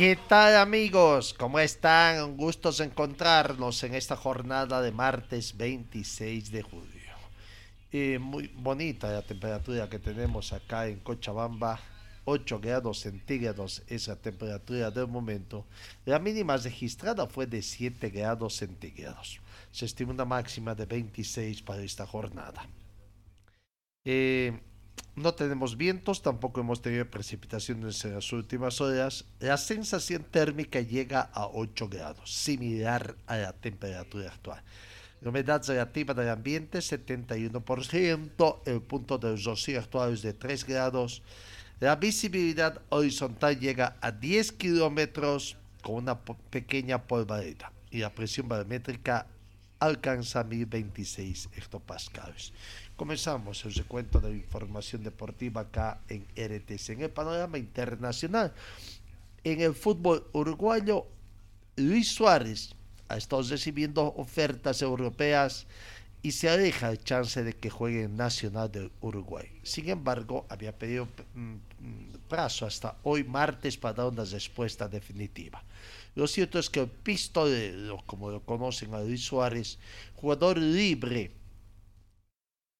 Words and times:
¿Qué 0.00 0.16
tal 0.16 0.56
amigos? 0.56 1.34
¿Cómo 1.34 1.58
están? 1.58 2.38
Gustos 2.38 2.80
encontrarnos 2.80 3.84
en 3.84 3.94
esta 3.94 4.16
jornada 4.16 4.80
de 4.80 4.92
martes 4.92 5.54
26 5.58 6.50
de 6.50 6.62
julio. 6.62 7.12
Eh, 7.92 8.18
muy 8.18 8.46
bonita 8.46 9.12
la 9.12 9.20
temperatura 9.20 9.90
que 9.90 9.98
tenemos 9.98 10.54
acá 10.54 10.86
en 10.86 11.00
Cochabamba. 11.00 11.78
8 12.24 12.60
grados 12.60 13.00
centígrados 13.00 13.82
es 13.88 14.08
la 14.08 14.16
temperatura 14.16 14.90
del 14.90 15.06
momento. 15.06 15.66
La 16.06 16.18
mínima 16.18 16.56
registrada 16.56 17.26
fue 17.26 17.44
de 17.44 17.60
7 17.60 18.08
grados 18.08 18.56
centígrados. 18.56 19.38
Se 19.70 19.84
estima 19.84 20.12
una 20.12 20.24
máxima 20.24 20.74
de 20.74 20.86
26 20.86 21.60
para 21.60 21.82
esta 21.82 22.06
jornada. 22.06 22.66
Eh, 24.06 24.58
no 25.16 25.34
tenemos 25.34 25.76
vientos, 25.76 26.22
tampoco 26.22 26.60
hemos 26.60 26.80
tenido 26.80 27.04
precipitaciones 27.04 28.04
en 28.04 28.14
las 28.14 28.32
últimas 28.32 28.80
horas. 28.80 29.24
La 29.38 29.56
sensación 29.56 30.24
térmica 30.24 30.80
llega 30.80 31.20
a 31.20 31.46
8 31.46 31.88
grados, 31.88 32.32
similar 32.32 33.16
a 33.26 33.36
la 33.36 33.52
temperatura 33.52 34.30
actual. 34.30 34.62
La 35.20 35.28
humedad 35.28 35.62
relativa 35.66 36.14
del 36.14 36.30
ambiente 36.30 36.78
71%, 36.78 38.60
el 38.64 38.80
punto 38.80 39.18
de 39.18 39.36
rocío 39.36 39.78
actual 39.78 40.14
es 40.14 40.22
de 40.22 40.32
3 40.32 40.64
grados. 40.64 41.22
La 41.80 41.96
visibilidad 41.96 42.80
horizontal 42.88 43.58
llega 43.58 43.96
a 44.00 44.12
10 44.12 44.52
kilómetros 44.52 45.58
con 45.82 45.96
una 45.96 46.18
pequeña 46.18 47.02
polvareda 47.02 47.72
y 47.90 47.98
la 47.98 48.14
presión 48.14 48.48
barométrica 48.48 49.26
alcanza 49.78 50.44
1026 50.44 51.50
hectopascales. 51.56 52.52
Comenzamos 53.00 53.64
el 53.64 53.72
recuento 53.72 54.20
de 54.20 54.30
información 54.30 55.02
deportiva 55.02 55.62
acá 55.62 56.02
en 56.10 56.26
RTC. 56.36 56.90
En 56.90 57.00
el 57.00 57.08
panorama 57.08 57.56
internacional, 57.56 58.52
en 59.42 59.62
el 59.62 59.74
fútbol 59.74 60.28
uruguayo, 60.34 61.06
Luis 61.76 62.12
Suárez 62.12 62.74
ha 63.08 63.16
estado 63.16 63.40
recibiendo 63.40 64.04
ofertas 64.18 64.82
europeas 64.82 65.66
y 66.20 66.32
se 66.32 66.50
aleja 66.50 66.90
el 66.90 67.02
chance 67.02 67.42
de 67.42 67.54
que 67.54 67.70
juegue 67.70 68.02
en 68.02 68.18
Nacional 68.18 68.70
de 68.70 68.90
Uruguay. 69.00 69.48
Sin 69.62 69.88
embargo, 69.88 70.44
había 70.50 70.78
pedido 70.78 71.08
plazo 72.28 72.66
hasta 72.66 72.98
hoy 73.04 73.24
martes 73.24 73.78
para 73.78 73.94
dar 73.94 74.08
una 74.08 74.26
respuesta 74.26 74.88
definitiva. 74.88 75.64
Lo 76.14 76.26
cierto 76.26 76.58
es 76.58 76.68
que 76.68 76.80
el 76.80 76.88
pistolero, 76.88 78.02
como 78.04 78.30
lo 78.30 78.44
conocen 78.44 78.92
a 78.92 79.00
Luis 79.00 79.24
Suárez, 79.24 79.78
jugador 80.16 80.58
libre 80.58 81.39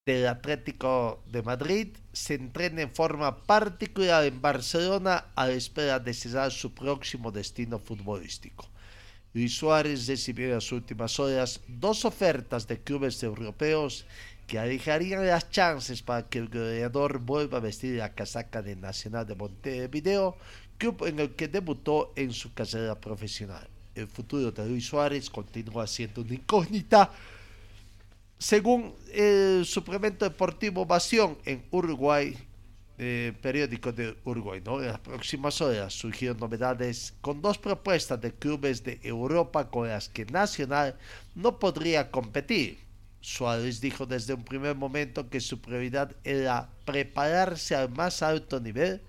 del 0.06 0.26
Atlético 0.28 1.22
de 1.26 1.42
Madrid, 1.42 1.88
se 2.12 2.34
entrena 2.34 2.82
en 2.82 2.90
forma 2.90 3.42
particular 3.42 4.24
en 4.24 4.40
Barcelona 4.40 5.26
a 5.34 5.46
la 5.46 5.52
espera 5.52 5.98
de 5.98 6.14
cerrar 6.14 6.50
su 6.50 6.72
próximo 6.72 7.30
destino 7.30 7.78
futbolístico. 7.78 8.66
Luis 9.34 9.56
Suárez 9.56 10.06
recibió 10.06 10.46
en 10.46 10.54
las 10.54 10.72
últimas 10.72 11.20
horas 11.20 11.60
dos 11.68 12.04
ofertas 12.04 12.66
de 12.66 12.80
clubes 12.80 13.22
europeos 13.22 14.06
que 14.46 14.58
alejarían 14.58 15.26
las 15.26 15.50
chances 15.50 16.02
para 16.02 16.28
que 16.28 16.38
el 16.38 16.48
goleador 16.48 17.18
vuelva 17.20 17.58
a 17.58 17.60
vestir 17.60 17.96
la 17.96 18.14
casaca 18.14 18.62
de 18.62 18.74
Nacional 18.74 19.26
de 19.26 19.36
Montevideo, 19.36 20.36
club 20.78 21.04
en 21.06 21.20
el 21.20 21.36
que 21.36 21.46
debutó 21.46 22.12
en 22.16 22.32
su 22.32 22.52
carrera 22.54 22.98
profesional. 23.00 23.68
El 23.94 24.08
futuro 24.08 24.50
de 24.50 24.66
Luis 24.66 24.86
Suárez 24.86 25.28
continúa 25.30 25.86
siendo 25.86 26.22
una 26.22 26.34
incógnita. 26.34 27.12
Según 28.40 28.94
el 29.12 29.66
suplemento 29.66 30.24
deportivo 30.24 30.80
Ovación 30.80 31.36
en 31.44 31.62
Uruguay, 31.70 32.34
eh, 32.96 33.34
periódico 33.42 33.92
de 33.92 34.16
Uruguay, 34.24 34.62
¿no? 34.64 34.80
en 34.80 34.86
las 34.86 34.98
próximas 34.98 35.60
horas 35.60 35.92
surgieron 35.92 36.38
novedades 36.38 37.12
con 37.20 37.42
dos 37.42 37.58
propuestas 37.58 38.18
de 38.18 38.32
clubes 38.32 38.82
de 38.82 38.98
Europa 39.02 39.68
con 39.68 39.88
las 39.88 40.08
que 40.08 40.24
Nacional 40.24 40.96
no 41.34 41.58
podría 41.58 42.10
competir. 42.10 42.78
Suárez 43.20 43.78
dijo 43.78 44.06
desde 44.06 44.32
un 44.32 44.42
primer 44.42 44.74
momento 44.74 45.28
que 45.28 45.40
su 45.40 45.60
prioridad 45.60 46.16
era 46.24 46.70
prepararse 46.86 47.76
al 47.76 47.90
más 47.90 48.22
alto 48.22 48.58
nivel 48.58 49.02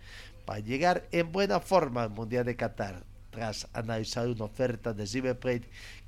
para 0.44 0.60
llegar 0.60 1.08
en 1.14 1.32
buena 1.32 1.62
forma 1.62 2.04
al 2.04 2.10
Mundial 2.10 2.44
de 2.44 2.58
Qatar, 2.58 3.06
tras 3.30 3.66
analizar 3.72 4.28
una 4.28 4.44
oferta 4.44 4.94
de 4.94 5.06
River 5.06 5.40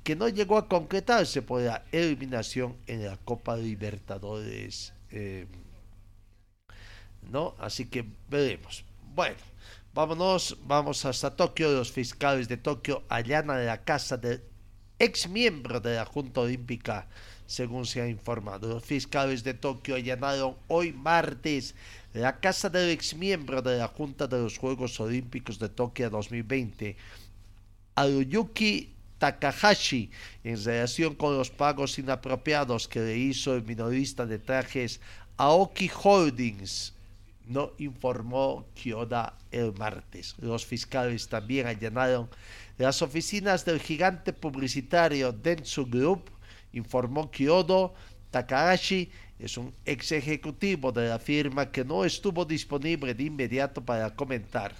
que 0.04 0.14
no 0.14 0.28
llegó 0.28 0.58
a 0.58 0.68
concretarse 0.68 1.40
por 1.40 1.62
la 1.62 1.82
eliminación 1.90 2.76
en 2.86 3.06
la 3.06 3.16
Copa 3.16 3.56
Libertadores. 3.56 4.92
Eh, 5.10 5.46
¿No? 7.32 7.54
Así 7.58 7.86
que 7.86 8.04
veremos. 8.28 8.84
Bueno, 9.14 9.36
vámonos, 9.94 10.58
vamos 10.66 11.06
hasta 11.06 11.34
Tokio. 11.34 11.72
Los 11.72 11.90
fiscales 11.90 12.48
de 12.48 12.58
Tokio 12.58 13.02
allanan 13.08 13.64
la 13.64 13.82
casa 13.82 14.18
del 14.18 14.42
ex 14.98 15.26
miembro 15.26 15.80
de 15.80 15.96
la 15.96 16.04
Junta 16.04 16.42
Olímpica, 16.42 17.08
según 17.46 17.86
se 17.86 18.02
ha 18.02 18.08
informado. 18.08 18.68
Los 18.68 18.84
fiscales 18.84 19.42
de 19.42 19.54
Tokio 19.54 19.94
allanaron 19.94 20.54
hoy 20.68 20.92
martes 20.92 21.74
la 22.12 22.40
casa 22.40 22.68
del 22.68 22.90
ex 22.90 23.14
miembro 23.14 23.62
de 23.62 23.78
la 23.78 23.88
Junta 23.88 24.26
de 24.26 24.38
los 24.38 24.58
Juegos 24.58 25.00
Olímpicos 25.00 25.58
de 25.58 25.70
Tokio 25.70 26.10
2020, 26.10 26.94
Aruyuki 27.94 28.93
Takahashi 29.24 30.10
en 30.44 30.62
relación 30.62 31.14
con 31.14 31.38
los 31.38 31.48
pagos 31.48 31.98
inapropiados 31.98 32.86
que 32.86 33.00
le 33.00 33.16
hizo 33.16 33.54
el 33.54 33.64
minorista 33.64 34.26
de 34.26 34.38
trajes 34.38 35.00
Aoki 35.38 35.90
Holdings, 36.02 36.92
no 37.46 37.72
informó 37.78 38.66
Kyoda 38.74 39.34
el 39.50 39.72
martes. 39.78 40.34
Los 40.38 40.66
fiscales 40.66 41.26
también 41.26 41.66
allanaron 41.66 42.28
las 42.76 43.00
oficinas 43.00 43.64
del 43.64 43.80
gigante 43.80 44.34
publicitario 44.34 45.32
Dentsu 45.32 45.86
Group, 45.86 46.30
informó 46.74 47.30
Kyodo 47.30 47.94
Takahashi, 48.30 49.10
es 49.38 49.56
un 49.56 49.72
ex 49.86 50.12
ejecutivo 50.12 50.92
de 50.92 51.08
la 51.08 51.18
firma 51.18 51.70
que 51.70 51.84
no 51.84 52.04
estuvo 52.04 52.44
disponible 52.44 53.14
de 53.14 53.24
inmediato 53.24 53.82
para 53.82 54.14
comentar. 54.14 54.74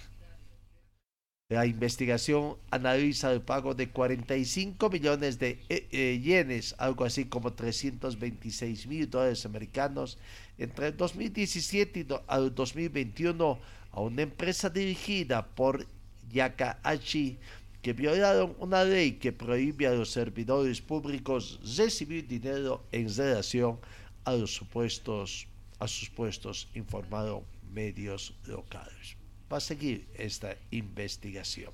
La 1.49 1.67
investigación 1.67 2.57
analiza 2.71 3.31
el 3.31 3.39
pago 3.39 3.75
de 3.75 3.91
45 3.91 4.89
millones 4.89 5.37
de 5.37 5.59
eh, 5.69 5.87
eh, 5.91 6.19
yenes, 6.19 6.73
algo 6.79 7.05
así 7.05 7.25
como 7.25 7.53
326 7.53 8.87
mil 8.87 9.07
dólares 9.07 9.45
americanos, 9.45 10.17
entre 10.57 10.87
el 10.87 10.97
2017 10.97 11.99
y 11.99 12.07
el 12.35 12.55
2021 12.55 13.59
a 13.91 14.01
una 14.01 14.23
empresa 14.23 14.71
dirigida 14.71 15.45
por 15.45 15.85
Yakaachi 16.31 17.37
que 17.83 17.93
violaron 17.93 18.55
una 18.57 18.83
ley 18.83 19.11
que 19.11 19.31
prohíbe 19.31 19.85
a 19.85 19.93
los 19.93 20.09
servidores 20.09 20.81
públicos 20.81 21.59
recibir 21.77 22.27
dinero 22.27 22.83
en 22.91 23.07
relación 23.15 23.77
a 24.23 24.31
a 24.31 25.87
sus 25.87 26.09
puestos, 26.09 26.67
informaron 26.73 27.43
medios 27.71 28.33
locales 28.47 29.15
va 29.51 29.57
a 29.57 29.61
seguir 29.61 30.07
esta 30.15 30.55
investigación. 30.71 31.71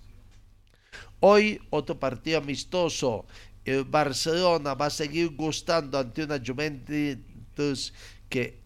Hoy 1.20 1.60
otro 1.70 2.00
partido 2.00 2.40
amistoso. 2.40 3.26
El 3.64 3.84
Barcelona 3.84 4.74
va 4.74 4.88
a 4.88 4.90
seguir 4.90 5.36
gustando 5.36 6.00
ante 6.00 6.24
una 6.24 6.42
Juventus 6.44 7.94
que 8.28 8.60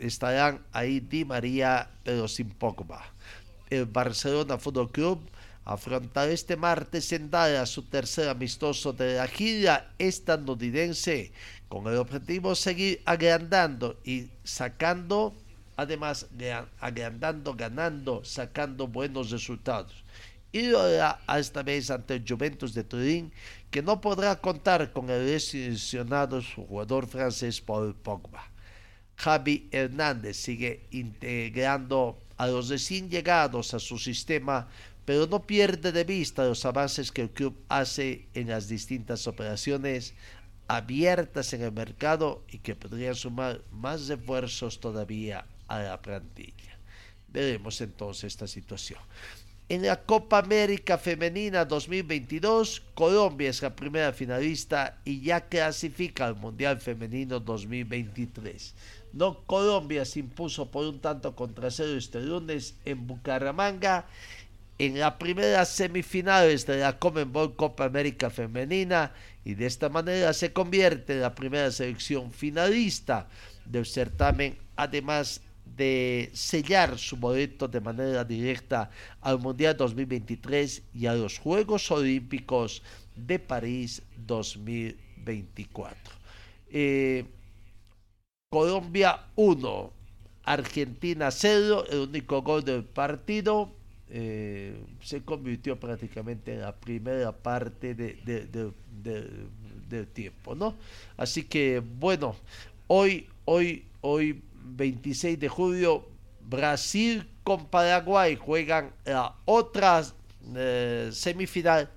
estarán 0.00 0.60
ahí 0.72 1.00
Di 1.00 1.24
María, 1.24 1.88
pero 2.02 2.26
sin 2.28 2.50
Pogba. 2.50 3.04
El 3.70 3.86
Barcelona 3.86 4.58
Fútbol 4.58 4.90
Club 4.90 5.20
afrontar 5.64 6.28
este 6.28 6.56
martes 6.56 7.10
en 7.12 7.30
Dallas 7.30 7.70
su 7.70 7.82
tercer 7.82 8.28
amistoso 8.28 8.92
de 8.92 9.16
la 9.16 9.26
gira 9.26 9.94
estadounidense 9.98 11.32
con 11.68 11.86
el 11.86 11.96
objetivo 11.96 12.50
de 12.50 12.56
seguir 12.56 13.02
agrandando 13.06 13.98
y 14.04 14.28
sacando, 14.44 15.34
además 15.76 16.26
agrandando, 16.80 17.54
ganando, 17.54 18.24
sacando 18.24 18.86
buenos 18.86 19.30
resultados. 19.30 20.04
Y 20.52 20.68
lo 20.68 20.80
hará 20.80 21.18
esta 21.36 21.64
vez 21.64 21.90
ante 21.90 22.22
Juventus 22.26 22.74
de 22.74 22.84
Turín, 22.84 23.32
que 23.70 23.82
no 23.82 24.00
podrá 24.00 24.40
contar 24.40 24.92
con 24.92 25.10
el 25.10 25.26
lesionado 25.26 26.40
jugador 26.54 27.08
francés 27.08 27.60
Paul 27.60 27.94
Pogba. 27.94 28.50
Javi 29.16 29.68
Hernández 29.72 30.36
sigue 30.36 30.86
integrando 30.92 32.20
a 32.36 32.46
los 32.46 32.68
recién 32.68 33.10
llegados 33.10 33.74
a 33.74 33.80
su 33.80 33.98
sistema, 33.98 34.68
pero 35.04 35.26
no 35.26 35.42
pierde 35.42 35.90
de 35.90 36.04
vista 36.04 36.44
los 36.44 36.64
avances 36.64 37.10
que 37.10 37.22
el 37.22 37.30
club 37.30 37.56
hace 37.68 38.28
en 38.34 38.48
las 38.48 38.68
distintas 38.68 39.26
operaciones 39.26 40.14
abiertas 40.68 41.52
en 41.52 41.62
el 41.62 41.72
mercado 41.72 42.44
y 42.48 42.58
que 42.58 42.74
podrían 42.74 43.14
sumar 43.14 43.60
más 43.70 44.06
refuerzos 44.08 44.80
todavía 44.80 45.46
a 45.68 45.80
la 45.80 46.00
plantilla. 46.00 46.78
Veremos 47.28 47.80
entonces 47.80 48.24
esta 48.24 48.46
situación. 48.46 49.00
En 49.68 49.82
la 49.82 50.02
Copa 50.02 50.38
América 50.38 50.98
Femenina 50.98 51.64
2022, 51.64 52.82
Colombia 52.94 53.48
es 53.48 53.62
la 53.62 53.74
primera 53.74 54.12
finalista 54.12 55.00
y 55.06 55.22
ya 55.22 55.48
clasifica 55.48 56.26
al 56.26 56.36
Mundial 56.36 56.80
Femenino 56.80 57.40
2023. 57.40 58.74
No, 59.14 59.42
Colombia 59.46 60.04
se 60.04 60.20
impuso 60.20 60.70
por 60.70 60.86
un 60.86 61.00
tanto 61.00 61.34
contra 61.34 61.70
cero 61.70 61.96
este 61.96 62.20
lunes 62.20 62.74
en 62.84 63.06
Bucaramanga 63.06 64.06
en 64.78 64.98
la 64.98 65.18
primera 65.18 65.64
semifinales 65.64 66.66
de 66.66 66.78
la 66.78 66.98
Comenbol 66.98 67.54
Copa 67.54 67.84
América 67.84 68.28
Femenina 68.28 69.12
y 69.44 69.54
de 69.54 69.66
esta 69.66 69.88
manera 69.88 70.32
se 70.32 70.52
convierte 70.52 71.14
en 71.14 71.20
la 71.20 71.34
primera 71.34 71.70
selección 71.70 72.32
finalista 72.32 73.28
del 73.64 73.86
certamen, 73.86 74.58
además 74.76 75.40
de 75.76 76.30
sellar 76.32 76.98
su 76.98 77.16
boleto 77.16 77.68
de 77.68 77.80
manera 77.80 78.24
directa 78.24 78.90
al 79.20 79.38
Mundial 79.38 79.76
2023 79.76 80.82
y 80.94 81.06
a 81.06 81.14
los 81.14 81.38
Juegos 81.38 81.90
Olímpicos 81.90 82.82
de 83.16 83.38
París 83.38 84.02
2024. 84.26 85.98
Eh, 86.70 87.24
Colombia 88.50 89.20
1, 89.36 89.92
Argentina 90.44 91.30
0, 91.30 91.84
el 91.90 91.98
único 92.00 92.42
gol 92.42 92.64
del 92.64 92.84
partido 92.84 93.72
eh, 94.10 94.76
se 95.00 95.22
convirtió 95.22 95.80
prácticamente 95.80 96.52
en 96.52 96.60
la 96.60 96.74
primera 96.74 97.32
parte 97.32 97.94
de, 97.94 98.72
del 99.88 100.06
tiempo, 100.08 100.54
¿no? 100.54 100.76
Así 101.16 101.42
que 101.42 101.80
bueno, 101.80 102.36
hoy, 102.86 103.26
hoy, 103.44 103.84
hoy 104.02 104.40
26 104.64 105.38
de 105.38 105.48
julio, 105.48 106.08
Brasil 106.40 107.30
con 107.42 107.66
Paraguay 107.66 108.36
juegan 108.36 108.92
la 109.04 109.36
otra 109.44 110.02
eh, 110.54 111.10
semifinal, 111.12 111.90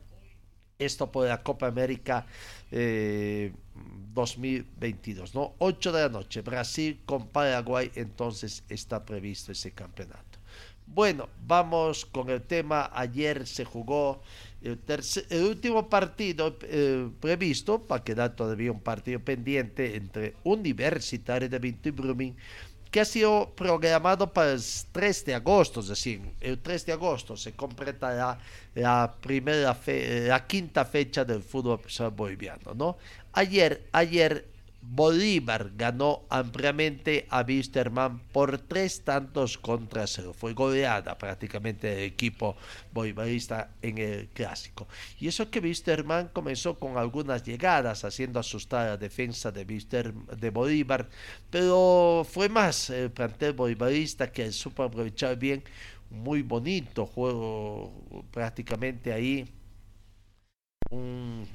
esto 0.78 1.10
por 1.12 1.28
la 1.28 1.42
Copa 1.42 1.68
América 1.68 2.25
2022, 2.69 5.30
eh, 5.30 5.31
¿no? 5.34 5.56
8 5.58 5.92
de 5.92 6.02
la 6.02 6.10
noche, 6.10 6.42
Brasil 6.42 7.02
con 7.06 7.28
Paraguay, 7.28 7.92
entonces 7.96 8.64
está 8.69 9.04
previsto 9.04 9.52
ese 9.52 9.72
campeonato. 9.72 10.24
Bueno, 10.86 11.28
vamos 11.46 12.06
con 12.06 12.30
el 12.30 12.42
tema. 12.42 12.90
Ayer 12.94 13.46
se 13.46 13.66
jugó 13.66 14.22
el, 14.62 15.44
último 15.44 15.89
partido 15.89 16.57
eh, 16.63 17.09
previsto, 17.19 17.80
para 17.80 18.04
quedar 18.04 18.36
todavía 18.36 18.71
un 18.71 18.80
partido 18.80 19.19
pendiente 19.19 19.95
entre 19.95 20.36
Universitario 20.44 21.48
de 21.48 21.59
Vinto 21.59 21.89
y 21.89 21.92
Brumming, 21.92 22.36
que 22.89 23.01
ha 23.01 23.06
sido 23.06 23.54
programado 23.56 24.31
para 24.31 24.54
el 24.54 24.62
3 24.92 25.25
de 25.25 25.36
agosto, 25.36 25.81
es 25.81 25.89
decir, 25.89 26.21
el 26.39 26.59
3 26.59 26.86
de 26.86 26.94
agosto 26.94 27.36
se 27.36 27.54
completará 27.54 28.39
la 28.75 29.13
primera 29.21 29.77
la 29.86 30.48
quinta 30.48 30.86
fecha 30.86 31.25
del 31.25 31.44
fútbol 31.44 31.81
boliviano, 32.15 32.74
¿no? 32.74 32.98
Ayer, 33.33 33.88
ayer 33.92 34.48
Bolívar 34.89 35.72
ganó 35.75 36.24
ampliamente 36.30 37.28
a 37.30 37.42
Wisterman 37.42 38.19
por 38.31 38.57
tres 38.57 39.04
tantos 39.04 39.57
contra 39.57 40.07
cero. 40.07 40.34
Fue 40.34 40.54
goleada 40.54 41.18
prácticamente 41.18 41.92
el 41.92 42.04
equipo 42.13 42.56
bolivarista 42.94 43.72
en 43.81 43.98
el 43.98 44.30
clásico. 44.30 44.88
Y 45.19 45.28
eso 45.28 45.51
que 45.51 45.60
Wisterman 45.60 46.30
comenzó 46.30 46.80
con 46.80 46.98
algunas 46.98 47.44
llegadas, 47.44 48.06
haciendo 48.06 48.39
asustar 48.39 48.88
a 48.88 48.89
la 48.92 48.98
defensa 48.98 49.51
de, 49.51 49.66
de 49.66 50.50
Bolívar, 50.50 51.10
pero 51.50 52.25
fue 52.30 52.48
más 52.48 52.90
el 52.90 53.12
plantel 53.12 53.54
bolivarista 53.54 54.31
que 54.31 54.51
supo 54.54 54.83
aprovechar 54.83 55.38
bien. 55.38 55.63
Muy 56.10 56.42
bonito 56.42 57.06
juego 57.06 57.92
prácticamente 58.31 59.12
ahí. 59.12 59.45
Un 60.90 61.45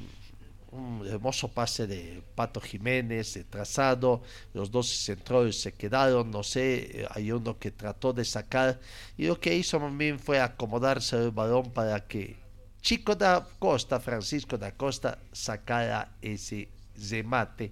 un 0.72 1.06
hermoso 1.06 1.48
pase 1.48 1.86
de 1.86 2.22
Pato 2.34 2.60
Jiménez, 2.60 3.34
de 3.34 3.44
trazado, 3.44 4.22
los 4.54 4.70
dos 4.70 4.88
centrales 4.88 5.60
se 5.60 5.72
quedaron, 5.72 6.30
no 6.30 6.42
sé, 6.42 7.06
hay 7.10 7.30
uno 7.30 7.58
que 7.58 7.70
trató 7.70 8.12
de 8.12 8.24
sacar 8.24 8.80
y 9.16 9.26
lo 9.26 9.38
que 9.38 9.54
hizo 9.54 9.78
también 9.78 10.18
fue 10.18 10.40
acomodarse 10.40 11.16
el 11.16 11.30
balón 11.30 11.70
para 11.72 12.06
que 12.06 12.36
Chico 12.80 13.14
da 13.14 13.46
Costa, 13.58 14.00
Francisco 14.00 14.58
da 14.58 14.72
Costa, 14.72 15.18
sacara 15.30 16.16
ese 16.20 16.68
remate 17.10 17.70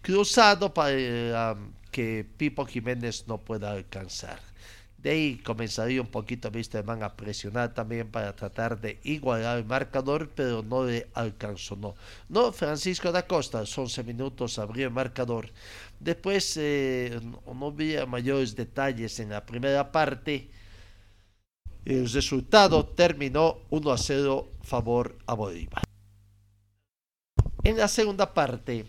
cruzado 0.00 0.72
para 0.72 1.56
que 1.90 2.26
Pipo 2.36 2.66
Jiménez 2.66 3.26
no 3.26 3.38
pueda 3.38 3.72
alcanzar. 3.72 4.38
De 5.04 5.10
ahí 5.10 5.36
comenzaría 5.36 6.00
un 6.00 6.06
poquito 6.06 6.50
man 6.82 7.02
a 7.02 7.14
presionar 7.14 7.74
también 7.74 8.10
para 8.10 8.34
tratar 8.34 8.80
de 8.80 9.00
igualar 9.04 9.58
el 9.58 9.66
marcador, 9.66 10.30
pero 10.34 10.62
no 10.62 10.86
le 10.86 11.08
alcanzó. 11.12 11.76
No, 11.76 11.94
no 12.30 12.50
Francisco 12.52 13.12
da 13.12 13.26
Costa, 13.26 13.64
11 13.64 14.02
minutos 14.02 14.58
abrió 14.58 14.86
el 14.86 14.94
marcador. 14.94 15.50
Después 16.00 16.56
eh, 16.56 17.20
no 17.22 17.66
había 17.66 18.06
mayores 18.06 18.56
detalles 18.56 19.20
en 19.20 19.28
la 19.28 19.44
primera 19.44 19.92
parte. 19.92 20.48
El 21.84 22.10
resultado 22.10 22.86
terminó 22.86 23.58
1 23.68 23.92
a 23.92 23.98
0 23.98 24.48
favor 24.62 25.18
a 25.26 25.34
Bolívar. 25.34 25.82
En 27.62 27.76
la 27.76 27.88
segunda 27.88 28.32
parte, 28.32 28.86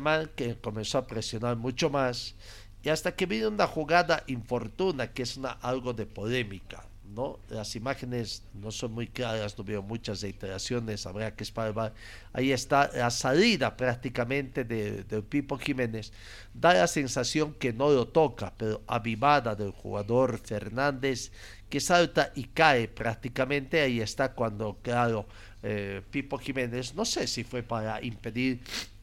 man 0.00 0.30
que 0.34 0.56
comenzó 0.56 0.96
a 0.96 1.06
presionar 1.06 1.56
mucho 1.56 1.90
más 1.90 2.34
y 2.82 2.88
hasta 2.88 3.14
que 3.14 3.26
vino 3.26 3.48
una 3.48 3.66
jugada 3.66 4.22
infortuna, 4.26 5.12
que 5.12 5.22
es 5.22 5.36
una, 5.36 5.52
algo 5.52 5.92
de 5.92 6.06
polémica. 6.06 6.84
¿no? 7.16 7.38
Las 7.48 7.74
imágenes 7.76 8.42
no 8.52 8.70
son 8.70 8.92
muy 8.92 9.06
claras, 9.06 9.56
no 9.56 9.64
veo 9.64 9.82
muchas 9.82 10.20
reiteraciones, 10.20 11.06
habrá 11.06 11.34
que 11.34 11.44
esperar. 11.44 11.94
Ahí 12.32 12.52
está 12.52 12.90
la 12.94 13.10
salida 13.10 13.76
prácticamente 13.76 14.64
de, 14.64 15.22
Pipo 15.22 15.58
Jiménez. 15.58 16.12
Da 16.52 16.74
la 16.74 16.86
sensación 16.86 17.54
que 17.54 17.72
no 17.72 17.90
lo 17.90 18.06
toca, 18.08 18.52
pero 18.56 18.82
avivada 18.86 19.54
del 19.54 19.70
jugador 19.70 20.38
Fernández 20.38 21.32
que 21.70 21.80
salta 21.80 22.32
y 22.34 22.44
cae 22.44 22.86
prácticamente. 22.86 23.80
Ahí 23.80 24.00
está 24.00 24.32
cuando, 24.32 24.78
claro, 24.82 25.26
eh, 25.62 26.02
Pipo 26.10 26.38
Jiménez, 26.38 26.94
no 26.94 27.04
sé 27.04 27.26
si 27.26 27.44
fue 27.44 27.62
para 27.62 28.02
impedir 28.04 28.60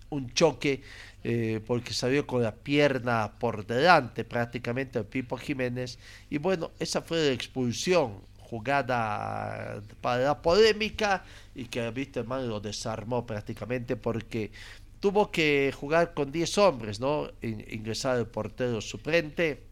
un 0.10 0.32
choque 0.34 0.84
eh, 1.24 1.62
porque 1.66 1.94
salió 1.94 2.28
con 2.28 2.44
la 2.44 2.54
pierna 2.54 3.34
por 3.40 3.66
delante 3.66 4.24
prácticamente 4.26 5.00
el 5.00 5.06
Pipo 5.06 5.38
Jiménez 5.38 5.98
y 6.30 6.38
bueno, 6.38 6.72
esa 6.80 7.02
fue 7.02 7.26
la 7.28 7.32
expulsión 7.32 8.22
jugada 8.38 9.82
para 10.02 10.24
la 10.24 10.42
polémica 10.42 11.24
y 11.56 11.66
que 11.66 11.80
hermano 12.16 12.46
lo 12.46 12.60
desarmó 12.60 13.26
prácticamente 13.26 13.96
porque 13.96 14.52
tuvo 15.00 15.32
que 15.32 15.74
jugar 15.76 16.14
con 16.14 16.32
10 16.32 16.58
hombres, 16.60 17.00
¿no? 17.00 17.30
ingresar 17.42 18.20
el 18.20 18.28
portero 18.28 18.80
suplente 18.80 19.64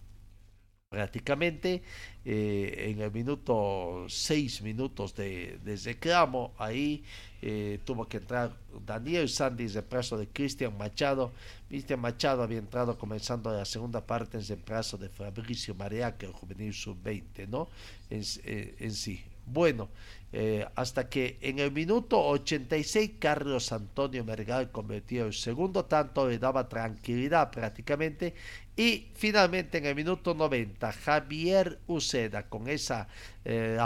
prácticamente 0.89 1.84
eh, 2.25 2.89
en 2.89 3.01
el 3.01 3.12
minuto 3.12 4.05
6 4.10 4.62
minutos 4.62 5.15
de, 5.15 5.58
de 5.63 5.75
reclamo 5.77 6.53
ahí 6.58 7.03
eh, 7.41 7.79
tuvo 7.86 8.07
que 8.07 8.17
entrar 8.17 8.55
Daniel 8.86 9.27
Sandy 9.27 9.63
en 9.63 9.74
reemplazo 9.74 10.17
de 10.17 10.27
Cristian 10.27 10.77
Machado. 10.77 11.31
Cristian 11.69 12.00
Machado 12.00 12.43
había 12.43 12.60
entrado 12.60 12.98
comenzando 12.98 13.51
la 13.51 13.65
segunda 13.65 14.05
parte 14.05 14.38
en 14.38 14.48
reemplazo 14.48 14.98
de 14.98 15.10
Fabricio 15.10 15.74
Marea, 15.74 16.17
que 16.17 16.27
el 16.27 16.33
juvenil 16.33 16.74
sub-20, 16.74 17.48
¿no? 17.48 17.67
Eh, 18.10 18.75
en 18.79 18.93
sí. 18.93 19.24
Bueno, 19.45 19.89
eh, 20.33 20.65
hasta 20.75 21.09
que 21.09 21.38
en 21.41 21.59
el 21.59 21.71
minuto 21.71 22.17
86 22.17 23.13
Carlos 23.19 23.71
Antonio 23.73 24.23
Mergal 24.23 24.71
convirtió 24.71 25.25
el 25.25 25.33
segundo 25.33 25.85
tanto, 25.85 26.29
le 26.29 26.39
daba 26.39 26.69
tranquilidad 26.69 27.51
prácticamente. 27.51 28.33
Y 28.75 29.09
finalmente 29.13 29.77
en 29.79 29.85
el 29.85 29.95
minuto 29.95 30.33
90 30.33 30.91
Javier 30.93 31.79
Uceda 31.88 32.47
con 32.47 32.69
esa 32.69 33.07
eh, 33.43 33.77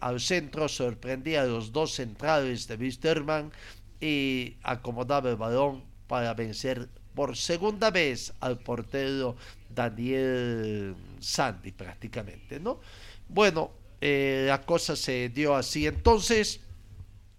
al 0.00 0.20
centro, 0.20 0.68
sorprendía 0.68 1.42
a 1.42 1.46
los 1.46 1.72
dos 1.72 1.94
centrales 1.94 2.66
de 2.66 2.76
Wisterman 2.76 3.52
y 4.00 4.56
acomodaba 4.62 5.28
el 5.28 5.36
balón 5.36 5.84
para 6.06 6.32
vencer 6.32 6.88
por 7.14 7.36
segunda 7.36 7.90
vez 7.90 8.32
al 8.40 8.58
portero 8.58 9.36
Daniel 9.68 10.96
Sandy 11.20 11.72
prácticamente, 11.72 12.58
¿no? 12.58 12.80
Bueno, 13.28 13.70
eh, 14.00 14.44
la 14.48 14.62
cosa 14.62 14.96
se 14.96 15.28
dio 15.28 15.54
así. 15.54 15.86
Entonces, 15.86 16.60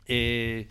eh, 0.07 0.67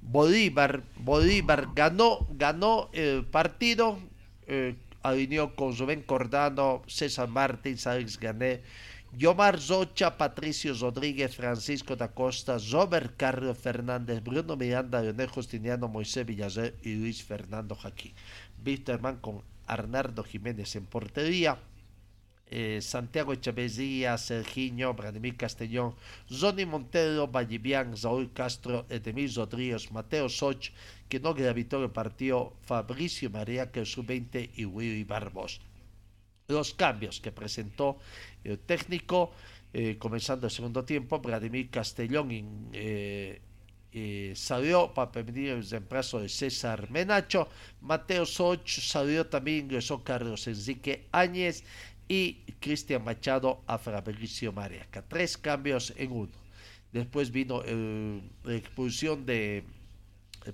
Bolívar, 0.00 0.82
Bolívar 0.96 1.68
ganó, 1.74 2.26
ganó 2.30 2.88
el 2.92 3.24
partido, 3.26 3.98
eh, 4.46 4.76
alineó 5.02 5.54
con 5.54 5.76
Rubén 5.76 6.02
Cordano, 6.02 6.82
César 6.86 7.28
Martins, 7.28 7.86
Alex 7.86 8.18
Gané, 8.18 8.62
Yomar 9.16 9.58
Zocha, 9.60 10.16
Patricio 10.16 10.72
Rodríguez, 10.74 11.34
Francisco 11.34 11.96
da 11.96 12.08
Costa, 12.08 12.56
Robert 12.70 13.14
Carlos 13.16 13.58
Fernández, 13.58 14.22
Bruno 14.22 14.56
Miranda, 14.56 15.02
Leonel 15.02 15.28
Justiniano, 15.28 15.88
Moisés 15.88 16.24
Villazer 16.24 16.76
y 16.82 16.94
Luis 16.94 17.22
Fernando 17.24 17.74
Jaquín. 17.74 18.12
Wisterman 18.64 19.16
con 19.16 19.42
Arnardo 19.66 20.22
Jiménez 20.22 20.76
en 20.76 20.86
portería. 20.86 21.58
Eh, 22.52 22.80
Santiago 22.82 23.32
Echeverría, 23.32 24.18
Sergiño, 24.18 24.94
Vladimir 24.94 25.36
Castellón, 25.36 25.94
Johnny 26.28 26.66
Montero, 26.66 27.28
Vallivian, 27.28 27.96
Saúl 27.96 28.32
Castro, 28.32 28.86
Edemir 28.90 29.32
Rodríguez, 29.36 29.92
Mateo 29.92 30.28
Soch, 30.28 30.72
que 31.08 31.20
no 31.20 31.32
gravitó 31.32 31.80
el 31.80 31.90
partido, 31.90 32.54
Fabricio 32.62 33.30
María, 33.30 33.70
que 33.70 33.84
sub-20 33.86 34.50
y 34.56 34.64
Willy 34.64 35.04
Barbos. 35.04 35.60
Los 36.48 36.74
cambios 36.74 37.20
que 37.20 37.30
presentó 37.30 37.98
el 38.42 38.58
técnico, 38.58 39.30
eh, 39.72 39.96
comenzando 39.96 40.48
el 40.48 40.50
segundo 40.50 40.84
tiempo, 40.84 41.20
Vladimir 41.20 41.70
Castellón 41.70 42.68
eh, 43.92 44.32
salió 44.36 44.94
para 44.94 45.10
permitir 45.10 45.48
el 45.50 45.68
reemplazo 45.68 46.20
de 46.20 46.28
César 46.28 46.88
Menacho, 46.90 47.48
Mateo 47.80 48.24
Soch 48.24 48.66
salió 48.66 49.26
también, 49.26 49.64
ingresó 49.64 50.04
Carlos 50.04 50.46
Enrique 50.46 51.08
Áñez, 51.10 51.64
y 52.10 52.42
Cristian 52.58 53.04
Machado 53.04 53.62
a 53.68 53.78
Fabricio 53.78 54.52
Mariaca. 54.52 55.00
Tres 55.02 55.38
cambios 55.38 55.94
en 55.96 56.10
uno. 56.10 56.32
Después 56.92 57.30
vino 57.30 57.62
la 57.62 58.54
expulsión 58.56 59.24
de 59.24 59.62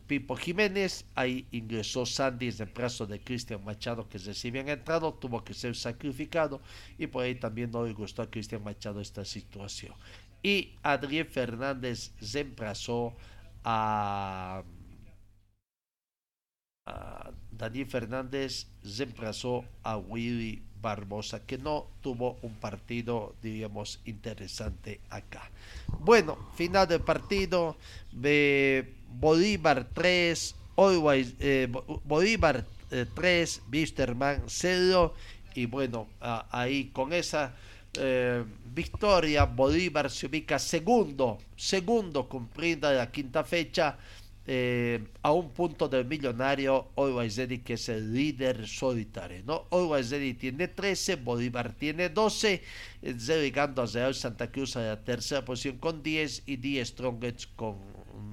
Pipo 0.06 0.36
Jiménez, 0.36 1.06
ahí 1.14 1.46
ingresó 1.52 2.04
Sandy 2.04 2.48
en 2.48 2.58
reemplazo 2.58 3.06
de 3.06 3.20
Cristian 3.20 3.64
Machado 3.64 4.06
que 4.06 4.18
recién 4.18 4.68
entrado, 4.68 5.14
tuvo 5.14 5.42
que 5.44 5.54
ser 5.54 5.75
sacrificado 5.75 6.60
y 6.98 7.06
por 7.06 7.25
ahí 7.25 7.36
también 7.36 7.70
no 7.70 7.86
le 7.86 7.94
gustó 7.94 8.20
a 8.20 8.30
Cristian 8.30 8.62
Machado 8.62 9.00
esta 9.00 9.25
situación. 9.25 9.94
Y 10.42 10.75
Adrián 10.82 11.26
Fernández 11.26 12.12
reemplazó 12.34 13.16
a 13.64 14.62
Daniel 17.50 17.86
Fernández 17.86 18.66
reemplazó 18.82 19.64
a 19.82 19.96
Willy 19.96 20.62
Barbosa, 20.87 21.40
que 21.45 21.59
no 21.59 21.88
tuvo 22.00 22.38
un 22.43 22.55
partido, 22.55 23.35
diríamos, 23.43 23.99
interesante 24.05 25.00
acá. 25.11 25.50
Bueno, 25.99 26.38
final 26.55 26.87
del 26.87 27.00
partido 27.00 27.76
de 28.12 28.95
Bolívar 29.19 29.88
3, 29.93 30.55
eh, 31.40 31.69
Bolívar 32.05 32.64
3, 33.14 33.62
Bisterman 33.66 34.45
0. 34.47 35.12
Y 35.57 35.66
bueno, 35.66 36.07
ahí 36.21 36.90
con 36.93 37.12
esa 37.12 37.57
eh, 37.99 38.45
victoria, 38.73 39.45
Bolívar 39.45 40.09
se 40.09 40.26
ubica 40.26 40.59
segundo, 40.61 41.38
segundo 41.57 42.28
cumplida 42.28 42.93
la 42.93 43.11
quinta 43.11 43.43
fecha 43.43 43.99
eh, 44.48 45.04
a 45.22 45.32
un 45.32 45.50
punto 45.50 45.88
del 45.88 46.04
millonario 46.04 46.90
Always 46.96 47.40
que 47.64 47.74
es 47.74 47.88
el 47.88 48.14
líder 48.14 48.66
solitario. 48.68 49.42
¿no? 49.44 49.66
Always 49.70 50.14
tiene 50.38 50.68
13, 50.68 51.16
Bolívar 51.16 51.72
tiene 51.72 52.08
12, 52.08 52.62
llegando 53.02 53.82
a 53.82 53.86
Real 53.86 54.14
Santa 54.14 54.50
Cruz 54.50 54.76
a 54.76 54.82
la 54.82 55.04
tercera 55.04 55.44
posición 55.44 55.78
con 55.78 56.00
10 56.00 56.44
y 56.46 56.56
10 56.56 56.88
Strongets 56.88 57.48
con 57.48 57.78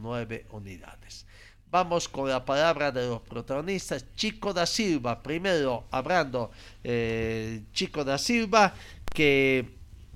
9 0.02 0.46
unidades. 0.52 1.26
Vamos 1.72 2.08
con 2.08 2.30
la 2.30 2.46
palabra 2.46 2.92
de 2.92 3.08
los 3.08 3.22
protagonistas. 3.22 4.06
Chico 4.16 4.54
da 4.54 4.68
Silva, 4.68 5.24
primero 5.24 5.86
hablando, 5.90 6.52
eh, 6.84 7.64
Chico 7.74 8.04
da 8.04 8.20
Silva, 8.20 8.76
que 9.12 9.66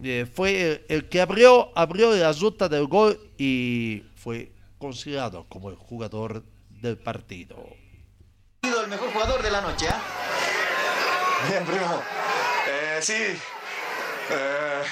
eh, 0.03 0.27
fue 0.31 0.61
el, 0.61 0.81
el, 0.89 1.09
que 1.09 1.19
abrió, 1.19 1.71
abrió 1.75 2.15
la 2.15 2.31
ruta 2.33 2.69
del 2.69 2.85
gol 2.85 3.19
y 3.39 4.03
fue 4.13 4.51
considerado 4.77 5.45
como 5.49 5.69
el 5.69 5.75
jugador 5.75 6.43
del 6.69 6.97
partido. 6.97 7.57
El 8.61 8.87
mejor 8.87 9.11
jugador 9.11 9.41
de 9.41 9.51
la 9.51 9.61
noche, 9.61 9.87
¿ah? 9.89 10.01
Bien, 11.49 11.65
primo. 11.65 12.01
Eh, 12.67 12.99
sí. 13.01 13.13
Eh, 13.13 14.83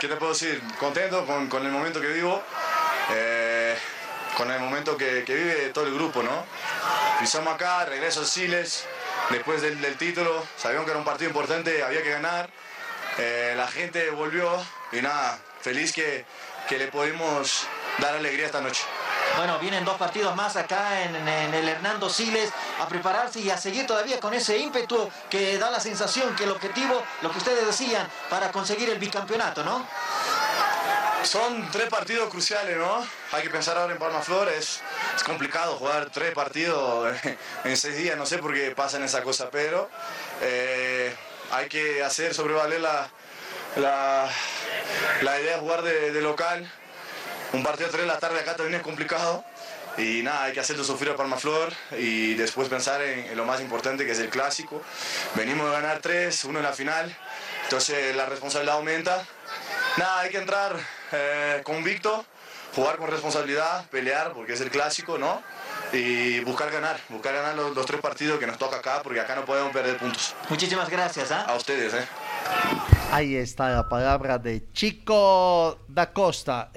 ¿Qué 0.00 0.08
te 0.08 0.16
puedo 0.16 0.32
decir? 0.32 0.62
Contento 0.78 1.24
con, 1.26 1.48
con 1.48 1.64
el 1.64 1.72
momento 1.72 2.00
que 2.00 2.08
vivo. 2.08 2.42
Eh, 3.10 3.76
con 4.36 4.50
el 4.50 4.60
momento 4.60 4.96
que, 4.96 5.22
que, 5.24 5.34
vive 5.34 5.70
todo 5.70 5.86
el 5.86 5.94
grupo, 5.94 6.22
¿no? 6.22 6.44
Pisamos 7.20 7.54
acá, 7.54 7.84
regreso 7.84 8.22
a 8.22 8.24
Siles, 8.24 8.84
después 9.30 9.62
del, 9.62 9.80
del, 9.80 9.96
título, 9.96 10.44
sabíamos 10.56 10.86
que 10.86 10.90
era 10.90 10.98
un 10.98 11.04
partido 11.04 11.28
importante, 11.28 11.84
había 11.84 12.02
que 12.02 12.10
ganar. 12.10 12.50
la 13.56 13.68
gente 13.68 14.10
volvió 14.10 14.50
y 14.90 15.02
nada, 15.02 15.38
feliz 15.60 15.92
que, 15.92 16.24
que 16.68 16.78
le 16.78 16.88
pudimos 16.88 17.68
dar 17.98 18.14
alegría 18.14 18.46
esta 18.46 18.60
noche. 18.60 18.82
Bueno, 19.36 19.58
vienen 19.58 19.84
dos 19.84 19.96
partidos 19.96 20.34
más 20.36 20.56
acá 20.56 21.02
en, 21.02 21.16
en, 21.16 21.54
el 21.54 21.68
Hernando 21.68 22.08
Siles 22.08 22.50
a 22.80 22.86
prepararse 22.86 23.40
y 23.40 23.50
a 23.50 23.58
seguir 23.58 23.86
todavía 23.86 24.20
con 24.20 24.32
ese 24.32 24.58
ímpetu 24.58 25.10
que 25.28 25.58
da 25.58 25.70
la 25.70 25.80
sensación 25.80 26.36
que 26.36 26.44
el 26.44 26.50
objetivo, 26.50 27.02
lo 27.20 27.32
que 27.32 27.38
ustedes 27.38 27.66
decían, 27.66 28.08
para 28.30 28.52
conseguir 28.52 28.90
el 28.90 28.98
bicampeonato, 28.98 29.64
¿no? 29.64 29.86
Son 31.24 31.68
tres 31.72 31.88
partidos 31.88 32.28
cruciales, 32.28 32.76
¿no? 32.76 33.04
Hay 33.32 33.42
que 33.42 33.50
pensar 33.50 33.76
ahora 33.78 33.94
en 33.94 33.98
Palma 33.98 34.20
Flores. 34.20 34.82
Es 35.16 35.24
complicado 35.24 35.76
jugar 35.76 36.10
tres 36.10 36.32
partidos 36.32 37.16
en 37.64 37.76
seis 37.76 37.96
días, 37.96 38.16
no 38.16 38.26
sé 38.26 38.38
por 38.38 38.54
qué 38.54 38.70
pasan 38.72 39.02
esa 39.02 39.22
cosa, 39.22 39.48
pero 39.50 39.88
eh, 40.42 41.14
hay 41.50 41.68
que 41.68 42.04
hacer 42.04 42.34
sobrevaler 42.34 42.80
la, 42.80 43.08
la, 43.76 44.28
la 45.22 45.40
idea 45.40 45.54
de 45.54 45.60
jugar 45.60 45.82
de, 45.82 46.12
de 46.12 46.20
local 46.20 46.70
un 47.54 47.62
partido 47.62 47.88
a 47.88 47.92
3 47.92 48.02
de 48.02 48.08
la 48.08 48.18
tarde 48.18 48.40
acá 48.40 48.56
también 48.56 48.76
es 48.76 48.82
complicado. 48.82 49.44
Y 49.96 50.22
nada, 50.22 50.44
hay 50.44 50.52
que 50.52 50.60
hacerlo 50.60 50.82
sufrir 50.82 51.12
a 51.12 51.16
Palmaflor 51.16 51.72
y 51.96 52.34
después 52.34 52.68
pensar 52.68 53.00
en, 53.00 53.36
lo 53.36 53.44
más 53.44 53.60
importante 53.60 54.04
que 54.04 54.10
es 54.10 54.18
el 54.18 54.28
clásico. 54.28 54.82
Venimos 55.36 55.68
a 55.68 55.80
ganar 55.80 56.00
tres, 56.00 56.44
uno 56.44 56.58
en 56.58 56.64
la 56.64 56.72
final, 56.72 57.16
entonces 57.62 58.14
la 58.16 58.26
responsabilidad 58.26 58.76
aumenta. 58.76 59.24
Nada, 59.96 60.20
hay 60.20 60.30
que 60.30 60.38
entrar 60.38 60.76
eh, 61.12 61.60
convicto, 61.62 62.24
jugar 62.74 62.96
con 62.96 63.08
responsabilidad, 63.08 63.84
pelear 63.86 64.32
porque 64.32 64.54
es 64.54 64.60
el 64.60 64.70
clásico, 64.70 65.16
¿no? 65.16 65.40
Y 65.92 66.40
buscar 66.40 66.72
ganar, 66.72 66.98
buscar 67.08 67.32
ganar 67.32 67.54
los, 67.54 67.86
tres 67.86 68.00
partidos 68.00 68.40
que 68.40 68.48
nos 68.48 68.58
toca 68.58 68.78
acá 68.78 69.00
porque 69.00 69.20
acá 69.20 69.36
no 69.36 69.44
podemos 69.44 69.72
perder 69.72 69.96
puntos. 69.96 70.34
Muchísimas 70.48 70.88
gracias. 70.88 71.30
¿eh? 71.30 71.36
A 71.46 71.54
ustedes. 71.54 71.94
¿eh? 71.94 72.04
Ahí 73.14 73.36
está 73.36 73.70
la 73.70 73.88
palabra 73.88 74.40
de 74.40 74.72
Chico 74.72 75.78
da 75.86 76.12
Costa, 76.12 76.72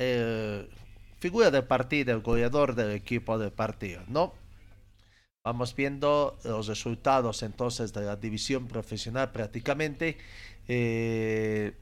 figura 1.18 1.50
del 1.50 1.64
partido, 1.64 2.14
el 2.14 2.22
goleador 2.22 2.76
del 2.76 2.92
equipo 2.92 3.40
del 3.40 3.52
partido, 3.52 4.04
¿no? 4.08 4.36
Vamos 5.44 5.76
viendo 5.76 6.38
los 6.44 6.68
resultados 6.68 7.42
entonces 7.42 7.92
de 7.92 8.02
la 8.02 8.16
división 8.16 8.68
profesional 8.68 9.32
prácticamente. 9.32 10.20
Eh, 10.68 11.74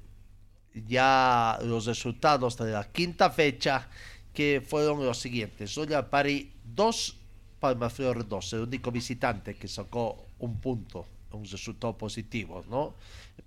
ya 0.87 1.59
los 1.61 1.85
resultados 1.85 2.55
de 2.55 2.71
la 2.71 2.85
quinta 2.85 3.29
fecha 3.31 3.89
que 4.33 4.63
fueron 4.65 5.05
los 5.05 5.19
siguientes. 5.19 5.75
Royal 5.75 6.07
Pari 6.07 6.53
2, 6.63 7.17
Palmaflor 7.59 8.25
2, 8.25 8.53
el 8.53 8.61
único 8.61 8.89
visitante 8.89 9.55
que 9.55 9.67
sacó 9.67 10.27
un 10.39 10.61
punto, 10.61 11.05
un 11.31 11.43
resultado 11.43 11.97
positivo, 11.97 12.63
¿no? 12.69 12.95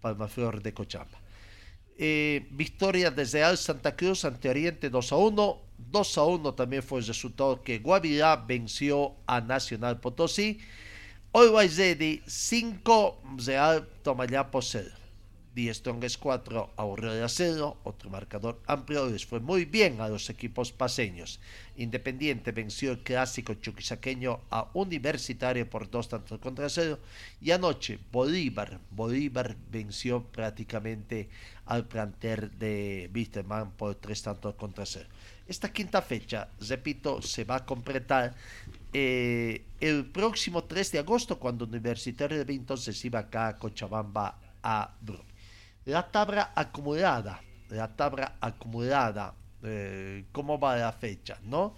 Palmaflor 0.00 0.62
de 0.62 0.72
Cochabamba. 0.74 1.18
Eh, 1.96 2.46
victoria 2.50 3.10
desde 3.10 3.42
Al 3.42 3.58
Santa 3.58 3.96
Cruz 3.96 4.24
ante 4.24 4.48
Oriente 4.48 4.88
2 4.88 5.12
a 5.12 5.16
1. 5.16 5.62
2 5.78 6.18
a 6.18 6.24
1 6.24 6.54
también 6.54 6.82
fue 6.82 7.00
el 7.00 7.06
resultado 7.06 7.62
que 7.62 7.78
Guavirá 7.78 8.36
venció 8.36 9.16
a 9.26 9.40
Nacional 9.40 10.00
Potosí. 10.00 10.60
Always 11.32 11.76
Ready 11.76 12.22
5, 12.26 13.22
Real 13.44 13.88
Tomayapo 14.02 14.62
0. 14.62 15.07
Die 15.58 15.74
Strongest 15.74 16.20
4, 16.20 16.74
Aurora 16.76 17.28
0, 17.28 17.78
otro 17.82 18.10
marcador 18.10 18.62
amplio, 18.68 19.10
les 19.10 19.26
fue 19.26 19.40
muy 19.40 19.64
bien 19.64 20.00
a 20.00 20.08
los 20.08 20.30
equipos 20.30 20.70
paseños. 20.70 21.40
Independiente 21.76 22.52
venció 22.52 22.92
el 22.92 23.02
clásico 23.02 23.54
chuquisaqueño 23.54 24.38
a 24.50 24.70
Universitario 24.74 25.68
por 25.68 25.90
dos 25.90 26.08
tantos 26.08 26.38
contra 26.38 26.68
cero 26.68 27.00
y 27.40 27.50
anoche 27.50 27.98
Bolívar, 28.12 28.78
Bolívar 28.92 29.56
venció 29.68 30.22
prácticamente 30.22 31.28
al 31.66 31.88
planter 31.88 32.52
de 32.52 33.10
Wisterman 33.12 33.72
por 33.72 33.96
tres 33.96 34.22
tantos 34.22 34.54
contra 34.54 34.86
cero. 34.86 35.08
Esta 35.48 35.72
quinta 35.72 36.00
fecha, 36.02 36.50
repito, 36.68 37.20
se 37.20 37.42
va 37.42 37.56
a 37.56 37.66
completar 37.66 38.32
eh, 38.92 39.64
el 39.80 40.06
próximo 40.06 40.62
3 40.62 40.92
de 40.92 40.98
agosto 41.00 41.36
cuando 41.40 41.64
Universitario 41.64 42.44
de 42.44 42.54
entonces 42.54 43.04
iba 43.04 43.18
acá 43.18 43.48
a 43.48 43.58
Cochabamba 43.58 44.38
a 44.62 44.94
Brum. 45.00 45.26
La 45.88 46.06
tabla 46.06 46.52
acumulada, 46.54 47.40
la 47.70 47.88
tabla 47.88 48.36
acumulada, 48.42 49.32
eh, 49.62 50.26
cómo 50.32 50.60
va 50.60 50.76
la 50.76 50.92
fecha, 50.92 51.38
¿no? 51.44 51.74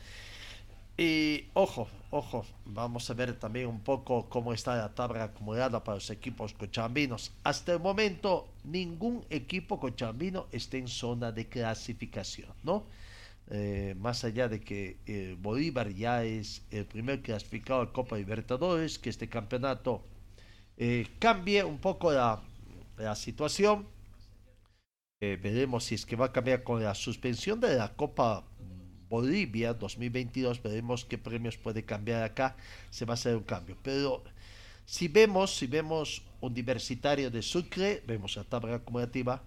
Y 0.99 1.45
ojo, 1.55 1.89
ojo, 2.11 2.45
vamos 2.65 3.09
a 3.09 3.15
ver 3.15 3.39
también 3.39 3.69
un 3.69 3.79
poco 3.79 4.29
cómo 4.29 4.53
está 4.53 4.75
la 4.75 4.93
tabla 4.93 5.23
acumulada 5.23 5.85
para 5.85 5.95
los 5.99 6.11
equipos 6.11 6.53
cochabambinos. 6.55 7.31
Hasta 7.45 7.75
el 7.75 7.79
momento, 7.79 8.49
ningún 8.65 9.25
equipo 9.31 9.79
cochabambino 9.79 10.49
está 10.51 10.77
en 10.77 10.89
zona 10.89 11.31
de 11.31 11.47
clasificación, 11.47 12.51
¿no? 12.65 12.83
Eh, 13.49 13.95
más 13.97 14.25
allá 14.25 14.49
de 14.49 14.61
que 14.61 14.97
eh, 15.07 15.37
Bolívar 15.41 15.89
ya 15.91 16.25
es 16.25 16.63
el 16.73 16.85
primer 16.85 17.23
clasificado 17.23 17.83
a 17.83 17.93
Copa 17.93 18.17
Libertadores, 18.17 18.99
que 18.99 19.09
este 19.09 19.29
campeonato 19.29 20.03
cambie 21.21 21.63
un 21.63 21.79
poco 21.79 22.11
la, 22.11 22.41
la 22.97 23.15
situación 23.15 23.87
eh, 25.21 25.39
veremos 25.41 25.85
si 25.85 25.95
es 25.95 26.07
que 26.07 26.17
va 26.17 26.27
a 26.27 26.33
cambiar 26.33 26.63
con 26.63 26.83
la 26.83 26.95
suspensión 26.95 27.61
de 27.61 27.77
la 27.77 27.95
Copa 27.95 28.43
Bolivia 29.11 29.75
2022. 29.75 30.63
Veremos 30.63 31.05
qué 31.05 31.19
premios 31.19 31.59
puede 31.59 31.85
cambiar 31.85 32.23
acá. 32.23 32.57
Se 32.89 33.05
va 33.05 33.13
a 33.13 33.15
hacer 33.15 33.37
un 33.37 33.43
cambio. 33.43 33.77
Pero 33.83 34.25
si 34.87 35.09
vemos, 35.09 35.55
si 35.55 35.67
vemos 35.67 36.23
Universitario 36.41 37.31
de 37.31 37.43
Sucre, 37.43 38.03
vemos 38.07 38.35
la 38.37 38.45
tabla 38.45 38.77
acumulativa, 38.77 39.43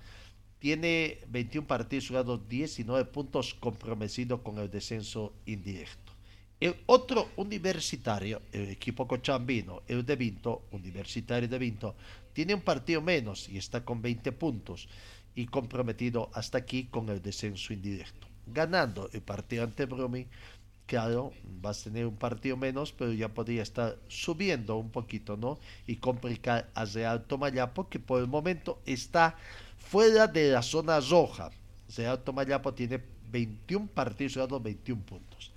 tiene 0.60 1.20
21 1.30 1.66
partidos 1.66 2.08
jugados, 2.08 2.48
19 2.48 3.06
puntos 3.06 3.56
comprometido 3.56 4.44
con 4.44 4.60
el 4.60 4.70
descenso 4.70 5.34
indirecto. 5.48 6.14
El 6.60 6.76
otro 6.86 7.30
universitario, 7.36 8.44
el 8.52 8.70
equipo 8.70 9.08
cochambino, 9.08 9.82
el 9.88 10.06
de 10.06 10.16
Vinto, 10.16 10.68
Universitario 10.72 11.50
de 11.50 11.58
Vinto, 11.58 11.96
tiene 12.32 12.54
un 12.54 12.62
partido 12.62 13.02
menos 13.02 13.50
y 13.50 13.58
está 13.58 13.84
con 13.84 14.02
20 14.02 14.32
puntos 14.34 14.88
y 15.36 15.48
comprometido 15.48 16.30
hasta 16.34 16.58
aquí 16.58 16.86
con 16.86 17.10
el 17.10 17.22
descenso 17.22 17.74
indirecto. 17.74 18.28
Ganando 18.48 19.10
el 19.14 19.22
partido 19.22 19.64
ante 19.64 19.86
Bromi, 19.86 20.28
claro, 20.86 21.32
vas 21.62 21.82
a 21.82 21.84
tener 21.86 22.06
un 22.06 22.18
partido 22.18 22.58
menos, 22.58 22.92
pero 22.92 23.14
ya 23.14 23.34
podría 23.34 23.64
estar 23.64 23.98
subiendo 24.08 24.76
un 24.78 24.92
poquito, 24.92 25.38
¿no? 25.38 25.60
Y 25.88 25.98
complicar 25.98 26.70
a 26.76 26.86
Real 26.86 27.24
Tomayapo, 27.24 27.90
que 27.90 28.00
por 28.00 28.22
el 28.22 28.28
momento 28.28 28.82
está 28.86 29.38
fuera 29.78 30.28
de 30.28 30.52
la 30.52 30.62
zona 30.62 31.00
roja. 31.00 31.50
Real 31.96 32.24
Tomayapo 32.24 32.74
tiene 32.74 33.02
21 33.32 33.88
partidos 33.88 34.36
ganados, 34.36 34.64
21 34.64 35.02
puntos. 35.04 35.52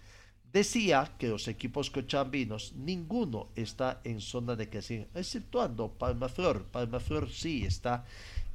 Decía 0.52 1.12
que 1.18 1.28
los 1.28 1.48
equipos 1.48 1.90
cochambinos, 1.90 2.72
ninguno 2.76 3.48
está 3.56 4.00
en 4.04 4.22
zona 4.22 4.56
de 4.56 4.70
crecimiento, 4.70 5.18
exceptuando 5.18 5.92
Palmaflor. 5.92 6.64
Palmaflor 6.64 7.30
sí 7.30 7.66
está 7.66 8.06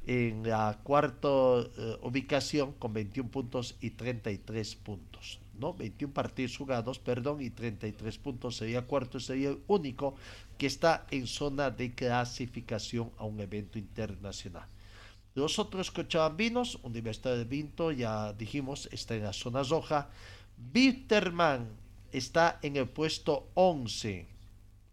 en 0.06 0.48
la 0.48 0.78
cuarta 0.82 1.28
eh, 1.28 1.98
ubicación 2.02 2.72
con 2.72 2.92
21 2.92 3.30
puntos 3.30 3.76
y 3.80 3.90
33 3.90 4.76
puntos. 4.76 5.40
¿no? 5.58 5.74
21 5.74 6.12
partidos 6.12 6.56
jugados, 6.56 6.98
perdón, 6.98 7.40
y 7.40 7.50
33 7.50 8.18
puntos 8.18 8.56
sería 8.56 8.82
cuarto, 8.82 9.20
sería 9.20 9.50
el 9.50 9.62
único 9.68 10.14
que 10.58 10.66
está 10.66 11.06
en 11.10 11.26
zona 11.26 11.70
de 11.70 11.94
clasificación 11.94 13.10
a 13.18 13.24
un 13.24 13.38
evento 13.40 13.78
internacional. 13.78 14.66
Los 15.34 15.58
otros 15.58 15.90
cochabambinos, 15.90 16.78
Universidad 16.82 17.36
de 17.36 17.44
Vinto, 17.44 17.92
ya 17.92 18.32
dijimos, 18.32 18.88
está 18.92 19.14
en 19.14 19.22
la 19.22 19.32
zona 19.32 19.62
roja. 19.62 20.10
Bitterman 20.56 21.68
está 22.12 22.58
en 22.62 22.76
el 22.76 22.88
puesto 22.88 23.48
11, 23.54 24.26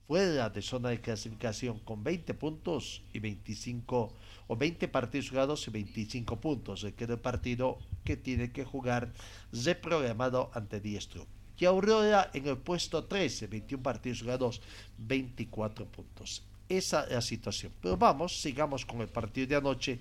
fuera 0.08 0.50
de 0.50 0.62
zona 0.62 0.89
de 0.89 1.01
clasificación 1.01 1.80
con 1.80 2.04
20 2.04 2.34
puntos 2.36 3.04
y 3.12 3.20
25 3.20 4.13
o 4.49 4.55
20 4.57 4.88
partidos 4.88 5.29
jugados 5.29 5.67
y 5.67 5.71
25 5.71 6.41
puntos. 6.41 6.85
que 6.97 7.05
el 7.05 7.19
partido 7.19 7.77
que 8.03 8.17
tiene 8.17 8.51
que 8.51 8.65
jugar 8.65 9.13
reprogramado 9.53 10.49
ante 10.53 10.81
Diestro. 10.81 11.27
Y 11.57 11.65
Aurora 11.65 12.31
en 12.33 12.47
el 12.47 12.57
puesto 12.57 13.03
13, 13.05 13.47
21 13.47 13.83
partidos 13.83 14.21
jugados, 14.21 14.62
24 14.97 15.85
puntos. 15.85 16.43
Esa 16.67 17.03
es 17.03 17.12
la 17.12 17.21
situación. 17.21 17.71
Pero 17.81 17.95
vamos, 17.95 18.41
sigamos 18.41 18.85
con 18.85 19.01
el 19.01 19.07
partido 19.07 19.47
de 19.47 19.55
anoche. 19.55 19.99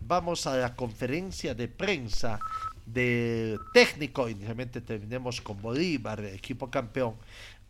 Vamos 0.00 0.46
a 0.46 0.56
la 0.56 0.76
conferencia 0.76 1.54
de 1.54 1.66
prensa 1.66 2.38
de 2.86 3.58
técnico. 3.72 4.28
Inicialmente 4.28 4.80
terminemos 4.80 5.40
con 5.40 5.60
Bolívar, 5.60 6.24
equipo 6.24 6.70
campeón. 6.70 7.16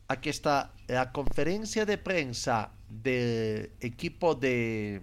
Aquí 0.09 0.29
está 0.29 0.73
la 0.89 1.11
conferencia 1.11 1.87
de 1.87 1.97
prensa 1.97 2.71
del 2.89 3.71
equipo 3.81 4.35
de 4.35 5.01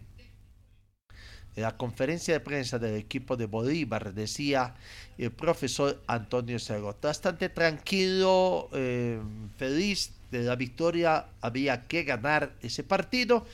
la 1.56 1.78
conferencia 1.78 2.34
de 2.34 2.40
prensa 2.42 2.80
del 2.80 2.96
equipo 2.96 3.38
de 3.38 3.46
Bolívar 3.46 4.14
decía 4.14 4.76
el 5.18 5.32
profesor 5.32 6.02
Antonio 6.08 6.60
Cerro, 6.60 6.98
bastante 7.02 7.50
tranquilo, 7.50 8.70
eh, 8.74 9.20
feliz 9.58 10.12
de 10.32 10.44
la 10.44 10.56
victoria, 10.56 11.28
había 11.42 11.88
que 11.88 12.04
ganar 12.04 12.54
ese 12.62 12.84
partido. 12.84 13.46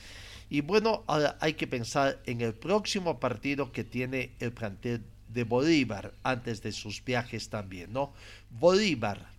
Y 0.50 0.60
bueno, 0.60 1.04
ahora 1.06 1.38
hay 1.40 1.54
que 1.54 1.66
pensar 1.66 2.20
en 2.26 2.40
el 2.40 2.54
próximo 2.54 3.20
partido 3.20 3.72
que 3.72 3.84
tiene 3.84 4.32
el 4.40 4.52
plantel 4.52 5.02
de 5.28 5.44
Bolívar 5.44 6.12
antes 6.22 6.62
de 6.62 6.72
sus 6.72 7.04
viajes 7.04 7.48
también, 7.48 7.92
¿no? 7.92 8.12
Bolívar, 8.50 9.30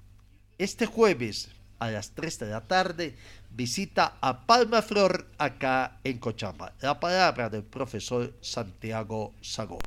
este 0.58 0.86
jueves 0.86 1.49
a 1.80 1.91
las 1.91 2.12
3 2.12 2.39
de 2.39 2.45
la 2.47 2.62
tarde 2.62 3.15
visita 3.53 4.17
a 4.21 4.45
Palma 4.45 4.81
Flor 4.81 5.27
acá 5.37 5.99
en 6.03 6.17
Cochamba. 6.19 6.73
La 6.81 6.99
palabra 6.99 7.49
del 7.49 7.63
profesor 7.63 8.33
Santiago 8.41 9.33
Sagó. 9.41 9.79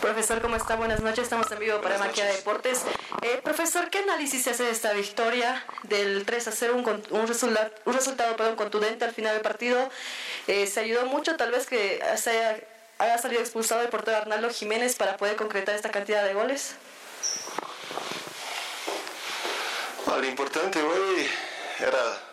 Profesor, 0.00 0.42
¿cómo 0.42 0.56
está? 0.56 0.76
Buenas 0.76 1.00
noches, 1.00 1.20
estamos 1.20 1.50
en 1.50 1.58
vivo 1.58 1.80
para 1.80 1.98
Maquia 1.98 2.24
Deportes. 2.24 2.82
Eh, 3.22 3.40
profesor, 3.42 3.88
¿qué 3.88 3.98
análisis 3.98 4.42
se 4.42 4.50
hace 4.50 4.64
de 4.64 4.70
esta 4.70 4.92
victoria 4.92 5.64
del 5.84 6.24
3 6.24 6.48
a 6.48 6.52
0, 6.52 6.74
un, 6.76 7.02
un, 7.10 7.26
resultado, 7.26 7.70
un 7.84 7.94
resultado 7.94 8.36
perdón, 8.36 8.56
contundente 8.56 9.04
al 9.04 9.12
final 9.12 9.34
del 9.34 9.42
partido? 9.42 9.88
Eh, 10.48 10.66
¿Se 10.66 10.80
ayudó 10.80 11.06
mucho 11.06 11.36
tal 11.36 11.52
vez 11.52 11.66
que 11.66 12.00
se 12.16 12.30
haya, 12.30 12.60
haya 12.98 13.18
salido 13.18 13.40
expulsado 13.40 13.82
el 13.82 13.88
portero 13.88 14.16
Arnaldo 14.16 14.50
Jiménez 14.50 14.96
para 14.96 15.16
poder 15.16 15.36
concretar 15.36 15.74
esta 15.74 15.90
cantidad 15.90 16.24
de 16.24 16.34
goles? 16.34 16.74
lo 20.18 20.26
importante 20.26 20.80
hoy 20.80 21.26
era, 21.78 22.25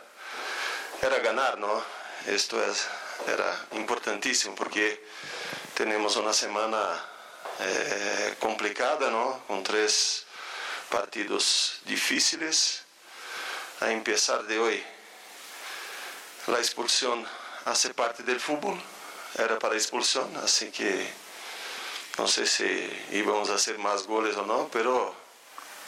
era 1.05 1.19
ganar, 1.19 1.57
¿no? 1.57 1.83
Esto 2.27 2.63
es, 2.63 2.87
era 3.27 3.65
importantísimo 3.73 4.55
porque 4.55 5.03
tenemos 5.73 6.15
una 6.15 6.33
semana 6.33 7.03
eh, 7.59 8.35
complicada, 8.39 9.09
¿no? 9.09 9.43
Con 9.47 9.63
tres 9.63 10.25
partidos 10.89 11.79
difíciles. 11.85 12.83
A 13.81 13.91
empezar 13.91 14.43
de 14.43 14.59
hoy, 14.59 14.83
la 16.47 16.59
expulsión 16.59 17.27
hace 17.65 17.93
parte 17.93 18.23
del 18.23 18.39
fútbol, 18.39 18.81
era 19.37 19.59
para 19.59 19.75
expulsión, 19.75 20.35
así 20.37 20.71
que 20.71 21.11
no 22.17 22.27
sé 22.27 22.45
si 22.45 22.65
íbamos 23.11 23.49
a 23.49 23.55
hacer 23.55 23.77
más 23.77 24.03
goles 24.03 24.37
o 24.37 24.45
no, 24.45 24.69
pero 24.71 25.13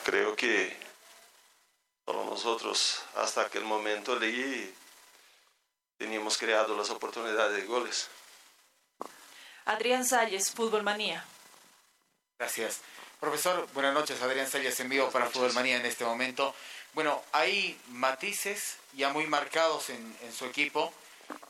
creo 0.04 0.36
que 0.36 0.86
Solo 2.06 2.24
nosotros 2.26 3.02
hasta 3.16 3.42
aquel 3.42 3.64
momento 3.64 4.16
leí 4.16 4.72
teníamos 5.98 6.38
creado 6.38 6.76
las 6.76 6.90
oportunidades 6.90 7.56
de 7.56 7.66
goles. 7.66 8.10
Adrián 9.66 10.06
Salles, 10.06 10.52
Fútbol 10.52 10.84
Manía. 10.84 11.26
Gracias. 12.38 12.82
Profesor, 13.20 13.68
buenas 13.74 13.94
noches. 13.94 14.22
Adrián 14.22 14.48
Salles 14.48 14.80
en 14.80 14.90
vivo 14.90 15.10
para 15.10 15.28
Fútbol 15.28 15.54
Manía 15.54 15.78
en 15.78 15.86
este 15.86 16.06
momento. 16.06 16.54
Bueno, 16.94 17.24
hay 17.32 17.80
matices 17.90 18.78
ya 18.94 19.10
muy 19.10 19.26
marcados 19.26 19.90
en, 19.90 20.16
su 20.32 20.46
equipo 20.46 20.94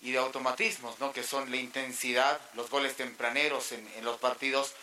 y 0.01 0.11
de 0.11 0.19
automatismos, 0.19 0.99
¿no? 0.99 1.11
Que 1.11 1.23
son 1.23 1.51
la 1.51 1.57
intensidad, 1.57 2.39
los 2.53 2.69
goles 2.69 2.95
tempraneros 2.95 3.71
en, 3.71 3.87
en 3.95 4.05
los 4.05 4.17
partidos, 4.17 4.73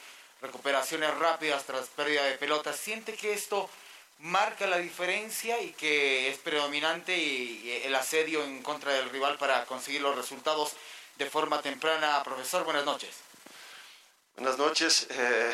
recuperaciones 0.41 1.17
rápidas 1.19 1.65
tras 1.65 1.87
pérdida 1.89 2.25
de 2.25 2.37
pelota. 2.37 2.73
¿Siente 2.73 3.15
que 3.15 3.33
esto 3.33 3.71
marca 4.19 4.67
la 4.67 4.79
diferencia 4.79 5.61
y 5.61 5.73
que 5.73 6.31
es 6.31 6.39
predominante 6.39 7.17
y, 7.17 7.83
el 7.85 7.95
asedio 7.95 8.45
en 8.45 8.63
contra 8.63 8.93
del 8.93 9.11
rival 9.11 9.39
para 9.39 9.65
conseguir 9.67 10.01
los 10.01 10.17
resultados 10.17 10.73
de 11.17 11.29
forma 11.29 11.61
temprana. 11.61 12.23
Profesor, 12.23 12.65
buenas 12.65 12.85
noches. 12.85 13.11
Buenas 14.37 14.59
noches. 14.59 15.07
Eh, 15.11 15.53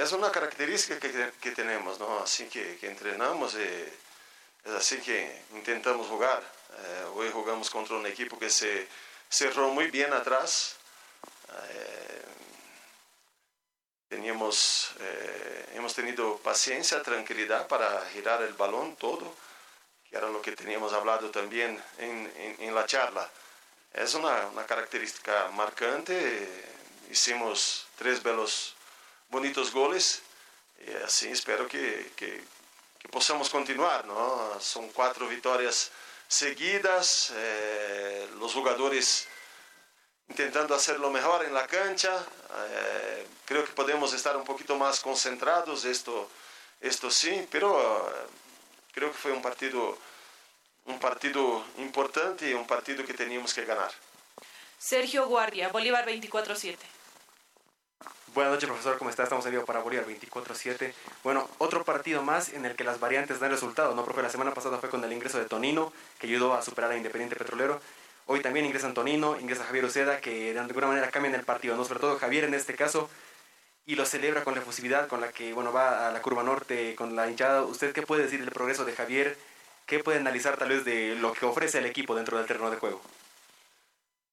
es 0.00 0.12
una 0.12 0.30
característica 0.30 0.98
que, 1.00 1.32
que 1.40 1.50
tenemos, 1.52 1.98
¿no? 1.98 2.20
Así 2.20 2.44
que, 2.44 2.78
entrenamos, 2.82 3.54
eh, 3.54 3.92
es 4.64 4.72
así 4.72 4.98
que 4.98 5.42
intentamos 5.54 6.06
jugar. 6.08 6.42
Eh, 6.78 7.04
hoy 7.14 7.30
jugamos 7.32 7.70
contra 7.70 7.96
un 7.96 8.06
equipo 8.06 8.38
que 8.38 8.50
se 8.50 8.86
cerró 9.28 9.70
muy 9.70 9.90
bien 9.90 10.12
atrás. 10.12 10.74
Teníamos, 14.08 14.90
eh, 15.00 15.72
hemos 15.74 15.94
tenido 15.94 16.38
paciencia, 16.38 17.02
tranquilidad 17.02 17.68
para 17.68 18.04
girar 18.12 18.42
el 18.42 18.54
balón 18.54 18.96
todo, 18.96 19.34
que 20.08 20.16
era 20.16 20.28
lo 20.28 20.40
que 20.40 20.52
teníamos 20.52 20.92
hablado 20.92 21.30
también 21.30 21.82
en, 21.98 22.56
en, 22.58 22.74
la 22.74 22.86
charla. 22.86 23.28
Es 23.92 24.14
una, 24.14 24.50
característica 24.66 25.50
marcante 25.50 26.64
hicimos 27.10 27.86
tres 27.96 28.22
belos, 28.22 28.74
bonitos 29.28 29.72
goles 29.72 30.22
y 30.86 30.92
así 31.04 31.28
espero 31.28 31.66
que, 31.66 32.12
que, 32.16 32.42
que 32.98 33.08
possamos 33.08 33.50
continuar. 33.50 34.06
¿no? 34.06 34.58
Son 34.60 34.88
cuatro 34.90 35.28
vitórias 35.28 35.90
seguidas, 36.26 37.32
eh, 37.34 38.28
los 38.38 38.52
jugadores 38.52 39.26
intentando 40.28 40.74
hacer 40.74 41.00
lo 41.00 41.10
mejor 41.10 41.44
en 41.44 41.54
la 41.54 41.66
cancha. 41.66 42.24
Eh, 42.70 43.26
creo 43.44 43.64
que 43.64 43.72
podemos 43.72 44.12
estar 44.12 44.36
un 44.36 44.44
poquito 44.44 44.76
más 44.76 45.00
concentrados, 45.00 45.84
esto, 45.84 46.28
esto 46.80 47.10
sí, 47.10 47.46
pero 47.50 48.08
eh, 48.08 48.26
creo 48.92 49.10
que 49.10 49.18
fue 49.18 49.32
un 49.32 49.42
partido, 49.42 49.96
un 50.86 50.98
partido 51.00 51.64
importante 51.78 52.50
y 52.50 52.54
un 52.54 52.66
partido 52.66 53.04
que 53.04 53.14
teníamos 53.14 53.54
que 53.54 53.64
ganar. 53.64 53.90
Sergio 54.78 55.26
Guardia, 55.26 55.68
Bolívar 55.68 56.06
24-7. 56.06 56.76
Buenas 58.34 58.52
noches, 58.52 58.68
profesor. 58.68 58.98
¿Cómo 58.98 59.10
está? 59.10 59.24
Estamos 59.24 59.44
en 59.46 59.52
vivo 59.52 59.64
para 59.64 59.80
Bolívar 59.80 60.06
24-7. 60.06 60.92
Bueno, 61.24 61.48
otro 61.58 61.82
partido 61.84 62.22
más 62.22 62.50
en 62.50 62.66
el 62.66 62.76
que 62.76 62.84
las 62.84 63.00
variantes 63.00 63.40
dan 63.40 63.50
resultado, 63.50 63.94
¿no, 63.94 64.04
profe? 64.04 64.22
La 64.22 64.30
semana 64.30 64.54
pasada 64.54 64.78
fue 64.78 64.90
con 64.90 65.02
el 65.02 65.12
ingreso 65.12 65.38
de 65.38 65.46
Tonino, 65.46 65.92
que 66.20 66.28
ayudó 66.28 66.54
a 66.54 66.62
superar 66.62 66.92
a 66.92 66.96
Independiente 66.96 67.34
Petrolero. 67.34 67.80
Hoy 68.30 68.40
también 68.40 68.66
ingresa 68.66 68.86
Antonino, 68.86 69.40
ingresa 69.40 69.64
Javier 69.64 69.86
Uceda, 69.86 70.20
que 70.20 70.52
de 70.52 70.60
alguna 70.60 70.86
manera 70.86 71.10
cambian 71.10 71.34
el 71.34 71.44
partido, 71.44 71.78
¿no? 71.78 71.84
Sobre 71.86 72.00
todo 72.00 72.18
Javier 72.18 72.44
en 72.44 72.52
este 72.52 72.74
caso, 72.74 73.08
y 73.86 73.94
lo 73.94 74.04
celebra 74.04 74.44
con 74.44 74.54
la 74.54 74.60
efusividad 74.60 75.08
con 75.08 75.22
la 75.22 75.32
que, 75.32 75.54
bueno, 75.54 75.72
va 75.72 76.06
a 76.06 76.12
la 76.12 76.20
curva 76.20 76.42
norte, 76.42 76.94
con 76.94 77.16
la 77.16 77.26
hinchada. 77.30 77.62
¿Usted 77.62 77.94
qué 77.94 78.02
puede 78.02 78.24
decir 78.24 78.40
del 78.40 78.52
progreso 78.52 78.84
de 78.84 78.92
Javier? 78.92 79.38
¿Qué 79.86 80.00
puede 80.00 80.18
analizar 80.18 80.58
tal 80.58 80.68
vez 80.68 80.84
de 80.84 81.14
lo 81.14 81.32
que 81.32 81.46
ofrece 81.46 81.78
el 81.78 81.86
equipo 81.86 82.14
dentro 82.14 82.36
del 82.36 82.46
terreno 82.46 82.70
de 82.70 82.76
juego? 82.76 83.00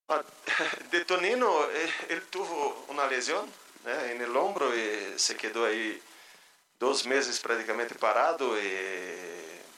Ah, 0.10 0.22
de 0.92 1.06
Tonino, 1.06 1.64
eh, 1.64 1.90
él 2.10 2.22
tuvo 2.24 2.86
una 2.90 3.08
lesión 3.08 3.46
né, 3.86 4.12
en 4.12 4.22
el 4.22 4.36
hombro 4.36 4.76
y 4.76 5.18
se 5.18 5.38
quedó 5.38 5.64
ahí 5.64 6.02
dos 6.78 7.06
meses 7.06 7.40
prácticamente 7.40 7.96
parado 7.96 8.62
y 8.62 8.74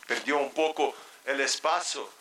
perdió 0.08 0.40
un 0.40 0.52
poco 0.54 0.96
el 1.24 1.40
espacio 1.40 2.17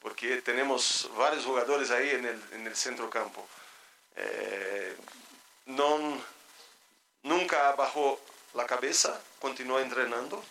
porque 0.00 0.40
tenemos 0.42 1.10
varios 1.16 1.44
jugadores 1.44 1.90
ahí 1.90 2.10
en 2.10 2.24
el, 2.24 2.42
en 2.52 2.66
el 2.66 2.76
centro 2.76 3.10
campo. 3.10 3.46
Eh, 4.16 4.96
no, 5.66 6.18
nunca 7.22 7.72
bajó 7.72 8.20
la 8.54 8.66
cabeza, 8.66 9.20
continuó 9.38 9.78
entrenando 9.78 10.42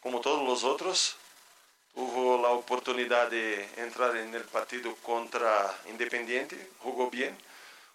como 0.00 0.20
todos 0.20 0.46
los 0.46 0.64
otros. 0.64 1.16
Tuvo 1.94 2.40
la 2.40 2.48
oportunidad 2.48 3.28
de 3.30 3.68
entrar 3.76 4.16
en 4.16 4.34
el 4.34 4.44
partido 4.44 4.94
contra 4.96 5.78
Independiente, 5.88 6.70
jugó 6.78 7.10
bien. 7.10 7.36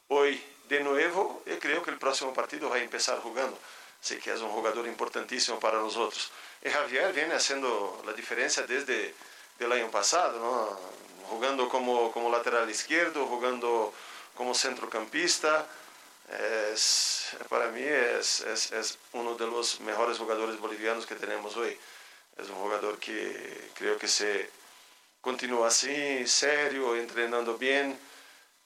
Hoy 0.09 0.41
de 0.69 0.81
nuevo, 0.81 1.41
yo 1.45 1.57
creo 1.59 1.81
que 1.81 1.91
el 1.91 1.97
próximo 1.97 2.33
partido 2.33 2.69
va 2.69 2.75
a 2.75 2.79
empezar 2.79 3.19
jugando. 3.19 3.57
Así 4.01 4.17
que 4.17 4.31
es 4.31 4.41
un 4.41 4.49
jugador 4.49 4.85
importantísimo 4.85 5.59
para 5.59 5.79
nosotros. 5.79 6.31
Y 6.63 6.69
Javier 6.69 7.11
viene 7.13 7.33
haciendo 7.33 8.01
la 8.05 8.13
diferencia 8.13 8.63
desde 8.63 9.15
el 9.65 9.71
año 9.71 9.89
pasado, 9.89 10.79
jugando 11.29 11.67
como, 11.69 12.11
como 12.11 12.29
lateral 12.29 12.69
izquierdo, 12.69 13.25
jugando 13.25 13.93
como 14.35 14.53
centrocampista. 14.53 15.65
Para 17.49 17.67
mí 17.69 17.81
es, 17.81 18.41
es, 18.41 18.71
es, 18.71 18.97
uno 19.13 19.35
de 19.35 19.47
los 19.47 19.79
mejores 19.81 20.17
jugadores 20.17 20.59
bolivianos 20.59 21.05
que 21.05 21.15
tenemos 21.15 21.55
hoy. 21.57 21.77
Es 22.37 22.49
un 22.49 22.55
jugador 22.55 22.99
que 22.99 23.71
creo 23.73 23.97
que 23.97 24.07
se 24.07 24.49
continúa 25.21 25.69
así, 25.69 26.27
serio, 26.27 26.95
entrenando 26.95 27.57
bien. 27.57 27.97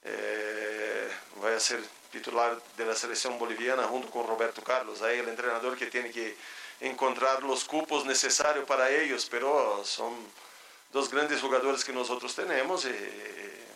Eh, 0.04 1.10
va 1.44 1.56
a 1.56 1.60
ser 1.60 1.82
titular 2.12 2.62
de 2.76 2.86
la 2.86 2.96
selección 2.96 3.40
boliviana 3.40 3.84
junto 3.84 4.10
con 4.10 4.28
Roberto 4.28 4.62
Carlos. 4.64 5.02
Ahí 5.02 5.20
el 5.20 5.30
entrenador 5.30 5.78
que 5.78 5.88
tiene 5.88 6.12
que 6.12 6.36
encontrar 6.82 7.44
los 7.44 7.64
cupos 7.64 8.06
necesarios 8.06 8.66
para 8.66 8.90
ellos, 8.90 9.28
pero 9.30 9.84
son 9.86 10.16
dos 10.92 11.10
grandes 11.10 11.42
jugadores 11.42 11.84
que 11.84 11.94
nosotros 11.94 12.36
tenemos 12.36 12.86
y 12.86 12.90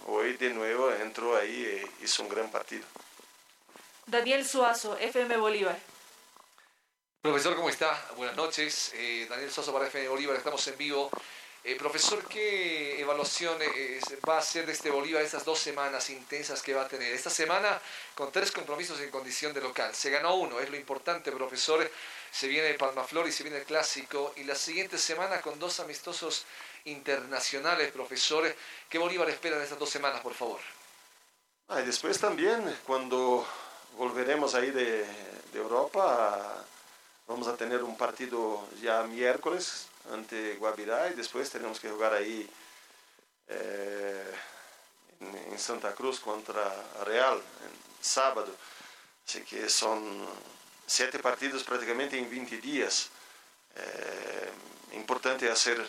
hoy 0.08 0.34
de 0.34 0.50
nuevo 0.52 0.92
entró 0.92 1.36
ahí 1.36 1.86
y 2.00 2.04
hizo 2.04 2.24
un 2.24 2.30
gran 2.30 2.50
partido. 2.52 2.86
Daniel 4.06 4.46
Suazo, 4.46 4.98
FM 4.98 5.38
Bolívar. 5.38 5.78
Profesor, 7.22 7.56
¿cómo 7.56 7.70
está? 7.70 8.00
Buenas 8.18 8.36
noches. 8.36 8.92
Eh, 8.94 9.26
Daniel 9.28 9.52
Suazo 9.52 9.74
para 9.74 9.88
FM 9.88 10.10
Bolívar, 10.10 10.36
estamos 10.36 10.68
en 10.68 10.78
vivo. 10.78 11.10
Eh, 11.64 11.76
profesor, 11.76 12.24
¿qué 12.28 13.02
evaluación 13.02 13.60
eh, 13.60 14.00
va 14.30 14.36
a 14.36 14.38
hacer 14.38 14.68
de 14.68 14.74
este 14.74 14.92
Bolívar 14.92 15.24
estas 15.24 15.44
dos 15.44 15.58
semanas 15.58 16.12
intensas 16.12 16.62
que 16.62 16.76
va 16.76 16.84
a 16.84 16.88
tener? 16.88 17.12
Esta 17.12 17.32
semana 17.32 17.82
con 18.14 18.32
tres 18.32 18.52
compromisos 18.52 19.00
en 19.00 19.10
condición 19.10 19.52
de 19.52 19.62
local. 19.62 19.96
Se 19.96 20.12
ganó 20.12 20.36
uno, 20.36 20.60
es 20.60 20.70
lo 20.70 20.76
importante, 20.76 21.32
profesor. 21.32 21.90
Se 22.30 22.48
viene 22.48 22.76
Palmaflor 22.76 23.28
y 23.28 23.32
se 23.32 23.42
viene 23.42 23.58
el 23.58 23.66
clásico. 23.66 24.34
Y 24.36 24.44
la 24.44 24.54
siguiente 24.54 25.00
semana 25.00 25.42
con 25.42 25.58
dos 25.58 25.80
amistosos 25.80 26.46
internacionales, 26.86 27.92
profesor. 27.92 28.56
¿Qué 28.90 28.98
Bolívar 28.98 29.30
espera 29.30 29.58
en 29.58 29.64
estas 29.64 29.80
dos 29.80 29.90
semanas, 29.90 30.22
por 30.22 30.34
favor? 30.34 30.60
Ah, 31.68 31.82
después 31.82 32.20
también, 32.20 32.78
cuando 32.86 33.46
volveremos 33.98 34.54
ahí 34.56 34.72
de, 34.72 35.06
Europa, 35.54 36.66
vamos 37.28 37.48
a 37.48 37.56
tener 37.56 37.82
un 37.82 37.98
partido 37.98 38.68
ya 38.82 39.04
miércoles 39.04 39.88
ante 40.12 40.56
Guabirá 40.56 41.10
y 41.10 41.14
después 41.14 41.50
tenemos 41.50 41.80
que 41.80 41.90
jugar 41.90 42.14
ahí 42.14 42.48
eh, 43.48 44.34
en, 45.22 45.58
Santa 45.58 45.94
Cruz 45.96 46.20
contra 46.20 46.70
Real, 47.06 47.42
sábado. 48.02 48.54
Así 49.26 49.42
que 49.44 49.70
son 49.70 50.28
siete 50.86 51.20
partidos 51.20 51.64
prácticamente 51.64 52.18
en 52.18 52.30
20 52.30 52.58
días. 52.58 53.10
Eh, 53.78 54.50
importante 54.92 55.50
hacer 55.50 55.88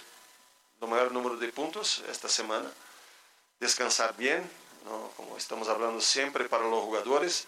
el 0.80 0.88
mayor 0.88 1.12
número 1.12 1.36
de 1.36 1.48
puntos 1.48 2.02
esta 2.10 2.28
semana, 2.28 2.70
descansar 3.58 4.14
bien, 4.16 4.48
¿no? 4.84 5.10
como 5.16 5.36
estamos 5.36 5.68
hablando 5.68 6.00
siempre 6.00 6.44
para 6.48 6.68
los 6.68 6.84
jugadores. 6.84 7.46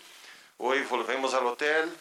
Hoy 0.56 0.80
volvemos 0.82 1.34
al 1.34 1.46
hotel, 1.46 1.94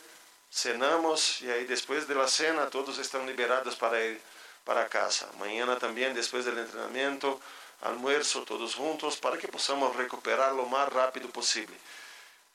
cenamos 0.52 1.42
y 1.42 1.50
ahí 1.50 1.66
después 1.66 2.08
de 2.08 2.16
la 2.16 2.28
cena 2.28 2.70
todos 2.70 2.98
están 2.98 3.26
liberados 3.26 3.76
para 3.76 4.04
ir 4.04 4.22
para 4.64 4.88
casa. 4.88 5.30
Mañana 5.38 5.78
también 5.78 6.14
después 6.14 6.46
del 6.46 6.58
entrenamiento, 6.58 7.40
almuerzo 7.82 8.44
todos 8.44 8.76
juntos 8.76 9.18
para 9.18 9.38
que 9.38 9.48
podamos 9.48 9.96
recuperar 9.96 10.54
lo 10.54 10.66
más 10.66 10.92
rápido 10.92 11.30
posible. 11.30 11.76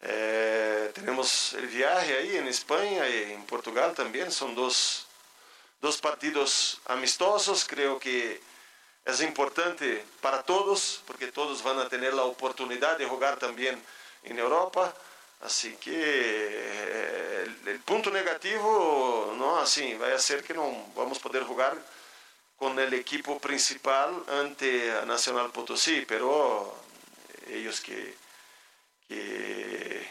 Eh, 0.01 0.91
tenemos 0.95 1.53
el 1.53 1.69
viaje 1.69 2.17
ahí 2.17 2.37
en 2.37 2.49
España 2.49 3.07
y 3.09 3.33
en 3.33 3.45
Portugal 3.45 3.95
también, 3.95 4.33
son 4.33 4.55
dos, 4.55 5.07
dos 5.81 5.99
partidos 5.99 6.81
amistosos, 6.87 7.65
creo 7.65 8.01
que 8.01 8.41
es 9.05 9.21
importante 9.21 10.05
para 10.21 10.43
todos, 10.43 11.03
porque 11.07 11.33
todos 11.33 11.63
van 11.63 11.79
a 11.79 11.89
tener 11.89 12.15
la 12.15 12.25
oportunidad 12.25 12.99
de 12.99 13.07
jugar 13.07 13.39
también 13.39 13.83
en 14.23 14.39
Europa. 14.39 14.95
Así 15.41 15.75
que 15.77 15.93
eh, 15.93 17.47
el, 17.67 17.81
punto 17.81 18.11
negativo, 18.11 19.35
no, 19.37 19.59
así, 19.59 19.95
va 19.95 20.15
a 20.15 20.19
ser 20.19 20.45
que 20.45 20.55
no 20.55 20.87
vamos 20.95 21.19
a 21.19 21.23
poder 21.23 21.43
jugar 21.43 21.77
con 22.57 22.79
el 22.79 22.95
equipo 22.95 23.41
principal 23.41 24.23
ante 24.29 25.05
Nacional 25.05 25.51
Potosí, 25.51 26.05
pero 26.07 26.77
ellos 27.49 27.81
que, 27.81 28.15
que, 29.09 30.09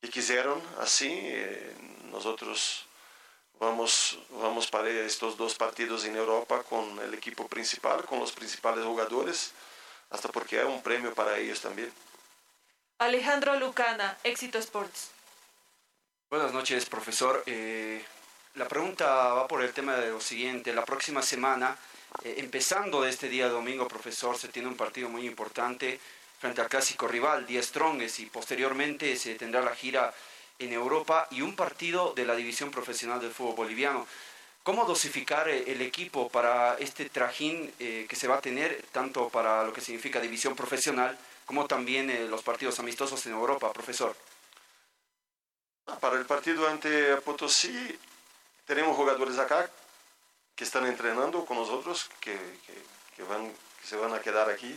que 0.00 0.10
quisieron 0.10 0.60
así, 0.80 1.08
eh, 1.08 1.72
nosotros 2.10 2.85
vamos, 3.58 4.18
vamos 4.30 4.68
para 4.68 4.88
estos 4.88 5.36
dos 5.36 5.54
partidos 5.54 6.04
en 6.04 6.16
Europa 6.16 6.62
con 6.62 6.98
el 7.00 7.14
equipo 7.14 7.46
principal, 7.48 8.04
con 8.04 8.20
los 8.20 8.32
principales 8.32 8.84
jugadores, 8.84 9.52
hasta 10.10 10.28
porque 10.28 10.60
hay 10.60 10.66
un 10.66 10.82
premio 10.82 11.14
para 11.14 11.38
ellos 11.38 11.60
también. 11.60 11.92
Alejandro 12.98 13.58
Lucana, 13.58 14.16
Éxito 14.24 14.58
Sports. 14.58 15.10
Buenas 16.30 16.52
noches, 16.52 16.86
profesor. 16.86 17.42
Eh, 17.46 18.04
la 18.54 18.66
pregunta 18.66 19.06
va 19.34 19.46
por 19.46 19.62
el 19.62 19.72
tema 19.72 19.96
de 19.96 20.10
lo 20.10 20.20
siguiente. 20.20 20.72
La 20.72 20.84
próxima 20.84 21.22
semana, 21.22 21.76
eh, 22.24 22.36
empezando 22.38 23.04
este 23.04 23.28
día 23.28 23.48
domingo, 23.48 23.86
profesor, 23.86 24.38
se 24.38 24.48
tiene 24.48 24.68
un 24.68 24.76
partido 24.76 25.08
muy 25.08 25.26
importante 25.26 26.00
frente 26.38 26.60
al 26.60 26.68
clásico 26.68 27.06
rival, 27.06 27.46
10 27.46 27.66
Stronges, 27.66 28.18
y 28.20 28.26
posteriormente 28.26 29.16
se 29.16 29.34
tendrá 29.34 29.60
la 29.60 29.74
gira 29.74 30.12
en 30.58 30.72
Europa 30.72 31.28
y 31.30 31.42
un 31.42 31.54
partido 31.54 32.12
de 32.14 32.24
la 32.24 32.34
división 32.34 32.70
profesional 32.70 33.20
del 33.20 33.32
fútbol 33.32 33.56
boliviano. 33.56 34.06
¿Cómo 34.66 34.84
dosificar 34.84 35.48
eh, 35.48 35.62
el 35.68 35.80
equipo 35.80 36.28
para 36.28 36.74
este 36.78 37.08
trajín 37.08 37.72
eh, 37.78 38.04
que 38.08 38.16
se 38.16 38.26
va 38.26 38.38
a 38.38 38.40
tener, 38.40 38.82
tanto 38.90 39.28
para 39.28 39.62
lo 39.62 39.72
que 39.72 39.80
significa 39.80 40.20
división 40.20 40.56
profesional, 40.56 41.16
como 41.44 41.68
también 41.68 42.10
eh, 42.10 42.26
los 42.26 42.42
partidos 42.42 42.80
amistosos 42.80 43.24
en 43.26 43.32
Europa, 43.32 43.72
profesor? 43.72 44.16
Para 46.00 46.18
el 46.18 46.26
partido 46.26 46.66
ante 46.66 47.14
Potosí, 47.18 47.96
tenemos 48.64 48.96
jugadores 48.96 49.38
acá 49.38 49.70
que 50.56 50.64
están 50.64 50.84
entrenando 50.86 51.44
con 51.44 51.58
nosotros, 51.58 52.10
que, 52.18 52.36
que, 53.14 53.22
van, 53.22 53.52
se 53.84 53.94
van 53.94 54.14
a 54.14 54.20
quedar 54.20 54.50
aquí. 54.50 54.76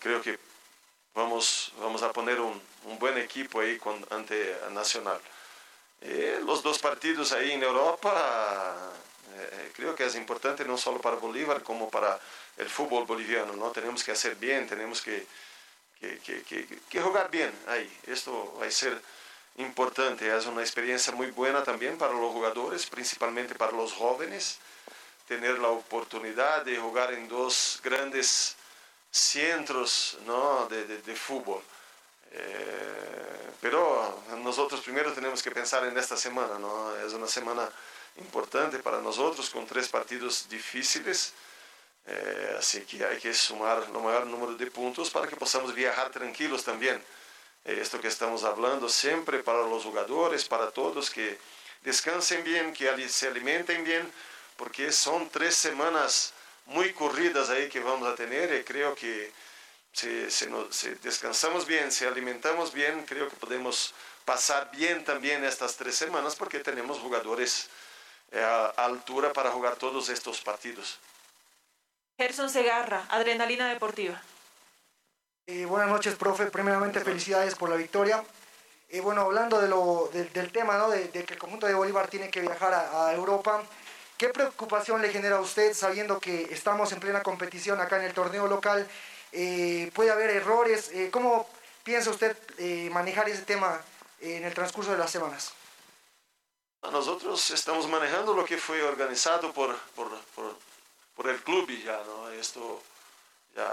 creo 0.00 0.22
que 0.22 0.38
vamos, 1.14 1.72
vamos 1.78 2.02
a 2.02 2.12
poner 2.12 2.40
un, 2.40 2.60
un 2.84 2.98
buen 2.98 3.16
equipo 3.18 3.60
ahí 3.60 3.78
con, 3.78 4.04
ante 4.10 4.56
Nacional. 4.72 5.20
Eh, 6.00 6.40
los 6.44 6.62
dos 6.62 6.78
partidos 6.78 7.32
ahí 7.32 7.52
en 7.52 7.62
Europa, 7.62 8.92
eh, 9.34 9.48
eh, 9.52 9.72
creo 9.74 9.94
que 9.94 10.04
es 10.04 10.14
importante 10.16 10.64
no 10.64 10.76
solo 10.76 11.00
para 11.00 11.16
Bolívar, 11.16 11.62
como 11.62 11.88
para 11.90 12.20
el 12.58 12.68
fútbol 12.68 13.04
boliviano, 13.04 13.54
¿no? 13.54 13.70
Tenemos 13.70 14.04
que 14.04 14.12
hacer 14.12 14.36
bien, 14.36 14.66
tenemos 14.66 15.00
que, 15.00 15.26
que, 15.98 16.18
que, 16.18 16.66
que, 16.90 17.00
jugar 17.00 17.30
bien 17.30 17.50
ahí. 17.68 17.90
Esto 18.06 18.54
va 18.60 18.66
a 18.66 18.70
ser 18.70 19.00
importante, 19.56 20.36
es 20.36 20.46
una 20.46 20.60
experiencia 20.60 21.12
muy 21.14 21.30
buena 21.30 21.62
también 21.62 21.96
para 21.96 22.12
los 22.12 22.32
jugadores, 22.32 22.86
principalmente 22.86 23.54
para 23.54 23.72
los 23.72 23.92
jóvenes, 23.94 24.58
tener 25.26 25.58
la 25.58 25.68
oportunidad 25.68 26.64
de 26.64 26.76
jugar 26.76 27.14
en 27.14 27.28
dos 27.28 27.80
grandes 27.82 28.56
centros 29.14 30.18
¿no? 30.26 30.66
de, 30.66 31.14
fútbol. 31.14 31.62
Eh, 32.32 33.50
pero 33.60 34.24
nosotros 34.42 34.80
primero 34.80 35.12
tenemos 35.12 35.40
que 35.40 35.52
pensar 35.52 35.84
en 35.84 35.96
esta 35.96 36.16
semana. 36.16 36.58
Es 37.06 37.12
una 37.12 37.28
semana 37.28 37.70
importante 38.16 38.80
para 38.80 39.00
nosotros 39.00 39.48
con 39.50 39.66
tres 39.66 39.88
partidos 39.88 40.48
difíciles, 40.48 41.32
eh, 42.06 42.56
así 42.58 42.80
que 42.82 43.04
hay 43.04 43.18
que 43.18 43.32
sumar 43.32 43.88
lo 43.90 44.00
mayor 44.00 44.26
número 44.26 44.54
de 44.54 44.66
puntos 44.66 45.10
para 45.10 45.28
que 45.28 45.36
podamos 45.36 45.72
viajar 45.74 46.10
tranquilos 46.10 46.64
también. 46.64 47.02
Eh, 47.64 47.78
esto 47.80 48.00
que 48.00 48.08
estamos 48.08 48.42
hablando 48.42 48.88
siempre 48.88 49.44
para 49.44 49.60
los 49.60 49.84
jugadores, 49.84 50.44
para 50.44 50.72
todos, 50.72 51.08
que 51.08 51.38
descansen 51.82 52.42
bien, 52.42 52.72
que 52.72 53.08
se 53.08 53.28
alimenten 53.28 53.84
bien, 53.84 54.12
porque 54.56 54.90
son 54.90 55.28
tres 55.30 55.54
semanas 55.54 56.34
muy 56.66 56.92
corridas 56.92 57.50
ahí 57.50 57.68
que 57.68 57.80
vamos 57.80 58.08
a 58.08 58.14
tener 58.14 58.54
y 58.54 58.64
creo 58.64 58.94
que 58.94 59.32
si, 59.92 60.88
descansamos 61.02 61.66
bien, 61.66 61.92
si 61.92 62.04
alimentamos 62.04 62.72
bien, 62.72 63.04
creo 63.06 63.28
que 63.28 63.36
podemos 63.36 63.94
pasar 64.24 64.70
bien 64.72 65.04
también 65.04 65.44
estas 65.44 65.76
tres 65.76 65.94
semanas 65.94 66.34
porque 66.34 66.58
tenemos 66.60 66.98
jugadores 66.98 67.68
eh, 68.32 68.42
a, 68.42 68.66
altura 68.84 69.32
para 69.32 69.50
jugar 69.50 69.76
todos 69.76 70.08
estos 70.08 70.40
partidos. 70.40 70.98
Gerson 72.18 72.50
Segarra, 72.50 73.06
Adrenalina 73.10 73.68
Deportiva. 73.68 74.20
Eh, 75.46 75.66
buenas 75.66 75.88
noches, 75.88 76.14
profe. 76.14 76.46
Primeramente, 76.46 77.00
felicidades 77.00 77.54
por 77.54 77.68
la 77.68 77.76
victoria. 77.76 78.24
Eh, 78.88 79.00
bueno, 79.00 79.22
hablando 79.22 79.60
de 79.60 79.68
lo, 79.68 80.10
del 80.12 80.52
tema, 80.52 80.78
¿no? 80.78 80.90
de, 80.90 81.10
que 81.10 81.34
el 81.34 81.38
conjunto 81.38 81.66
de 81.66 81.74
Bolívar 81.74 82.08
tiene 82.08 82.30
que 82.30 82.40
viajar 82.40 82.72
a, 82.72 83.08
a 83.08 83.14
Europa, 83.14 83.62
¿qué 84.16 84.28
preocupación 84.28 85.02
le 85.02 85.10
genera 85.10 85.36
a 85.36 85.40
usted 85.40 85.74
sabiendo 85.74 86.20
que 86.20 86.42
estamos 86.50 86.92
en 86.92 87.00
plena 87.00 87.22
competición 87.22 87.80
acá 87.80 87.96
en 87.96 88.04
el 88.04 88.14
torneo 88.14 88.46
local 88.46 88.88
eh, 89.36 89.90
puede 89.92 90.12
haber 90.12 90.30
errores. 90.30 90.90
Eh, 90.92 91.10
¿Cómo 91.10 91.48
piensa 91.82 92.10
usted 92.10 92.36
eh, 92.58 92.88
manejar 92.92 93.28
ese 93.28 93.42
tema 93.42 93.82
en 94.20 94.44
el 94.44 94.54
transcurso 94.54 94.92
de 94.92 94.98
las 94.98 95.10
semanas? 95.10 95.52
Nosotros 96.82 97.50
estamos 97.50 97.88
manejando 97.88 98.32
lo 98.32 98.44
que 98.44 98.58
fue 98.58 98.80
organizado 98.84 99.52
por, 99.52 99.76
por, 99.96 100.08
por, 101.16 101.28
el 101.28 101.42
club 101.42 101.68
ya, 101.68 102.00
¿no? 102.06 102.30
Esto 102.30 102.80
ya 103.56 103.68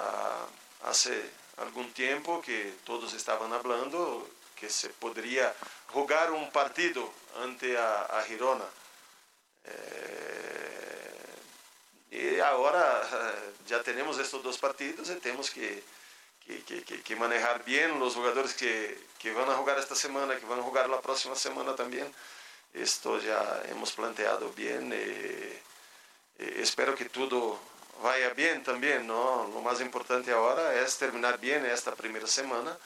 hace 0.85 1.29
algún 1.57 1.93
tiempo 1.93 2.41
que 2.41 2.73
todos 2.83 3.13
estaban 3.13 3.53
hablando 3.53 4.27
que 4.55 4.67
se 4.67 4.89
podría 4.89 5.53
jugar 5.89 6.31
un 6.31 6.49
partido 6.51 7.07
ante 7.43 7.77
a, 7.77 8.03
a 8.03 8.23
Girona. 8.23 8.65
Y 12.11 12.39
ahora 12.39 13.01
ya 13.67 13.81
tenemos 13.81 14.19
estos 14.19 14.43
dos 14.43 14.57
partidos 14.57 15.09
y 15.09 15.15
tenemos 15.15 15.49
que, 15.49 15.81
que, 16.45 16.83
que, 16.83 17.01
que 17.01 17.15
manejar 17.15 17.63
bien 17.63 17.99
los 17.99 18.15
jugadores 18.15 18.53
que, 18.53 19.33
van 19.33 19.49
a 19.49 19.55
jugar 19.55 19.79
esta 19.79 19.95
semana, 19.95 20.35
que 20.37 20.45
van 20.45 20.59
a 20.59 20.63
jugar 20.63 20.89
la 20.89 21.01
próxima 21.01 21.35
semana 21.35 21.75
también. 21.75 22.11
Esto 22.73 23.19
ya 23.19 23.63
hemos 23.69 23.91
planteado 23.93 24.51
bien. 24.53 24.91
Eh, 24.93 25.61
eh, 26.39 26.55
espero 26.57 26.95
que 26.95 27.05
todo 27.05 27.59
vaya 28.01 28.29
bien 28.31 28.63
también, 28.63 29.07
¿no? 29.07 29.49
Lo 29.53 29.61
más 29.61 29.81
importante 29.81 30.31
ahora 30.31 30.81
es 30.81 30.97
terminar 30.97 31.39
bien 31.39 31.65
esta 31.65 31.95
primera 31.95 32.27
semana. 32.27 32.77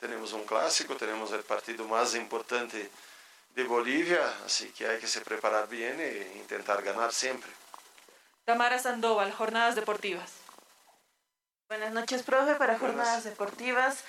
Tenemos 0.00 0.32
un 0.32 0.44
clásico, 0.44 0.96
tenemos 0.96 1.32
el 1.32 1.42
partido 1.42 1.86
más 1.86 2.14
importante 2.14 2.90
de 3.56 3.64
Bolivia, 3.64 4.22
así 4.44 4.68
que 4.72 4.86
hay 4.86 5.00
que 5.00 5.06
se 5.06 5.22
preparar 5.22 5.66
bien 5.66 5.98
e 5.98 6.34
intentar 6.36 6.82
ganar 6.82 7.12
siempre. 7.12 7.50
Tamara 8.44 8.78
Sandoval, 8.78 9.32
Jornadas 9.32 9.74
Deportivas. 9.74 10.30
Buenas 11.68 11.92
noches, 11.92 12.22
profe, 12.22 12.54
para 12.54 12.78
Jornadas 12.78 13.24
Deportivas. 13.24 14.04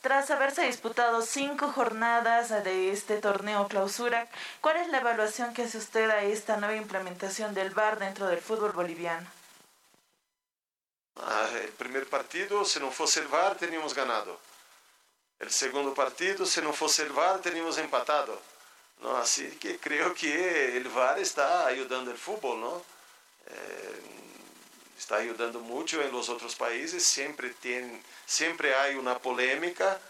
Tras 0.00 0.30
haberse 0.30 0.62
disputado 0.62 1.20
cinco 1.20 1.70
jornadas 1.72 2.48
de 2.64 2.90
este 2.90 3.18
torneo 3.18 3.68
clausura, 3.68 4.28
¿cuál 4.62 4.78
es 4.78 4.88
la 4.88 4.98
evaluación 4.98 5.52
que 5.52 5.64
hace 5.64 5.78
usted 5.78 6.08
a 6.10 6.22
esta 6.22 6.56
nueva 6.56 6.76
implementación 6.76 7.52
del 7.54 7.70
VAR 7.70 7.98
dentro 7.98 8.26
del 8.26 8.40
fútbol 8.40 8.72
boliviano? 8.72 9.28
Ah, 11.16 11.48
el 11.62 11.70
primer 11.72 12.08
partido, 12.08 12.64
si 12.64 12.80
no 12.80 12.90
fuese 12.90 13.20
el 13.20 13.28
VAR, 13.28 13.56
teníamos 13.56 13.94
ganado. 13.94 14.40
El 15.38 15.50
segundo 15.50 15.92
partido, 15.92 16.46
si 16.46 16.62
no 16.62 16.72
fuese 16.72 17.02
el 17.02 17.12
VAR, 17.12 17.40
teníamos 17.40 17.76
empatado. 17.78 18.40
¿No? 19.00 19.16
Así 19.16 19.48
que 19.60 19.78
creo 19.78 20.14
que 20.14 20.76
el 20.76 20.88
VAR 20.88 21.18
está 21.18 21.66
ayudando 21.66 22.10
el 22.10 22.18
fútbol, 22.18 22.60
¿no? 22.60 22.82
Eh, 23.46 24.00
está 24.98 25.16
ayudando 25.16 25.60
mucho 25.60 26.02
en 26.02 26.10
los 26.10 26.28
otros 26.28 26.56
países, 26.56 27.04
siempre, 27.04 27.50
tiene, 27.60 28.02
siempre 28.24 28.74
hay 28.74 28.94
una 28.94 29.18
polémica, 29.18 30.00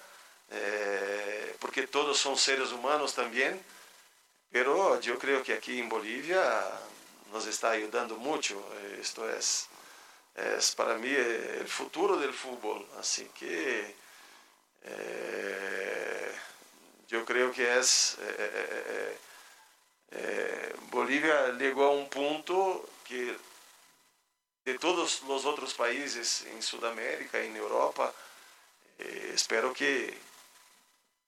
eh, 0.50 1.56
porque 1.58 1.86
todos 1.86 2.18
son 2.18 2.36
seres 2.36 2.70
humanos 2.72 3.14
también, 3.14 3.62
pero 4.50 5.00
yo 5.00 5.18
creo 5.18 5.42
que 5.42 5.54
aquí 5.54 5.78
en 5.78 5.88
Bolivia 5.88 6.40
nos 7.32 7.46
está 7.46 7.72
ayudando 7.72 8.16
mucho. 8.16 8.64
Esto 9.00 9.28
es, 9.28 9.66
es 10.34 10.74
para 10.74 10.94
mí 10.94 11.10
el 11.10 11.68
futuro 11.68 12.16
del 12.16 12.32
fútbol, 12.32 12.86
así 12.98 13.28
que 13.38 13.94
eh, 14.84 16.32
yo 17.08 17.24
creo 17.24 17.52
que 17.52 17.78
es... 17.78 18.16
Bolivia 20.90 21.52
llegó 21.58 21.84
a 21.84 21.90
un 21.90 22.08
punto 22.08 22.88
que 23.04 23.36
de 24.66 24.78
todos 24.78 25.22
los 25.22 25.44
otros 25.44 25.74
países 25.74 26.44
en 26.46 26.60
Sudamérica, 26.60 27.38
en 27.38 27.54
Europa, 27.54 28.12
eh, 28.98 29.32
espero 29.34 29.72
que 29.72 30.18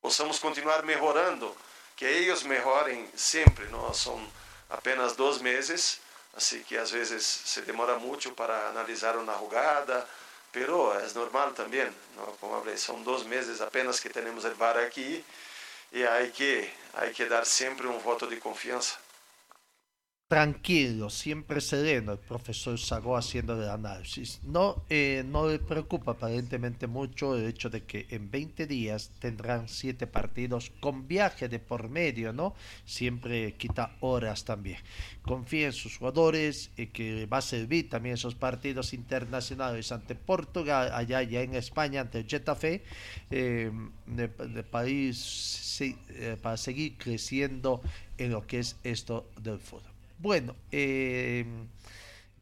podamos 0.00 0.40
continuar 0.40 0.84
mejorando, 0.84 1.54
que 1.94 2.18
ellos 2.18 2.44
mejoren 2.44 3.08
siempre, 3.14 3.68
¿no? 3.68 3.94
Son 3.94 4.28
apenas 4.70 5.16
dos 5.16 5.40
meses, 5.40 6.00
así 6.34 6.64
que 6.64 6.78
a 6.78 6.82
veces 6.82 7.24
se 7.24 7.62
demora 7.62 7.96
mucho 7.96 8.34
para 8.34 8.70
analizar 8.70 9.16
una 9.16 9.34
jugada, 9.34 10.04
pero 10.50 10.98
es 10.98 11.14
normal 11.14 11.54
también, 11.54 11.94
¿no? 12.16 12.24
Como 12.40 12.56
hablé, 12.56 12.76
son 12.76 13.04
dos 13.04 13.24
meses 13.24 13.60
apenas 13.60 14.00
que 14.00 14.10
tenemos 14.10 14.44
el 14.46 14.54
VAR 14.54 14.78
aquí 14.78 15.24
y 15.92 16.02
hay 16.02 16.30
que, 16.30 16.72
hay 16.94 17.12
que 17.12 17.26
dar 17.26 17.46
siempre 17.46 17.86
un 17.86 18.02
voto 18.02 18.26
de 18.26 18.38
confianza 18.38 18.98
tranquilo, 20.28 21.08
siempre 21.08 21.58
sereno, 21.62 22.12
el 22.12 22.18
profesor 22.18 22.78
Sagó 22.78 23.16
haciendo 23.16 23.54
el 23.54 23.70
análisis. 23.70 24.40
No, 24.44 24.84
eh, 24.90 25.24
no 25.26 25.48
le 25.48 25.58
preocupa 25.58 26.12
aparentemente 26.12 26.86
mucho 26.86 27.34
el 27.34 27.46
hecho 27.46 27.70
de 27.70 27.84
que 27.84 28.06
en 28.10 28.30
20 28.30 28.66
días 28.66 29.10
tendrán 29.20 29.68
7 29.68 30.06
partidos 30.06 30.70
con 30.80 31.08
viaje 31.08 31.48
de 31.48 31.58
por 31.58 31.88
medio, 31.88 32.34
¿no? 32.34 32.54
Siempre 32.84 33.54
quita 33.54 33.96
horas 34.00 34.44
también. 34.44 34.76
Confía 35.22 35.68
en 35.68 35.72
sus 35.72 35.96
jugadores 35.96 36.72
y 36.76 36.88
que 36.88 37.24
va 37.24 37.38
a 37.38 37.42
servir 37.42 37.88
también 37.88 38.16
esos 38.16 38.34
partidos 38.34 38.92
internacionales 38.92 39.92
ante 39.92 40.14
Portugal, 40.14 40.90
allá 40.92 41.22
ya 41.22 41.40
en 41.40 41.54
España, 41.54 42.02
ante 42.02 42.24
Getafe, 42.24 42.82
eh, 43.30 43.72
de, 44.04 44.28
país, 44.62 45.80
eh, 45.80 46.36
para 46.42 46.58
seguir 46.58 46.98
creciendo 46.98 47.80
en 48.18 48.32
lo 48.32 48.46
que 48.46 48.58
es 48.58 48.76
esto 48.84 49.30
del 49.40 49.58
fútbol. 49.58 49.97
Bueno, 50.18 50.56
eh, 50.72 51.44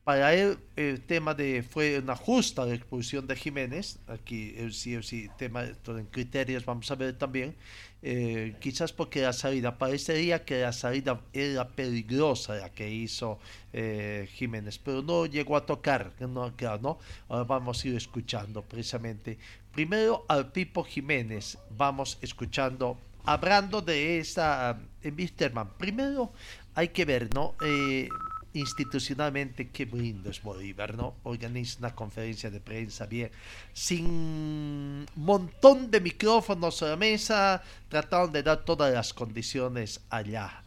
para 0.07 0.33
él 0.35 0.59
el 0.77 1.01
tema 1.01 1.35
de 1.35 1.65
fue 1.65 1.99
una 1.99 2.15
justa 2.15 2.65
la 2.65 2.75
expulsión 2.75 3.27
de 3.27 3.35
Jiménez 3.35 3.99
aquí 4.07 4.55
el 4.57 4.73
sí 4.73 4.95
el 4.95 5.03
sí 5.03 5.29
tema 5.37 5.65
en 5.65 6.07
criterios 6.07 6.65
vamos 6.65 6.89
a 6.93 6.95
ver 6.95 7.19
también 7.19 7.57
eh, 8.03 8.55
quizás 8.61 8.93
porque 8.93 9.23
la 9.23 9.33
salida 9.33 9.79
parecería 9.79 10.45
que 10.45 10.61
la 10.61 10.73
salida 10.73 11.21
era 11.33 11.67
peligrosa 11.71 12.55
la 12.55 12.71
que 12.71 12.89
hizo 12.89 13.41
eh, 13.73 14.29
Jiménez 14.33 14.79
pero 14.79 15.03
no 15.03 15.27
llegó 15.27 15.57
a 15.57 15.67
tocar 15.67 16.13
no 16.21 16.55
claro 16.55 16.81
no 16.81 16.99
ahora 17.29 17.43
vamos 17.43 17.85
a 17.85 17.89
ir 17.89 17.97
escuchando 17.97 18.63
precisamente. 18.63 19.39
Primero 19.73 20.25
al 20.29 20.53
Pipo 20.53 20.85
Jiménez 20.85 21.59
vamos 21.77 22.17
escuchando 22.23 22.97
hablando 23.25 23.83
de 23.83 24.21
esa 24.21 24.79
en 25.03 25.17
primero 25.77 26.33
hay 26.77 26.89
que 26.89 27.05
ver 27.07 27.35
no 27.35 27.55
eh, 27.65 28.09
institucionalmente 28.53 29.71
qué 29.71 29.87
lindo 29.87 30.31
es 30.31 30.43
Bolívar, 30.43 30.95
¿no? 30.95 31.15
Organiza 31.25 31.79
una 31.79 31.95
conferencia 31.95 32.51
de 32.51 32.61
prensa 32.61 33.07
bien, 33.07 33.31
sin 33.73 35.07
montón 35.17 35.91
de 35.91 36.01
micrófonos 36.01 36.83
a 36.83 36.91
la 36.91 36.97
mesa, 36.97 37.63
trataron 37.89 38.31
de 38.31 38.43
dar 38.43 38.65
todas 38.65 38.93
las 38.93 39.13
condiciones 39.13 40.01
allá. 40.11 40.63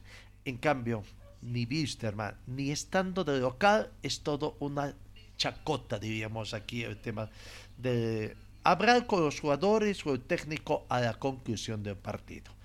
En 0.45 0.58
cambio, 0.58 1.04
ni 1.41 1.65
Wisterman, 1.65 2.36
ni 2.48 2.72
estando 2.72 3.24
de 3.24 3.39
local, 3.39 3.91
es 4.02 4.22
todo 4.22 4.56
una 4.60 4.93
chacota, 5.38 6.00
diríamos 6.00 6.54
aquí, 6.54 6.84
el 6.84 6.98
tema 6.98 7.30
de 7.78 8.36
hablar 8.63 9.06
con 9.06 9.24
los 9.24 9.39
jugadores 9.39 10.06
o 10.06 10.13
el 10.13 10.22
técnico 10.22 10.86
a 10.89 11.02
la 11.02 11.13
conclusión 11.13 11.84
del 11.84 11.98
partido. 11.98 12.59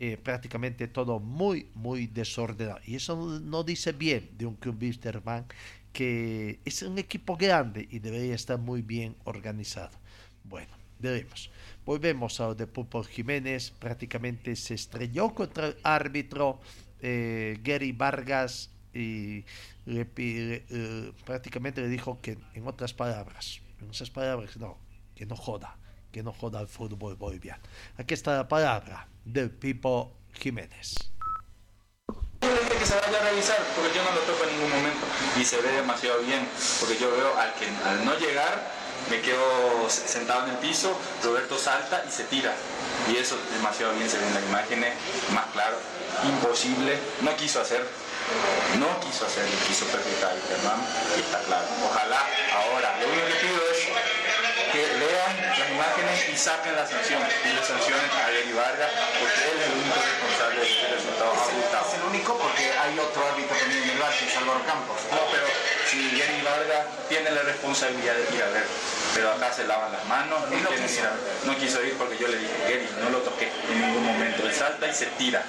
Eh, 0.00 0.16
prácticamente 0.16 0.86
todo 0.86 1.18
muy, 1.18 1.66
muy 1.74 2.06
desordenado. 2.06 2.78
Y 2.86 2.94
eso 2.94 3.40
no 3.40 3.64
dice 3.64 3.90
bien 3.90 4.30
de 4.38 4.46
un 4.46 4.54
club 4.54 4.78
Wisterman 4.80 5.44
que 5.92 6.60
es 6.64 6.82
un 6.82 6.98
equipo 6.98 7.36
grande 7.36 7.88
y 7.90 7.98
debería 7.98 8.36
estar 8.36 8.58
muy 8.58 8.82
bien 8.82 9.16
organizado. 9.24 9.90
Bueno, 10.44 10.72
veremos. 11.00 11.50
Volvemos 11.84 12.40
a 12.40 12.54
de 12.54 12.68
Jiménez. 13.10 13.72
Prácticamente 13.72 14.54
se 14.54 14.74
estrelló 14.74 15.34
contra 15.34 15.68
el 15.68 15.76
árbitro 15.82 16.60
eh, 17.00 17.58
Gary 17.64 17.90
Vargas 17.90 18.70
y 18.94 19.44
le, 19.86 20.06
eh, 20.16 21.12
prácticamente 21.24 21.80
le 21.80 21.88
dijo 21.88 22.20
que, 22.20 22.38
en 22.54 22.66
otras 22.66 22.94
palabras, 22.94 23.60
en 23.80 23.90
esas 23.90 24.10
palabras, 24.10 24.56
no, 24.56 24.78
que 25.14 25.26
no 25.26 25.34
joda, 25.34 25.76
que 26.18 26.24
no 26.24 26.32
joda 26.32 26.58
al 26.58 26.66
fútbol 26.66 27.14
boliviano. 27.14 27.62
Aquí 27.96 28.12
está 28.12 28.34
la 28.34 28.48
palabra 28.48 29.06
del 29.24 29.52
Pipo 29.52 30.16
Jiménez. 30.32 30.96
Que 32.40 32.86
se 32.86 32.94
vaya 32.98 33.20
a 33.20 33.30
revisar 33.30 33.58
porque 33.76 33.94
yo 33.94 34.02
no 34.02 34.10
lo 34.10 34.20
toco 34.26 34.42
en 34.42 34.50
ningún 34.50 34.70
momento 34.70 35.06
y 35.38 35.44
se 35.44 35.62
ve 35.62 35.70
demasiado 35.70 36.20
bien 36.22 36.42
porque 36.80 36.98
yo 36.98 37.08
veo 37.12 37.38
al 37.38 37.54
que 37.54 37.66
al 37.86 38.04
no 38.04 38.18
llegar 38.18 38.66
me 39.08 39.20
quedo 39.20 39.88
sentado 39.88 40.46
en 40.46 40.50
el 40.50 40.56
piso, 40.58 40.90
Roberto 41.22 41.56
salta 41.56 42.02
y 42.06 42.10
se 42.10 42.24
tira 42.24 42.52
y 43.12 43.16
eso 43.16 43.38
demasiado 43.52 43.94
bien 43.94 44.10
se 44.10 44.18
ve 44.18 44.26
en 44.26 44.34
las 44.34 44.42
imágenes, 44.42 44.94
más 45.32 45.46
claro, 45.52 45.76
imposible, 46.26 46.98
no 47.22 47.36
quiso 47.36 47.60
hacer, 47.60 47.86
no 48.78 48.88
quiso 49.00 49.24
hacer, 49.24 49.46
quiso 49.68 49.86
perjudicar 49.86 50.32
al 50.32 50.42
hermano 50.50 50.82
y 51.16 51.20
está 51.20 51.38
claro. 51.42 51.66
Ojalá 51.86 52.26
ahora, 52.58 52.98
lo 53.00 53.06
único 53.06 53.26
que 53.28 53.46
pido 53.46 53.67
imágenes 55.78 56.28
y 56.28 56.36
saquen 56.36 56.74
la 56.74 56.82
sanción 56.82 57.22
y 57.22 57.54
le 57.54 57.62
sancionen 57.62 58.10
a 58.10 58.26
Gary 58.34 58.50
Vargas 58.50 58.90
porque 59.14 59.40
él 59.46 59.56
es 59.62 59.66
el 59.70 59.74
único 59.78 59.98
responsable 60.02 60.58
de 60.58 60.66
este 60.66 60.86
resultado 60.90 61.30
abultado. 61.38 61.86
Es 61.86 61.94
el 61.94 62.04
único 62.10 62.30
porque 62.34 62.64
hay 62.66 62.98
otro 62.98 63.22
árbitro 63.22 63.54
también 63.54 63.82
en 63.86 63.90
el 63.94 63.98
bar, 64.02 64.10
Álvaro 64.10 64.62
Campos. 64.66 64.98
No, 65.14 65.22
pero 65.30 65.46
si 65.86 66.18
Gary 66.18 66.42
Vargas 66.42 66.82
tiene 67.08 67.30
la 67.30 67.42
responsabilidad 67.46 68.14
de 68.18 68.26
ir 68.34 68.42
a 68.42 68.50
ver, 68.50 68.66
pero 69.14 69.30
acá 69.38 69.52
se 69.54 69.64
lavan 69.70 69.92
las 69.92 70.04
manos, 70.06 70.50
no, 70.50 70.56
no 70.58 70.70
quiso. 70.74 70.98
ir 70.98 71.06
a 71.06 71.14
ver. 71.14 71.34
No 71.46 71.54
quiso 71.54 71.78
ir 71.86 71.94
porque 71.94 72.18
yo 72.18 72.26
le 72.26 72.38
dije, 72.42 72.54
Gary, 72.66 72.88
no 72.98 73.10
lo 73.10 73.18
toqué 73.22 73.46
en 73.46 73.78
ningún 73.78 74.02
momento. 74.02 74.42
Él 74.42 74.54
salta 74.54 74.82
y 74.82 74.94
se 74.94 75.06
tira 75.14 75.46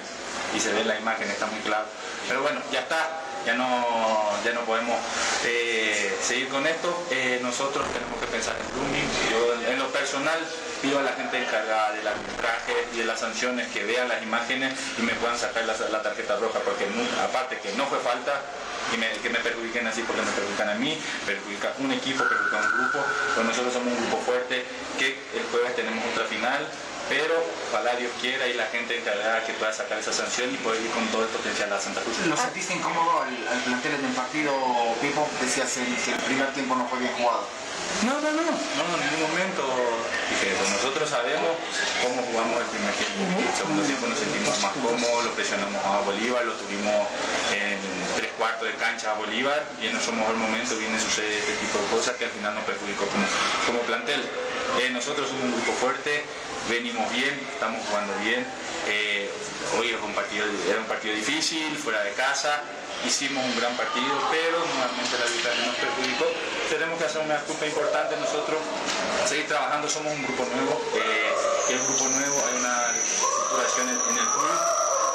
y 0.54 0.60
se 0.60 0.70
ve 0.72 0.84
la 0.84 0.94
imagen, 0.94 1.26
está 1.28 1.46
muy 1.46 1.60
claro. 1.66 1.86
Pero 2.30 2.42
bueno, 2.42 2.62
ya 2.70 2.86
está, 2.86 3.02
ya 3.46 3.54
no, 3.54 4.30
ya 4.44 4.52
no 4.52 4.60
podemos 4.62 4.96
eh, 5.44 6.16
seguir 6.22 6.48
con 6.48 6.66
esto. 6.66 7.06
Eh, 7.10 7.38
nosotros 7.42 7.86
tenemos 7.92 8.18
que 8.20 8.26
pensar 8.26 8.56
en 8.56 8.66
grooming. 8.74 9.08
Yo 9.30 9.70
en 9.70 9.78
lo 9.78 9.88
personal 9.88 10.38
pido 10.82 10.98
a 10.98 11.02
la 11.02 11.12
gente 11.12 11.38
encargada 11.38 11.92
del 11.92 12.06
arbitraje 12.06 12.74
y 12.94 12.98
de 12.98 13.04
las 13.04 13.20
sanciones 13.20 13.68
que 13.68 13.84
vean 13.84 14.08
las 14.08 14.22
imágenes 14.22 14.72
y 14.98 15.02
me 15.02 15.12
puedan 15.14 15.38
sacar 15.38 15.64
la, 15.64 16.02
tarjeta 16.02 16.36
roja, 16.36 16.58
porque 16.60 16.86
aparte 17.22 17.58
que 17.58 17.72
no 17.72 17.86
fue 17.86 17.98
falta, 17.98 18.40
y 18.92 19.20
que 19.20 19.30
me 19.30 19.38
perjudiquen 19.38 19.86
así 19.86 20.02
porque 20.02 20.22
me 20.22 20.32
perjudican 20.32 20.70
a 20.70 20.74
mí, 20.74 20.98
perjudica 21.26 21.72
un 21.78 21.92
equipo, 21.92 22.24
perjudica 22.24 22.56
un 22.56 22.72
grupo, 22.78 22.98
pues 23.34 23.46
nosotros 23.46 23.74
somos 23.74 23.92
un 23.92 24.00
grupo 24.00 24.22
fuerte, 24.24 24.64
que 24.98 25.06
el 25.36 25.44
jueves 25.52 25.76
tenemos 25.76 26.02
otra 26.12 26.24
final, 26.24 26.66
pero 27.10 27.34
ojalá 27.68 27.96
Dios 27.96 28.12
quiera 28.20 28.46
y 28.46 28.54
la 28.54 28.66
gente 28.66 28.96
encargada 28.96 29.44
que 29.44 29.52
pueda 29.54 29.72
sacar 29.72 29.98
esa 29.98 30.12
sanción 30.12 30.48
y 30.54 30.56
poder 30.58 30.80
ir 30.80 30.90
con 30.94 31.04
todo 31.08 31.22
el 31.24 31.28
potencial 31.28 31.72
a 31.72 31.80
Santa 31.80 32.00
Cruz. 32.00 32.16
¿Lo 32.26 32.36
sentiste 32.36 32.72
incómodo 32.74 33.22
al, 33.26 33.34
al 33.50 33.60
plantel 33.66 33.94
en 33.98 34.04
el 34.06 34.12
partido, 34.14 34.52
Pipo? 35.02 35.28
Decías 35.42 35.76
el- 35.76 35.90
que 35.98 36.12
el 36.12 36.18
primer 36.22 36.52
tiempo 36.54 36.74
no 36.76 36.86
fue 36.88 37.00
bien 37.00 37.12
jugado. 37.18 37.42
No, 38.06 38.14
no, 38.14 38.30
no, 38.30 38.42
no, 38.46 38.54
no, 38.54 38.82
en 38.94 39.02
ningún 39.10 39.26
momento 39.34 39.66
dije 40.30 40.54
eso. 40.54 40.62
Nosotros 40.70 41.10
sabemos 41.10 41.50
cómo 42.00 42.22
jugamos 42.22 42.62
el 42.62 42.68
primer 42.70 42.94
tiempo. 42.94 43.18
El 43.42 43.56
segundo 43.58 43.82
tiempo 43.82 44.06
nos 44.06 44.18
sentimos 44.18 44.54
más 44.62 44.72
cómodos, 44.78 45.24
lo 45.26 45.32
presionamos 45.34 45.82
a 45.84 45.98
Bolívar, 46.06 46.44
lo 46.46 46.54
tuvimos 46.54 46.94
en 47.50 47.76
tres 48.14 48.30
cuartos 48.38 48.68
de 48.70 48.74
cancha 48.78 49.10
a 49.10 49.14
Bolívar 49.14 49.66
y 49.82 49.86
en 49.90 49.92
nuestro 49.98 50.14
mejor 50.14 50.36
momento 50.36 50.76
viene 50.78 50.96
a 50.96 51.00
suceder 51.02 51.32
este 51.34 51.54
tipo 51.58 51.82
de 51.82 51.86
cosas 51.90 52.14
que 52.14 52.24
al 52.26 52.30
final 52.30 52.54
nos 52.54 52.62
perjudicó 52.64 53.04
como, 53.10 53.26
como 53.66 53.78
plantel. 53.90 54.22
Eh, 54.78 54.88
nosotros 54.94 55.26
somos 55.28 55.42
un 55.50 55.52
grupo 55.58 55.72
fuerte, 55.72 56.22
venimos 56.70 57.10
bien, 57.10 57.34
estamos 57.52 57.82
jugando 57.88 58.14
bien. 58.22 58.46
Eh, 58.86 59.28
hoy 59.76 59.90
es 59.90 60.00
un 60.00 60.14
partido, 60.14 60.46
era 60.70 60.78
un 60.78 60.86
partido 60.86 61.14
difícil, 61.14 61.76
fuera 61.76 62.00
de 62.02 62.12
casa, 62.14 62.62
hicimos 63.04 63.44
un 63.44 63.58
gran 63.58 63.74
partido, 63.76 64.06
pero 64.30 64.62
nuevamente 64.62 65.18
la 65.18 65.26
arbitraje 65.26 65.66
nos 65.66 65.74
perjudicó. 65.74 66.26
Tenemos 66.70 66.96
que 66.98 67.04
hacer 67.04 67.22
una 67.26 67.42
culpa 67.42 67.66
importante 67.66 68.16
nosotros, 68.16 68.62
seguir 69.26 69.48
trabajando, 69.48 69.90
somos 69.90 70.14
un 70.14 70.22
grupo 70.22 70.46
nuevo, 70.46 70.80
eh, 70.94 71.74
y 71.74 71.74
grupo 71.74 72.06
nuevo 72.14 72.38
hay 72.46 72.54
una 72.62 72.94
estructuración 72.94 73.88
en, 73.90 73.98
en 73.98 74.16
el 74.22 74.28
club, 74.30 74.58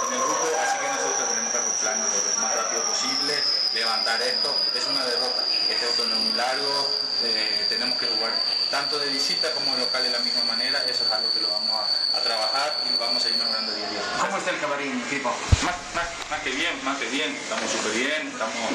en 0.05 0.11
el 0.11 0.19
grupo, 0.19 0.45
así 0.59 0.75
que 0.75 0.87
nosotros 0.91 1.23
tenemos 1.31 1.51
que 1.55 1.57
acoplarnos 1.57 2.09
lo 2.11 2.41
más 2.43 2.51
rápido 2.51 2.83
posible, 2.83 3.33
levantar 3.73 4.21
esto, 4.21 4.51
es 4.75 4.83
una 4.91 5.05
derrota, 5.07 5.41
este 5.71 5.85
auto 5.87 6.03
no 6.11 6.15
es 6.19 6.21
muy 6.21 6.33
largo, 6.35 7.04
eh, 7.25 7.65
tenemos 7.69 7.99
que 7.99 8.07
jugar 8.07 8.33
tanto 8.69 8.99
de 8.99 9.07
visita 9.09 9.51
como 9.53 9.73
de 9.75 9.85
local 9.85 10.03
de 10.03 10.09
la 10.09 10.19
misma 10.19 10.43
manera, 10.43 10.83
eso 10.89 11.05
es 11.05 11.11
algo 11.11 11.31
que 11.33 11.41
lo 11.41 11.49
vamos 11.49 11.71
a, 11.71 12.17
a 12.17 12.21
trabajar 12.21 12.83
y 12.87 12.91
lo 12.91 12.97
vamos 12.97 13.23
a 13.25 13.29
ir 13.29 13.35
mejorando 13.35 13.73
día 13.73 13.87
a 13.87 13.89
día. 13.89 14.01
¿Cómo 14.21 14.37
está 14.37 14.51
el 14.51 14.59
camarín, 14.59 15.01
Pipo? 15.09 15.29
Más, 15.63 15.75
más, 15.95 16.07
más 16.29 16.41
que 16.41 16.51
bien, 16.51 16.73
más 16.83 16.97
que 16.97 17.05
bien, 17.07 17.35
estamos 17.35 17.69
súper 17.71 17.91
bien, 17.93 18.27
estamos, 18.27 18.69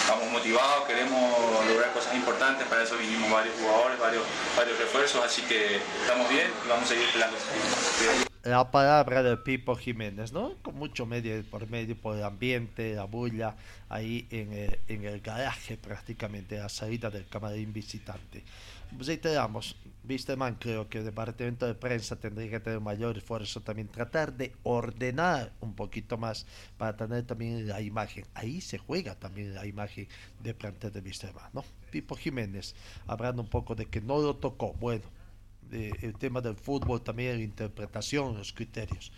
estamos 0.00 0.26
motivados, 0.30 0.86
queremos 0.86 1.66
lograr 1.66 1.92
cosas 1.92 2.14
importantes, 2.14 2.66
para 2.68 2.82
eso 2.84 2.96
vinimos 2.96 3.30
varios 3.30 3.54
jugadores, 3.58 3.98
varios, 3.98 4.24
varios 4.56 4.78
refuerzos, 4.78 5.24
así 5.24 5.42
que 5.42 5.80
estamos 6.02 6.28
bien 6.28 6.52
y 6.64 6.68
vamos 6.68 6.84
a 6.84 6.88
seguir 6.88 7.10
peleando. 7.12 7.36
La 8.42 8.70
palabra 8.70 9.22
del 9.22 9.38
Pipo 9.40 9.76
Jiménez, 9.76 10.32
¿no? 10.32 10.54
Con 10.62 10.76
mucho 10.76 11.04
medio 11.04 11.42
por 11.44 11.68
medio 11.68 11.94
por 11.94 12.16
el 12.16 12.24
ambiente, 12.24 12.94
la 12.94 13.04
bulla, 13.04 13.54
ahí 13.88 14.26
en 14.30 14.52
el, 14.52 14.78
en 14.88 15.04
el 15.04 15.20
garaje 15.20 15.76
prácticamente, 15.76 16.56
la 16.56 16.70
salida 16.70 17.10
del 17.10 17.26
camarín 17.26 17.72
visitante. 17.72 18.42
Pues 18.96 19.06
reiteramos, 19.06 19.76
Wisterman 20.08 20.54
creo 20.54 20.88
que 20.88 20.98
el 20.98 21.04
departamento 21.04 21.66
de 21.66 21.74
prensa 21.74 22.16
tendría 22.16 22.50
que 22.50 22.60
tener 22.60 22.80
mayor 22.80 23.18
esfuerzo 23.18 23.60
también, 23.60 23.88
tratar 23.88 24.32
de 24.32 24.52
ordenar 24.62 25.52
un 25.60 25.74
poquito 25.74 26.16
más 26.16 26.46
para 26.78 26.96
tener 26.96 27.24
también 27.24 27.68
la 27.68 27.82
imagen. 27.82 28.24
Ahí 28.34 28.62
se 28.62 28.78
juega 28.78 29.14
también 29.16 29.54
la 29.54 29.66
imagen 29.66 30.08
de 30.42 30.54
plantel 30.54 30.92
de 30.92 31.00
Wisterman, 31.00 31.50
¿no? 31.52 31.62
Pipo 31.90 32.16
Jiménez, 32.16 32.74
hablando 33.06 33.42
un 33.42 33.48
poco 33.48 33.74
de 33.74 33.86
que 33.86 34.00
no 34.00 34.18
lo 34.18 34.36
tocó, 34.36 34.72
bueno, 34.80 35.04
de- 35.70 35.98
el 36.02 36.14
tema 36.16 36.40
del 36.40 36.56
fútbol, 36.56 37.02
también 37.02 37.36
la 37.38 37.42
interpretación, 37.44 38.36
los 38.38 38.52
criterios. 38.52 39.12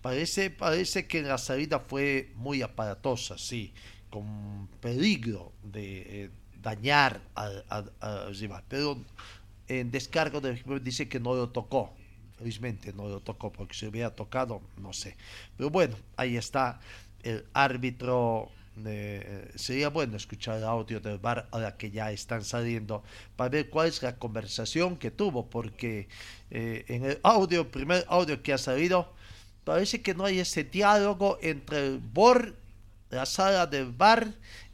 Parece, 0.00 0.50
parece 0.50 1.06
que 1.06 1.22
la 1.22 1.38
salida 1.38 1.78
fue 1.80 2.32
muy 2.36 2.62
aparatosa, 2.62 3.38
sí, 3.38 3.72
con 4.10 4.68
peligro 4.80 5.52
de 5.62 6.24
eh, 6.24 6.30
dañar 6.60 7.22
al, 7.34 7.64
al- 7.68 7.92
al 8.00 8.34
pero 8.68 8.98
en 9.68 9.90
descargo 9.90 10.40
equipo 10.54 10.78
dice 10.80 11.08
que 11.08 11.20
no 11.20 11.34
lo 11.34 11.50
tocó. 11.50 11.94
Felizmente 12.38 12.92
no 12.92 13.08
lo 13.08 13.20
tocó, 13.20 13.52
porque 13.52 13.74
si 13.74 13.86
hubiera 13.86 14.10
tocado, 14.14 14.60
no 14.76 14.92
sé. 14.92 15.16
Pero 15.56 15.70
bueno, 15.70 15.96
ahí 16.16 16.36
está 16.36 16.80
el 17.22 17.44
árbitro. 17.52 18.50
Eh, 18.84 19.50
sería 19.54 19.88
bueno 19.88 20.16
escuchar 20.16 20.58
el 20.58 20.64
audio 20.64 21.00
del 21.00 21.18
bar 21.18 21.46
ahora 21.50 21.76
que 21.76 21.90
ya 21.90 22.10
están 22.10 22.44
saliendo 22.44 23.02
para 23.36 23.50
ver 23.50 23.68
cuál 23.68 23.88
es 23.88 24.02
la 24.02 24.16
conversación 24.16 24.96
que 24.96 25.10
tuvo, 25.10 25.46
porque 25.46 26.08
eh, 26.50 26.84
en 26.88 27.04
el 27.04 27.20
audio, 27.22 27.70
primer 27.70 28.04
audio 28.08 28.42
que 28.42 28.52
ha 28.52 28.58
salido, 28.58 29.12
parece 29.64 30.00
que 30.00 30.14
no 30.14 30.24
hay 30.24 30.38
ese 30.38 30.64
diálogo 30.64 31.38
entre 31.42 31.86
el 31.86 31.98
BOR, 31.98 32.54
la 33.10 33.26
sala 33.26 33.66
del 33.66 33.92
bar 33.92 34.32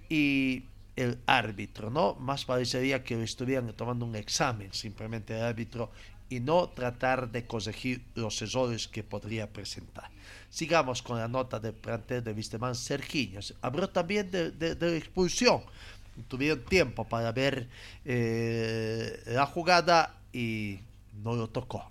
y 0.09 0.65
el 0.97 1.19
árbitro, 1.27 1.91
¿no? 1.91 2.15
Más 2.15 2.45
parecería 2.45 3.05
que 3.05 3.23
estuvieran 3.23 3.73
tomando 3.73 4.05
un 4.05 4.17
examen 4.17 4.73
simplemente 4.73 5.37
el 5.37 5.43
árbitro 5.43 5.91
y 6.29 6.41
no 6.41 6.69
tratar 6.69 7.31
de 7.31 7.47
corregir 7.47 8.03
los 8.15 8.43
errores 8.43 8.87
que 8.89 9.03
podría 9.03 9.51
presentar. 9.51 10.11
Sigamos 10.51 11.03
con 11.03 11.19
la 11.19 11.29
nota 11.29 11.61
del 11.61 11.75
plantel 11.75 12.25
de 12.25 12.33
Vistemán 12.33 12.75
Sergiños. 12.75 13.55
Habló 13.61 13.89
también 13.91 14.31
de, 14.31 14.51
de, 14.51 14.75
de, 14.75 14.97
expulsión. 14.97 15.63
Tuvieron 16.27 16.65
tiempo 16.65 17.05
para 17.05 17.31
ver 17.33 17.69
eh, 18.05 19.23
la 19.27 19.47
jugada 19.47 20.15
y 20.33 20.81
no 21.23 21.35
lo 21.37 21.49
tocó. 21.49 21.91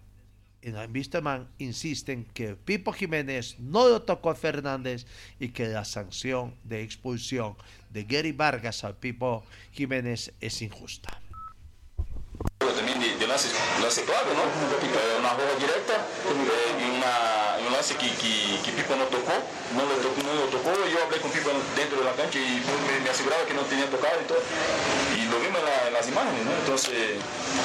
En 0.61 0.91
Vistemán 0.91 1.47
insisten 1.59 2.25
que 2.33 2.55
Pipo 2.55 2.91
Jiménez 2.91 3.57
no 3.59 3.87
lo 3.87 4.01
tocó 4.01 4.31
a 4.31 4.35
Fernández 4.35 5.05
y 5.39 5.49
que 5.49 5.67
la 5.67 5.85
sanción 5.85 6.55
de 6.63 6.81
expulsión 6.81 7.55
de 7.91 8.03
Gary 8.03 8.33
Vargas 8.33 8.83
al 8.83 8.97
Pipo 8.97 9.45
Jiménez 9.71 10.33
es 10.41 10.61
injusta. 10.61 11.21
Também 12.59 12.99
de, 12.99 13.17
de 13.17 13.25
lance, 13.25 13.49
lance 13.81 14.03
claro, 14.03 14.33
não? 14.33 14.43
É, 14.43 15.17
uma 15.17 15.29
rola 15.29 15.55
direta 15.59 15.93
é, 15.93 16.29
e, 16.29 16.89
uma, 16.91 17.43
e 17.43 17.46
um 17.67 17.71
lance 17.71 17.93
que, 17.95 18.09
que, 18.09 18.59
que 18.63 18.71
Pipo 18.71 18.95
não 18.95 19.05
tocou, 19.07 19.35
não 19.73 19.85
não 19.85 20.47
tocou, 20.47 20.87
e 20.87 20.93
eu 20.93 20.99
falei 21.01 21.19
com 21.19 21.29
Pipo 21.29 21.49
dentro 21.75 22.03
da 22.03 22.11
cancha 22.13 22.39
e 22.39 22.63
me, 22.63 22.99
me 23.01 23.09
assegurava 23.09 23.45
que 23.45 23.53
não 23.53 23.63
tinha 23.65 23.85
tocado, 23.87 24.15
então, 24.21 24.37
e 25.15 25.25
lo 25.27 25.39
vimos 25.39 25.61
na, 25.61 25.91
nas 25.91 26.07
imagens, 26.07 26.45
né? 26.45 26.57
Então, 26.63 26.75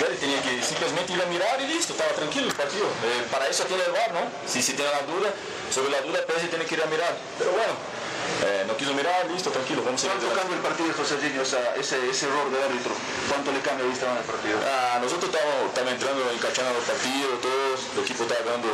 ele 0.07 0.17
tinha 0.19 0.39
que 0.43 0.65
simplesmente 0.65 1.13
ir 1.13 1.23
a 1.23 1.27
mirar 1.27 1.61
e 1.61 1.67
listo, 1.67 1.93
estava 1.93 2.13
tranquilo 2.15 2.49
o 2.49 2.55
partido. 2.55 2.87
É, 3.05 3.29
para 3.31 3.49
isso 3.49 3.65
tem 3.65 3.77
o 3.77 3.93
VAR, 3.93 4.13
não? 4.13 4.27
Se 4.47 4.63
se 4.63 4.73
tem 4.73 4.87
a 4.87 5.03
dúvida, 5.03 5.33
sobre 5.71 5.95
a 5.95 6.01
dúvida, 6.01 6.25
parece 6.27 6.47
que 6.47 6.57
tem 6.57 6.67
que 6.67 6.75
ir 6.75 6.83
a 6.83 6.87
mirar. 6.87 7.15
Pero 7.39 7.53
bueno, 7.53 7.77
eh, 8.45 8.65
no 8.67 8.77
quiso 8.77 8.95
mirar, 8.95 9.29
listo, 9.31 9.51
tranquilo, 9.51 9.83
vamos 9.85 10.03
a. 10.05 10.09
¿Cuánto 10.09 10.33
cambia 10.33 10.57
el 10.57 10.63
partido, 10.63 10.93
José 10.97 11.21
Sergiño, 11.21 11.43
ese, 11.43 11.59
ese 12.11 12.27
error 12.27 12.51
de 12.51 12.63
árbitro? 12.63 12.93
¿Cuánto 13.29 13.53
le 13.53 13.61
cambia 13.61 13.85
en 13.85 13.93
el 13.93 14.25
partido? 14.25 14.59
Ah, 14.65 14.99
nosotros 15.03 15.31
estábamos, 15.31 15.71
entrando, 15.73 16.23
encachando 16.33 16.73
los 16.75 16.85
partidos, 16.85 17.41
todos, 17.41 17.79
el 17.97 18.03
equipo 18.03 18.25
estaba 18.25 18.41
dando 18.49 18.69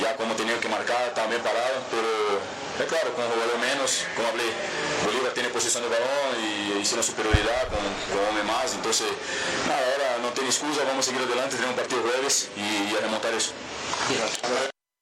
ya 0.00 0.16
como 0.16 0.34
tenía 0.34 0.58
que 0.60 0.68
marcar, 0.68 1.14
también 1.14 1.42
parado, 1.42 1.82
pero 1.90 2.40
es 2.78 2.86
claro, 2.88 3.14
con 3.14 3.24
un 3.24 3.32
jugador 3.32 3.58
menos, 3.58 4.04
como 4.16 4.28
hablé, 4.28 4.48
Bolívar 5.04 5.32
tiene 5.32 5.48
posesión 5.50 5.82
de 5.84 5.90
balón 5.90 6.34
y 6.40 6.62
una 6.92 7.02
superioridad 7.02 7.68
con, 7.68 7.80
con 8.10 8.28
hombre 8.28 8.44
más, 8.44 8.74
entonces, 8.74 9.06
nada, 9.68 9.80
ahora 9.92 10.18
no 10.22 10.28
tiene 10.30 10.50
excusa, 10.50 10.82
vamos 10.84 11.06
a 11.06 11.10
seguir 11.10 11.26
adelante, 11.26 11.56
tenemos 11.56 11.74
un 11.74 11.80
partido 11.80 12.02
jueves 12.02 12.48
y, 12.56 12.92
y 12.92 12.96
a 12.96 13.00
remontar 13.00 13.32
eso. 13.34 13.52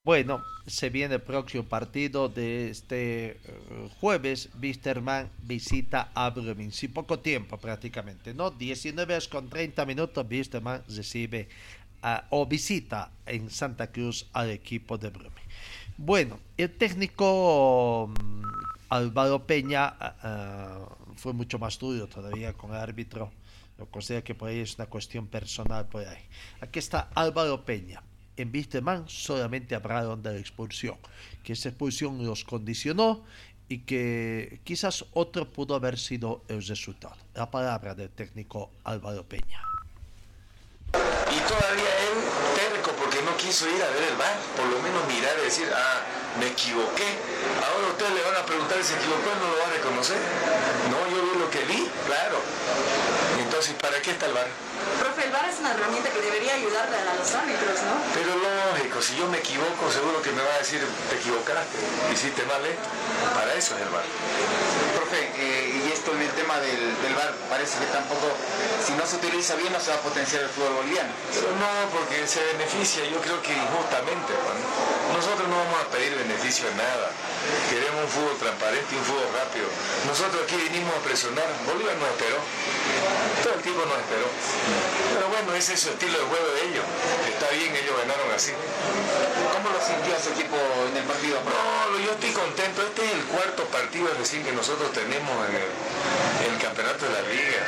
Bueno, 0.02 0.42
se 0.66 0.88
viene 0.88 1.16
el 1.16 1.20
próximo 1.20 1.64
partido 1.64 2.30
de 2.30 2.70
este 2.70 3.38
uh, 3.44 3.88
jueves. 4.00 4.48
Wisterman 4.58 5.28
visita 5.42 6.10
a 6.14 6.30
Brumming. 6.30 6.72
Sin 6.72 6.94
poco 6.94 7.18
tiempo 7.18 7.58
prácticamente, 7.58 8.32
¿no? 8.32 8.50
19 8.50 9.12
horas 9.12 9.28
con 9.28 9.50
30 9.50 9.84
minutos. 9.84 10.26
Wisterman 10.28 10.82
recibe 10.88 11.50
o 12.30 12.46
visita 12.46 13.10
en 13.26 13.50
Santa 13.50 13.92
Cruz 13.92 14.26
al 14.32 14.48
equipo 14.48 14.96
de 14.96 15.10
Brumming. 15.10 15.44
Bueno, 15.98 16.40
el 16.56 16.70
técnico 16.70 18.04
um, 18.04 18.14
Álvaro 18.88 19.46
Peña 19.46 19.94
uh, 20.00 21.14
fue 21.14 21.34
mucho 21.34 21.58
más 21.58 21.78
duro 21.78 22.06
todavía 22.06 22.54
con 22.54 22.70
el 22.70 22.78
árbitro. 22.78 23.30
Lo 23.76 23.84
considera 23.84 24.24
que 24.24 24.34
por 24.34 24.48
ahí 24.48 24.60
es 24.60 24.76
una 24.76 24.86
cuestión 24.86 25.26
personal 25.26 25.88
por 25.88 26.08
ahí. 26.08 26.24
Aquí 26.62 26.78
está 26.78 27.10
Álvaro 27.14 27.66
Peña 27.66 28.02
en 28.42 28.50
Wisterman 28.52 29.08
solamente 29.08 29.74
hablaron 29.74 30.22
de 30.22 30.32
la 30.32 30.38
expulsión, 30.38 30.96
que 31.42 31.52
esa 31.52 31.68
expulsión 31.68 32.24
los 32.24 32.44
condicionó 32.44 33.24
y 33.68 33.78
que 33.78 34.60
quizás 34.64 35.04
otro 35.12 35.48
pudo 35.48 35.74
haber 35.74 35.98
sido 35.98 36.42
el 36.48 36.66
resultado. 36.66 37.16
La 37.34 37.50
palabra 37.50 37.94
del 37.94 38.10
técnico 38.10 38.70
Álvaro 38.84 39.24
Peña. 39.24 39.62
Y 40.92 41.38
todavía 41.46 41.92
él 42.10 42.18
terco 42.56 42.90
porque 42.98 43.22
no 43.22 43.36
quiso 43.36 43.68
ir 43.68 43.80
a 43.80 43.90
ver 43.90 44.10
el 44.10 44.16
bar, 44.16 44.36
por 44.56 44.66
lo 44.66 44.82
menos 44.82 45.06
mirar 45.06 45.38
y 45.40 45.44
decir, 45.44 45.68
ah, 45.72 46.02
me 46.40 46.48
equivoqué. 46.48 47.14
Ahora 47.62 47.94
ustedes 47.94 48.14
le 48.14 48.22
van 48.22 48.42
a 48.42 48.46
preguntar 48.46 48.76
si 48.82 48.90
se 48.90 48.98
equivocó, 48.98 49.30
no 49.38 49.54
lo 49.54 49.58
va 49.62 49.66
a 49.68 49.72
reconocer. 49.78 50.18
No, 50.90 50.98
yo 51.06 51.22
vi 51.22 51.38
lo 51.38 51.50
que 51.50 51.64
vi, 51.66 51.86
claro. 52.06 53.29
Entonces, 53.60 53.82
¿para 53.82 54.00
qué 54.00 54.12
está 54.12 54.24
el 54.24 54.32
bar? 54.32 54.46
Profe, 55.00 55.26
el 55.26 55.32
VAR 55.32 55.44
es 55.44 55.60
una 55.60 55.72
herramienta 55.74 56.08
que 56.08 56.22
debería 56.22 56.54
ayudarle 56.54 56.96
a 56.96 57.14
los 57.14 57.28
árbitros, 57.34 57.76
¿no? 57.84 57.92
Pero 58.14 58.32
lógico, 59.00 59.02
si 59.02 59.16
yo 59.16 59.26
me 59.28 59.38
equivoco, 59.38 59.90
seguro 59.90 60.22
que 60.22 60.30
me 60.32 60.42
va 60.42 60.54
a 60.54 60.58
decir, 60.58 60.80
te 61.08 61.16
equivocaste, 61.16 61.78
hiciste 62.12 62.42
mal, 62.44 62.64
¿eh? 62.64 62.76
Para 63.34 63.54
eso 63.54 63.74
es 63.76 63.82
el 63.82 63.88
VAR. 63.88 64.04
Profe, 64.96 65.20
eh, 65.36 65.88
y 65.88 65.92
esto 65.92 66.12
el 66.12 66.28
tema 66.36 66.60
del, 66.60 67.00
del 67.02 67.14
VAR, 67.14 67.32
parece 67.48 67.78
que 67.78 67.86
tampoco, 67.86 68.28
si 68.84 68.92
no 68.92 69.06
se 69.06 69.16
utiliza 69.16 69.56
bien, 69.56 69.72
no 69.72 69.80
se 69.80 69.90
va 69.90 69.96
a 69.96 70.00
potenciar 70.00 70.42
el 70.42 70.48
fútbol 70.48 70.84
boliviano. 70.84 71.10
Pero 71.32 71.48
no, 71.56 71.68
porque 71.96 72.26
se 72.26 72.44
beneficia, 72.56 73.04
yo 73.08 73.20
creo 73.20 73.40
que 73.42 73.52
injustamente. 73.52 74.32
Nosotros 75.10 75.48
no 75.48 75.56
vamos 75.56 75.80
a 75.80 75.86
pedir 75.90 76.14
beneficio 76.14 76.68
en 76.68 76.76
nada. 76.76 77.10
Queremos 77.68 78.04
un 78.04 78.10
fútbol 78.10 78.36
transparente 78.38 78.88
y 78.94 78.98
un 78.98 79.04
fútbol 79.04 79.28
rápido. 79.34 79.66
Nosotros 80.06 80.44
aquí 80.44 80.56
vinimos 80.56 80.92
a 80.96 81.00
presionar, 81.02 81.48
Bolívar 81.66 81.96
nos 81.96 82.08
esperó. 82.14 82.38
Todo 83.42 83.54
el 83.54 83.62
tiempo 83.62 83.82
nos 83.84 83.98
esperó. 84.00 84.28
Pero 85.14 85.28
bueno, 85.28 85.54
ese 85.56 85.74
es 85.74 85.80
su 85.80 85.90
estilo 85.90 86.14
de 86.14 86.24
juego 86.24 86.48
de 86.54 86.60
ellos. 86.68 86.84
Está 87.28 87.50
bien, 87.50 87.74
ellos 87.74 87.96
ganaron 88.00 88.30
así. 88.32 88.52
¿Cómo 89.52 89.70
lo 89.70 89.80
sintió 89.80 90.16
su 90.18 90.30
equipo 90.34 90.56
en 90.88 90.96
el 90.96 91.04
partido? 91.04 91.38
No, 91.44 91.98
yo 91.98 92.12
estoy 92.12 92.32
contento. 92.32 92.82
Este 92.82 93.04
es 93.04 93.12
el 93.12 93.24
cuarto 93.28 93.64
partido 93.68 94.08
recién 94.18 94.42
que 94.42 94.52
nosotros 94.52 94.92
tenemos 94.92 95.32
en 95.48 95.56
el, 95.56 95.70
en 96.46 96.50
el 96.54 96.58
campeonato 96.60 97.04
de 97.06 97.12
la 97.12 97.22
liga. 97.28 97.62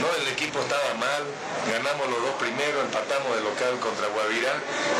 No, 0.00 0.08
el 0.14 0.28
equipo 0.28 0.60
estaba 0.60 0.94
mal, 0.94 1.22
ganamos 1.68 2.06
los 2.08 2.20
dos 2.22 2.36
primeros, 2.38 2.86
empatamos 2.86 3.34
de 3.34 3.42
local 3.42 3.72
contra 3.80 4.08
Guavirá 4.08 4.54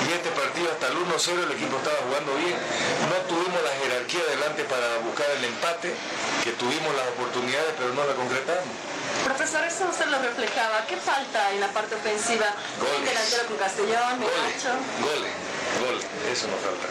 y 0.05 0.13
este 0.13 0.31
partido 0.35 0.69
hasta 0.73 0.89
el 0.91 0.97
1-0 1.01 1.49
el 1.49 1.53
equipo 1.55 1.79
estaba 1.79 1.99
jugando 2.09 2.35
bien. 2.37 2.57
No 3.09 3.17
tuvimos 3.31 3.61
la 3.63 3.73
jerarquía 3.81 4.25
delante 4.29 4.65
para 4.65 4.99
buscar 5.07 5.29
el 5.39 5.45
empate, 5.45 5.95
que 6.43 6.53
tuvimos 6.59 6.91
las 6.99 7.09
oportunidades 7.15 7.73
pero 7.79 7.95
no 7.95 8.03
la 8.05 8.15
concretamos. 8.15 8.95
Profesor, 9.23 9.65
eso 9.65 9.87
usted 9.89 10.07
lo 10.07 10.19
reflejaba. 10.19 10.85
¿Qué 10.87 10.97
falta 10.97 11.53
en 11.53 11.61
la 11.61 11.69
parte 11.69 11.95
ofensiva? 11.95 12.47
Goles. 12.81 13.05
delantero 13.09 13.47
con 13.47 13.57
Castellón. 13.57 14.21
Goles, 14.21 15.33
goles, 15.81 16.05
eso 16.31 16.47
nos 16.49 16.61
falta. 16.61 16.87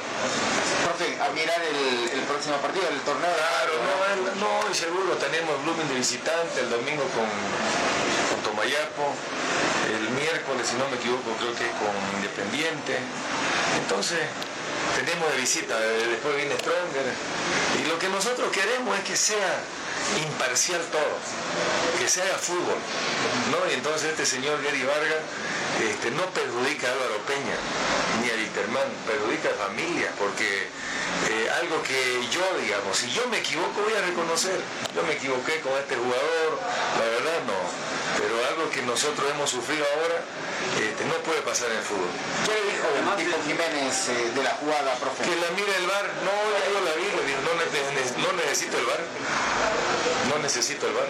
Profe, 0.84 1.08
a 1.22 1.30
mirar 1.32 1.62
el, 1.64 2.10
el 2.20 2.24
próximo 2.28 2.58
partido, 2.58 2.88
el 2.90 3.00
torneo. 3.02 3.32
Claro, 3.34 3.74
no, 3.82 3.96
el- 4.14 4.40
no, 4.40 4.54
y 4.70 4.76
seguro 4.76 5.16
tenemos 5.18 5.54
Blooming 5.64 5.88
de 5.90 5.96
visitante 5.96 6.60
el 6.62 6.70
domingo 6.70 7.04
con, 7.16 7.28
con 8.30 8.40
Tomayapo, 8.44 9.14
el 9.90 10.10
miércoles, 10.16 10.68
si 10.68 10.76
no 10.76 10.88
me 10.90 10.98
equivoco, 10.98 11.32
creo 11.40 11.54
que 11.56 11.68
con 11.80 11.94
Independiente. 12.20 12.98
Entonces, 13.82 14.20
tenemos 14.96 15.32
de 15.32 15.38
visita, 15.38 15.74
eh, 15.80 16.08
después 16.20 16.36
viene 16.36 16.56
Stronger. 16.60 17.08
Y 17.80 17.88
lo 17.88 17.98
que 18.00 18.10
nosotros 18.10 18.52
queremos 18.52 18.98
es 19.00 19.04
que 19.04 19.16
sea 19.18 19.60
imparcial 20.26 20.82
todo, 20.92 21.16
que 22.00 22.08
se 22.08 22.22
haga 22.22 22.38
fútbol. 22.38 22.80
¿no? 23.52 23.72
Y 23.72 23.74
entonces 23.76 24.12
este 24.12 24.26
señor 24.26 24.62
Gary 24.64 24.84
Vargas 24.84 25.24
este, 25.82 26.12
no 26.12 26.26
perjudica 26.32 26.88
a 26.88 26.92
Álvaro 26.92 27.18
Peña 27.26 27.58
ni 28.22 28.30
a 28.30 28.36
Viterman, 28.36 28.88
perjudica 29.08 29.50
a 29.50 29.68
familia, 29.68 30.12
porque 30.20 30.70
eh, 31.30 31.50
algo 31.62 31.82
que 31.84 32.28
yo, 32.32 32.46
digamos, 32.62 32.98
si 32.98 33.10
yo 33.12 33.28
me 33.28 33.40
equivoco 33.40 33.82
voy 33.82 33.94
a 33.94 34.02
reconocer, 34.02 34.60
yo 34.96 35.04
me 35.04 35.14
equivoqué 35.14 35.60
con 35.62 35.74
este 35.74 35.96
jugador, 35.96 36.60
la 37.00 37.06
verdad 37.06 37.40
no, 37.48 37.60
algo 38.50 38.70
que 38.70 38.82
nosotros 38.84 39.26
hemos 39.32 39.50
sufrido 39.50 39.86
ahora 39.96 40.20
este, 40.80 41.06
no 41.06 41.16
puede 41.24 41.42
pasar 41.42 41.72
en 41.72 41.78
el 41.78 41.84
fútbol. 41.84 42.10
¿Qué 42.46 42.54
le 42.54 42.64
dijo 42.72 42.86
el 42.92 43.06
Pipo 43.20 43.38
Jiménez 43.46 43.94
eh, 44.10 44.32
de 44.36 44.44
la 44.44 44.52
jugada, 44.60 44.96
profe? 45.00 45.24
Que 45.24 45.36
la 45.36 45.50
mire 45.56 45.74
el 45.78 45.88
bar, 45.88 46.06
no, 46.24 46.32
ya 46.32 46.64
yo 46.72 46.80
la 46.84 46.94
vi, 47.00 47.08
le 47.12 47.24
digo, 47.28 47.40
no, 47.46 47.54
ne- 47.58 47.94
ne- 47.96 48.18
no 48.24 48.30
necesito 48.34 48.78
el 48.78 48.86
bar, 48.86 49.02
no 50.30 50.36
necesito 50.42 50.88
el 50.88 50.94
bar. 50.94 51.10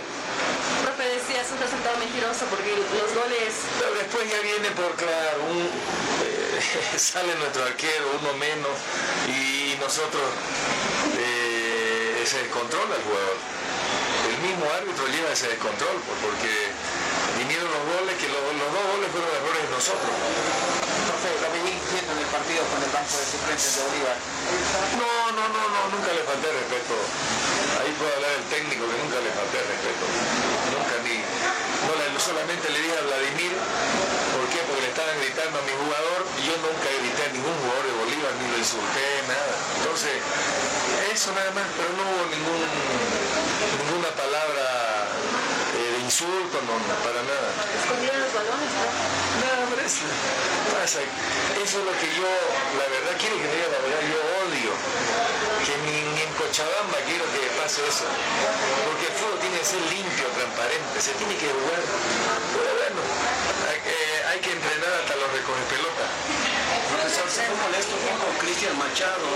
Profe, 0.83 1.03
decía, 1.09 1.41
es 1.41 1.49
un 1.51 1.59
resultado 1.59 1.95
mentiroso 1.97 2.45
porque 2.51 2.75
los 2.75 3.09
goles... 3.15 3.51
Pero 3.79 3.93
después 3.95 4.23
ya 4.29 4.39
viene 4.41 4.69
por 4.75 4.91
claro, 4.95 5.39
un, 5.49 5.63
eh, 5.63 6.97
sale 6.97 7.33
nuestro 7.35 7.63
arquero, 7.63 8.19
uno 8.21 8.33
menos, 8.37 8.75
y 9.29 9.75
nosotros 9.79 10.23
eh, 11.17 12.23
se 12.25 12.37
descontrola 12.43 12.95
el 12.95 13.03
jugador. 13.03 13.37
El 14.29 14.37
mismo 14.49 14.65
árbitro 14.71 15.07
lleva 15.07 15.31
ese 15.31 15.47
descontrol, 15.47 15.95
pues, 16.07 16.17
porque 16.23 16.51
vinieron 17.39 17.67
los 17.69 17.83
goles, 17.99 18.15
que 18.17 18.27
los, 18.27 18.39
los 18.55 18.69
dos 18.83 18.91
goles 18.91 19.09
fueron 19.15 19.31
errores 19.31 19.61
de 19.63 19.71
nosotros. 19.71 20.11
Profe, 21.07 21.29
lo 21.39 21.47
inquieto 21.63 22.09
en 22.11 22.19
el 22.19 22.29
partido 22.35 22.61
con 22.67 22.79
el 22.83 22.91
banco 22.91 23.15
de 23.15 23.25
suplentes 23.31 23.71
de 23.79 23.81
Bolívar. 23.87 24.17
No, 24.99 25.11
no, 25.31 25.43
no, 25.55 25.61
no, 25.71 25.81
nunca 25.95 26.11
le 26.11 26.23
falté 26.27 26.47
respeto. 26.51 26.95
Ahí 27.79 27.91
puede 27.95 28.11
hablar 28.11 28.31
el 28.43 28.45
técnico 28.51 28.83
que 28.83 28.97
nunca 28.99 29.17
le 29.23 29.31
falté 29.31 29.57
respeto. 29.63 30.03
Nunca 30.75 30.95
ni. 31.07 31.15
No, 31.23 32.19
solamente 32.19 32.69
le 32.71 32.79
dije 32.79 32.95
a 32.95 33.03
Vladimir, 33.03 33.51
¿por 34.31 34.45
qué? 34.47 34.59
Porque 34.63 34.83
le 34.83 34.91
estaban 34.95 35.15
gritando 35.19 35.59
a 35.59 35.63
mi 35.67 35.75
jugador 35.75 36.19
y 36.39 36.41
yo 36.47 36.55
nunca 36.63 36.87
grité 36.87 37.21
a 37.27 37.31
ningún 37.35 37.51
jugador 37.51 37.83
de 37.83 37.93
Bolívar, 37.99 38.31
ni 38.39 38.47
lo 38.47 38.57
insulté, 38.63 39.07
nada. 39.27 39.55
Entonces, 39.79 40.23
eso 41.11 41.35
nada 41.35 41.51
más, 41.51 41.67
pero 41.75 41.91
no 41.99 42.03
hubo 42.07 42.23
ningún, 42.31 42.63
ninguna 42.63 44.07
palabra 44.15 44.92
insulto, 46.13 46.61
no, 46.69 46.77
no, 46.77 46.93
para 47.01 47.25
nada. 47.25 47.49
Escondieron 47.73 48.21
los 48.21 48.33
balones, 48.37 48.69
¿no? 48.77 48.85
No, 48.85 49.49
pero 49.73 49.81
es, 49.81 49.97
pasa, 50.69 51.01
eso 51.01 51.75
es 51.81 51.85
lo 51.89 51.93
que 51.97 52.09
yo, 52.13 52.29
la 52.77 52.85
verdad, 52.85 53.17
quiero 53.17 53.33
que 53.41 53.49
diga 53.49 53.65
la 53.73 53.81
verdad, 53.81 54.01
yo 54.13 54.19
odio 54.45 54.71
que 55.65 55.73
ni, 55.89 55.97
ni 56.13 56.21
en 56.21 56.31
Cochabamba 56.37 57.01
quiero 57.09 57.25
que 57.33 57.41
pase 57.57 57.81
eso. 57.81 58.05
Porque 58.05 59.09
el 59.09 59.15
fútbol 59.17 59.41
tiene 59.41 59.57
que 59.57 59.65
ser 59.65 59.81
limpio, 59.89 60.29
transparente, 60.37 60.95
se 61.01 61.17
tiene 61.17 61.33
que 61.33 61.49
jugar. 61.49 61.81
Pero 61.81 62.69
bueno, 62.77 63.01
hay, 63.73 63.79
que- 63.81 64.21
hay 64.29 64.37
que 64.37 64.51
entrenar 64.53 64.93
hasta 65.01 65.17
los 65.17 65.29
recoge 65.33 65.65
pelota. 65.65 66.05
Fue 67.53 67.69
molesto 67.69 67.93
poco 68.01 68.25
Cristian 68.39 68.75
Machado, 68.79 69.29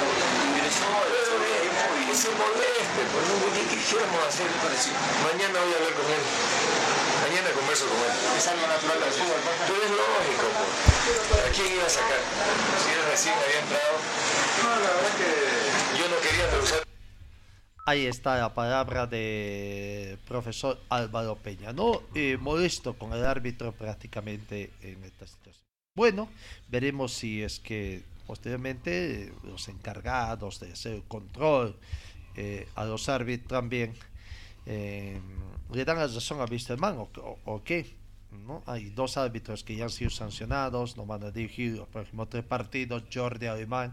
ingresó 0.49 0.89
al 0.89 1.13
tiempo 1.38 1.86
y 2.01 2.05
Que 2.09 2.15
se 2.18 2.30
moleste, 2.34 3.01
pues 3.13 3.24
no, 3.30 3.45
¿qué 3.53 3.61
quisiéramos 3.70 4.26
hacer? 4.26 4.49
Mañana 5.22 5.53
voy 5.61 5.70
a 5.70 5.78
hablar 5.78 5.93
con 5.93 6.07
él. 6.09 6.24
Mañana 7.22 7.47
converso 7.53 7.86
con 7.86 8.01
él. 8.01 8.18
Es 8.38 8.47
algo 8.47 8.65
natural 8.65 8.99
del 9.05 9.13
fútbol, 9.13 9.38
profe. 9.45 9.63
Pero 9.70 9.84
es 9.86 9.93
lógico, 10.01 10.45
pues. 10.49 11.45
¿A 11.45 11.49
quién 11.53 11.74
iba 11.78 11.86
a 11.86 11.89
sacar? 11.89 12.22
Si 12.82 12.89
él 12.89 13.05
recién 13.05 13.36
había 13.38 13.59
entrado. 13.61 13.93
No, 14.65 14.70
la 14.82 14.89
verdad 14.97 15.13
que 15.22 15.30
yo 16.01 16.05
no 16.09 16.18
quería 16.18 16.45
rehusar. 16.57 16.82
Ahí 17.86 18.07
está 18.07 18.38
la 18.38 18.51
palabra 18.55 19.05
de 19.05 20.18
profesor 20.28 20.82
Álvaro 20.89 21.36
Peña, 21.36 21.72
¿no? 21.72 22.01
Eh, 22.15 22.38
molesto 22.41 22.97
con 22.97 23.13
el 23.13 23.24
árbitro 23.24 23.74
prácticamente 23.74 24.74
en 24.82 25.03
esta 25.03 25.28
situación. 25.28 25.66
Bueno, 25.98 26.30
veremos 26.70 27.12
si 27.12 27.41
es 27.41 27.60
que 27.60 28.04
posteriormente 28.28 29.24
eh, 29.24 29.34
los 29.43 29.68
encargados 29.68 30.60
de 30.60 30.72
el 30.93 31.02
control 31.08 31.76
eh, 32.36 32.68
a 32.76 32.86
los 32.86 33.10
árbitros 33.10 33.48
también 33.48 33.95
eh, 34.68 35.20
le 35.74 35.86
dan 35.86 35.98
la 35.98 36.06
razón 36.06 36.39
a 36.39 36.45
Wisterman 36.45 37.00
o, 37.00 37.10
o- 37.45 37.64
qué. 37.64 37.95
¿no? 38.45 38.62
Hay 38.68 38.91
dos 38.91 39.18
árbitros 39.18 39.64
que 39.64 39.76
ya 39.76 39.86
han 39.86 39.89
sido 39.89 40.12
sancionados, 40.12 40.98
no 40.98 41.08
van 41.08 41.24
a 41.24 41.32
dirigir 41.32 41.78
los 41.78 41.88
próximos 41.88 42.30
tres 42.30 42.43
partidos, 42.43 43.02
Jordi 43.12 43.48
Alemán 43.48 43.91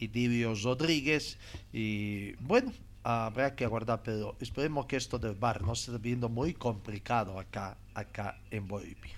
y 0.00 0.08
Divio 0.08 0.54
Rodríguez. 0.56 1.38
Y 1.72 2.32
bueno, 2.40 2.72
habrá 3.04 3.54
que 3.54 3.64
aguardar, 3.64 4.02
pero 4.02 4.34
esperemos 4.40 4.86
que 4.86 4.96
esto 4.96 5.20
del 5.20 5.34
VAR 5.36 5.62
no 5.62 5.76
se 5.76 5.92
esté 5.92 6.02
viendo 6.02 6.28
muy 6.28 6.52
complicado 6.54 7.38
acá, 7.38 7.76
acá 7.94 8.40
en 8.50 8.66
Bolivia. 8.66 9.14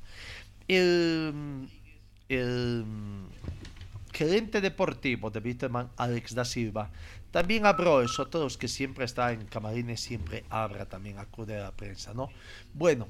El, 0.68 1.68
el 2.28 2.84
gerente 4.12 4.60
deportivo 4.60 5.30
de 5.30 5.40
Bitterman, 5.40 5.90
Alex 5.96 6.34
da 6.34 6.44
Silva, 6.44 6.90
también 7.30 7.66
habló, 7.66 8.00
de 8.00 8.08
los 8.32 8.56
que 8.56 8.68
siempre 8.68 9.04
está 9.04 9.32
en 9.32 9.44
camarines, 9.46 10.00
siempre 10.00 10.44
habla 10.48 10.86
también, 10.86 11.18
acude 11.18 11.58
a 11.58 11.64
la 11.64 11.72
prensa, 11.72 12.14
¿no? 12.14 12.30
Bueno, 12.72 13.08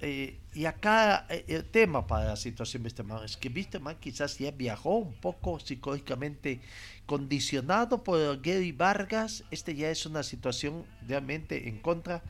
eh, 0.00 0.38
y 0.54 0.64
acá 0.64 1.26
eh, 1.28 1.44
el 1.48 1.64
tema 1.66 2.06
para 2.06 2.28
la 2.28 2.36
situación 2.36 2.82
de 2.82 2.88
Bitterman 2.88 3.24
es 3.24 3.36
que 3.36 3.48
Bitterman 3.48 3.96
quizás 4.00 4.38
ya 4.38 4.50
viajó 4.50 4.96
un 4.96 5.12
poco 5.14 5.60
psicológicamente 5.60 6.60
condicionado 7.04 8.02
por 8.02 8.40
Gary 8.40 8.72
Vargas, 8.72 9.44
este 9.50 9.74
ya 9.74 9.90
es 9.90 10.06
una 10.06 10.22
situación 10.22 10.84
realmente 11.06 11.68
en 11.68 11.78
contra, 11.78 12.22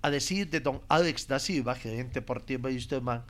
a 0.00 0.10
decir 0.10 0.48
de 0.48 0.60
don 0.60 0.80
Alex 0.88 1.26
da 1.26 1.38
Silva, 1.38 1.74
gerente 1.74 2.20
deportivo 2.20 2.68
de 2.68 2.74
Bitterman, 2.74 3.24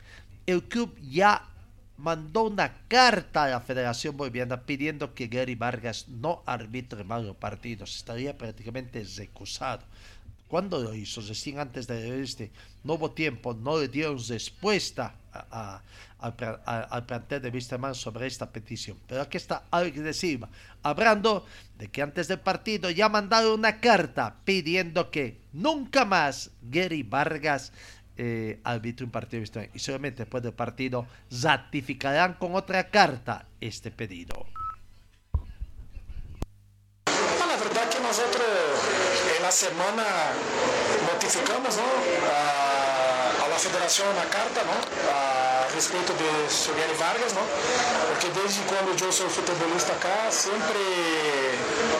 el 0.46 0.62
club 0.64 0.94
ya 1.00 1.53
mandó 1.97 2.45
una 2.45 2.72
carta 2.88 3.45
a 3.45 3.49
la 3.49 3.61
Federación 3.61 4.16
Boliviana 4.16 4.62
pidiendo 4.62 5.14
que 5.14 5.28
Gary 5.28 5.55
Vargas 5.55 6.09
no 6.09 6.42
arbitre 6.47 7.05
más 7.05 7.22
los 7.22 7.36
partidos. 7.36 7.97
Estaría 7.97 8.36
prácticamente 8.36 9.05
recusado. 9.16 9.82
¿Cuándo 10.49 10.80
lo 10.80 10.95
hizo? 10.95 11.20
Recién 11.20 11.59
antes 11.59 11.86
de 11.86 12.22
este. 12.22 12.53
No 12.84 12.99
tiempo, 13.11 13.55
no 13.55 13.78
le 13.80 13.88
dieron 13.88 14.18
respuesta 14.28 15.14
al 16.20 17.07
plantel 17.07 17.42
de 17.42 17.49
Wisterman 17.49 17.95
sobre 17.95 18.26
esta 18.26 18.51
petición. 18.51 18.99
Pero 19.09 19.22
aquí 19.22 19.36
está 19.36 19.64
Alex 19.70 20.01
de 20.01 20.12
Silva, 20.12 20.49
hablando 20.82 21.45
de 21.78 21.88
que 21.88 22.03
antes 22.03 22.28
del 22.28 22.40
partido 22.40 22.90
ya 22.90 23.09
mandaron 23.09 23.59
una 23.59 23.80
carta 23.80 24.36
pidiendo 24.45 25.11
que 25.11 25.40
nunca 25.53 26.05
más 26.05 26.51
Gary 26.62 27.03
Vargas 27.03 27.72
eh, 28.16 28.60
partido 29.10 29.38
de 29.38 29.40
Wisterman. 29.40 29.70
Y 29.74 29.78
solamente 29.78 30.22
después 30.22 30.42
del 30.42 30.52
partido 30.52 31.06
ratificarán 31.42 32.34
con 32.34 32.54
otra 32.54 32.90
carta 32.90 33.46
este 33.60 33.90
pedido. 33.90 34.46
La 37.06 37.56
verdad 37.56 37.88
que 37.88 38.00
nosotros 38.00 38.44
en 39.36 39.42
la 39.42 39.50
semana 39.50 40.04
notificamos 41.12 41.76
¿no? 41.76 41.84
a, 42.30 43.44
a 43.44 43.48
la 43.48 43.56
federación 43.56 44.08
una 44.08 44.24
carta 44.24 44.62
¿no? 44.64 44.74
a 45.12 45.68
respecto 45.74 46.12
de 46.14 46.50
Sogeri 46.50 46.94
Vargas, 46.98 47.34
¿no? 47.34 47.40
porque 48.08 48.30
desde 48.40 48.62
cuando 48.62 48.94
yo 48.96 49.10
soy 49.10 49.28
futbolista 49.28 49.92
acá 49.92 50.30
siempre 50.30 50.78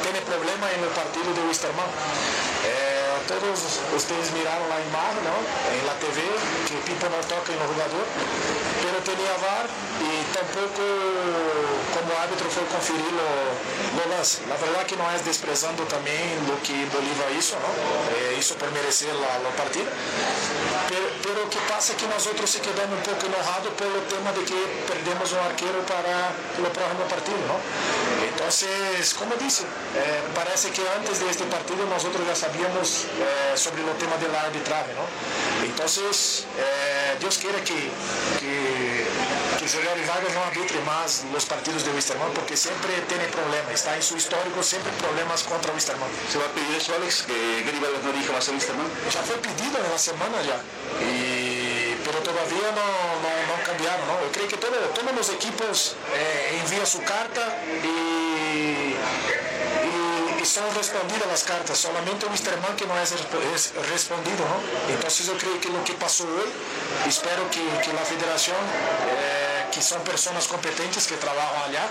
tiene 0.02 0.20
problema 0.22 0.70
en 0.72 0.80
el 0.84 0.90
partido 0.90 1.34
de 1.34 1.42
Wisterman. 1.48 1.86
Todos 3.29 3.81
ustedes 3.97 4.33
miraron 4.33 4.68
la 4.68 4.81
imagen 4.85 5.25
¿no? 5.25 5.37
en 5.72 5.87
la 5.89 5.97
TV 5.97 6.20
que 6.68 6.77
Pipo 6.85 7.09
no 7.09 7.20
toca 7.25 7.57
en 7.57 7.61
el 7.61 7.68
jugador, 7.72 8.05
pero 8.85 8.97
tenía 9.01 9.33
VAR 9.41 9.66
y 10.05 10.12
tampoco 10.37 10.85
como 11.95 12.12
árbitro 12.20 12.51
fue 12.51 12.64
conferir 12.68 13.09
lo, 13.16 13.29
lo 13.97 14.05
lance. 14.12 14.45
La 14.49 14.57
verdad 14.61 14.85
que 14.85 14.97
no 14.97 15.09
es 15.11 15.25
desprezando 15.25 15.85
también 15.85 16.37
lo 16.45 16.61
que 16.61 16.85
Bolívar 16.93 17.33
hizo, 17.33 17.57
¿no? 17.64 17.70
Eh, 18.12 18.37
hizo 18.39 18.57
por 18.61 18.70
merecer 18.72 19.14
la 19.16 19.41
partida. 19.57 19.89
Pero, 20.89 21.07
pero 21.22 21.49
que 21.49 21.59
pasa 21.64 21.97
que 21.97 22.07
nosotros 22.07 22.51
se 22.51 22.61
quedamos 22.61 22.99
un 22.99 23.05
poco 23.09 23.25
enojados 23.27 23.72
el 23.72 24.05
tema 24.12 24.33
de 24.37 24.45
que 24.45 24.59
perdemos 24.85 25.33
un 25.33 25.39
arquero 25.39 25.81
para 25.89 26.35
el 26.61 26.68
próximo 26.68 27.05
partido, 27.09 27.41
¿no? 27.49 27.57
Entonces, 28.20 29.14
como 29.14 29.35
dice, 29.37 29.64
eh, 29.97 30.20
parece 30.35 30.70
que 30.70 30.83
antes 30.89 31.20
de 31.20 31.31
este 31.31 31.45
partido 31.45 31.87
nosotros 31.87 32.27
ya 32.27 32.35
sabíamos 32.35 33.07
eh, 33.20 33.56
sobre 33.56 33.82
el 33.82 33.96
tema 33.98 34.16
del 34.16 34.34
arbitraje, 34.34 34.92
¿no? 34.94 35.04
Entonces, 35.64 36.44
eh, 36.58 37.16
Dios 37.20 37.38
quiera 37.38 37.58
que, 37.64 37.74
que, 38.40 39.06
que 39.58 39.66
Jorge 39.68 39.88
Vargas 40.06 40.34
no 40.34 40.44
arbitre 40.44 40.80
más 40.82 41.24
los 41.32 41.44
partidos 41.46 41.84
de 41.84 41.92
Wisterman 41.92 42.30
porque 42.34 42.56
siempre 42.56 42.92
tiene 43.08 43.24
problemas, 43.28 43.72
está 43.72 43.94
en 43.96 44.02
su 44.02 44.16
histórico 44.16 44.62
siempre 44.62 44.90
problemas 44.98 45.42
contra 45.44 45.72
Wisterman. 45.72 46.08
¿Se 46.30 46.38
va 46.38 46.44
a 46.46 46.48
pedir 46.48 46.74
eso, 46.76 46.94
Alex? 46.94 47.22
Que 47.22 47.62
Vargas 47.80 48.02
no 48.04 48.12
dirija 48.12 48.32
más 48.32 48.48
a 48.48 48.52
Wisterman. 48.52 48.86
Ya 49.12 49.22
fue 49.22 49.36
pedido 49.36 49.78
en 49.84 49.90
la 49.90 49.98
semana 49.98 50.36
ya, 50.42 50.58
y- 51.04 51.96
pero 52.04 52.18
todavía 52.18 52.68
no, 52.76 52.86
no, 53.24 53.30
no 53.48 53.64
cambiaron, 53.64 54.06
¿no? 54.06 54.20
Yo 54.20 54.30
creo 54.32 54.48
que 54.48 54.56
todo- 54.58 54.70
todos 54.92 55.14
los 55.14 55.28
equipos 55.30 55.96
eh, 56.14 56.60
envían 56.62 56.86
su 56.86 57.02
carta 57.02 57.56
y, 57.82 58.94
y 60.45 60.47
son 60.47 60.68
respondidas 60.74 61.26
las 61.26 61.42
cartas, 61.42 61.78
solamente 61.78 62.26
Wisterman 62.26 62.76
que 62.76 62.86
no 62.86 62.99
es, 62.99 63.12
resp- 63.16 63.55
es 63.55 63.72
respondido. 63.90 64.45
Entonces 64.90 65.26
yo 65.26 65.38
creo 65.38 65.59
que 65.59 65.70
lo 65.70 65.82
que 65.84 65.95
pasó 65.95 66.24
hoy, 66.24 66.51
espero 67.09 67.49
que, 67.51 67.62
que 67.82 67.92
la 67.95 68.05
federación, 68.05 68.57
eh, 69.09 69.64
que 69.72 69.80
son 69.80 70.03
personas 70.03 70.47
competentes 70.47 71.07
que 71.07 71.16
trabajan 71.16 71.70
allá, 71.70 71.84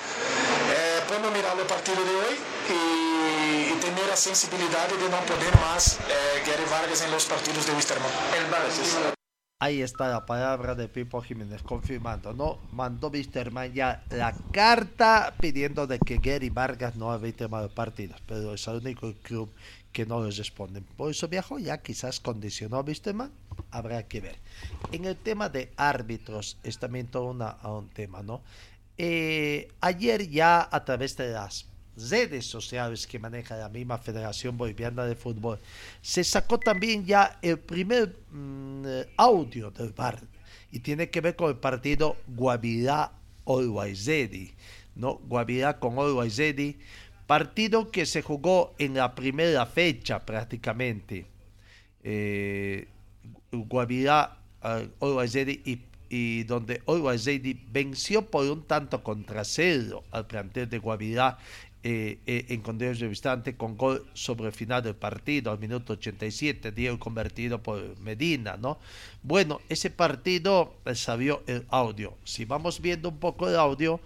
eh, 0.71 1.01
puedan 1.07 1.33
mirar 1.33 1.57
el 1.57 1.65
partido 1.65 1.97
de 2.05 2.15
hoy 2.15 2.37
y, 2.69 3.73
tener 3.83 4.07
la 4.07 4.15
sensibilidad 4.15 4.87
de 4.87 5.09
no 5.09 5.19
poner 5.25 5.53
más 5.59 5.97
eh, 6.07 6.67
Vargas 6.69 7.01
en 7.01 7.11
los 7.11 7.25
partidos 7.25 7.65
de 7.65 7.73
Wisterman. 7.73 8.09
El 8.37 8.45
Vargas. 8.45 9.22
Ahí 9.63 9.81
está 9.81 10.09
la 10.09 10.25
palabra 10.25 10.75
de 10.75 10.89
Pipo 10.89 11.21
Jiménez 11.21 11.63
confirmando, 11.63 12.33
¿no? 12.33 12.59
Mandó 12.73 13.07
Wisterman 13.07 13.71
ya 13.71 14.03
la 14.09 14.35
carta 14.51 15.35
pidiendo 15.39 15.87
de 15.87 15.99
que 15.99 16.17
Gary 16.17 16.49
Vargas 16.49 16.97
no 16.97 17.09
arbitre 17.09 17.47
más 17.47 17.63
los 17.63 17.71
partidos, 17.71 18.21
pero 18.27 18.55
es 18.55 18.67
el 18.67 18.79
único 18.79 19.13
club 19.21 19.49
que 19.93 20.05
no 20.05 20.21
les 20.21 20.35
responden. 20.35 20.83
Por 20.97 21.11
eso 21.11 21.29
viajó, 21.29 21.59
ya 21.59 21.81
quizás 21.81 22.19
condicionó 22.19 22.75
a 22.75 22.81
Wisterman, 22.81 23.31
habrá 23.71 24.05
que 24.05 24.19
ver. 24.19 24.35
En 24.91 25.05
el 25.05 25.15
tema 25.15 25.47
de 25.47 25.71
árbitros 25.77 26.57
es 26.63 26.77
también 26.77 27.07
todo 27.07 27.29
un 27.31 27.89
tema, 27.91 28.21
¿no? 28.21 28.41
Eh, 28.97 29.69
ayer 29.79 30.29
ya 30.29 30.67
a 30.69 30.83
través 30.83 31.15
de 31.15 31.31
las 31.31 31.67
redes 31.95 32.45
sociales 32.45 33.07
que 33.07 33.19
maneja 33.19 33.55
la 33.55 33.69
misma 33.69 33.97
Federación 33.97 34.57
Boliviana 34.57 35.05
de 35.05 35.15
Fútbol, 35.15 35.59
se 36.01 36.23
sacó 36.23 36.59
también 36.59 37.05
ya 37.05 37.39
el 37.41 37.59
primer 37.59 38.15
mm, 38.31 38.83
eh, 38.85 39.09
audio 39.17 39.71
del 39.71 39.91
VAR 39.93 40.19
y 40.71 40.79
tiene 40.79 41.09
que 41.09 41.21
ver 41.21 41.35
con 41.35 41.49
el 41.49 41.57
partido 41.57 42.17
Guavirá 42.27 43.11
Olwaizedi, 43.45 44.53
¿no? 44.95 45.15
Guavirá 45.15 45.79
con 45.79 45.97
Olwaizedi, 45.97 46.77
partido 47.27 47.91
que 47.91 48.05
se 48.05 48.21
jugó 48.21 48.73
en 48.79 48.95
la 48.95 49.13
primera 49.13 49.65
fecha 49.65 50.25
prácticamente. 50.25 51.27
Eh, 52.03 52.87
Guavirá 53.51 54.37
eh, 54.63 54.89
Olwaizedi 54.99 55.61
y 55.65 55.81
y 56.13 56.43
donde 56.43 56.83
Olwaizedi 56.85 57.59
venció 57.71 58.29
por 58.29 58.45
un 58.45 58.61
tanto 58.67 59.01
contra 59.01 59.43
cero 59.43 60.03
al 60.11 60.27
plantel 60.27 60.69
de 60.69 60.77
Guavirá 60.77 61.39
eh, 61.85 62.19
eh, 62.25 62.45
en 62.47 62.61
condiciones 62.61 63.21
de 63.43 63.57
con 63.57 63.75
gol 63.75 64.05
sobre 64.13 64.47
el 64.47 64.53
final 64.53 64.81
del 64.81 64.95
partido 64.95 65.51
al 65.51 65.59
minuto 65.59 65.93
87, 65.93 66.71
Diego 66.71 66.97
convertido 66.97 67.61
por 67.61 67.99
Medina, 67.99 68.55
¿no? 68.55 68.79
Bueno, 69.21 69.59
ese 69.67 69.89
partido 69.89 70.75
eh, 70.85 70.95
salió 70.95 71.43
el 71.45 71.65
audio. 71.69 72.13
Si 72.23 72.45
vamos 72.45 72.79
viendo 72.79 73.09
un 73.09 73.17
poco 73.17 73.49
el 73.49 73.57
audio, 73.57 73.99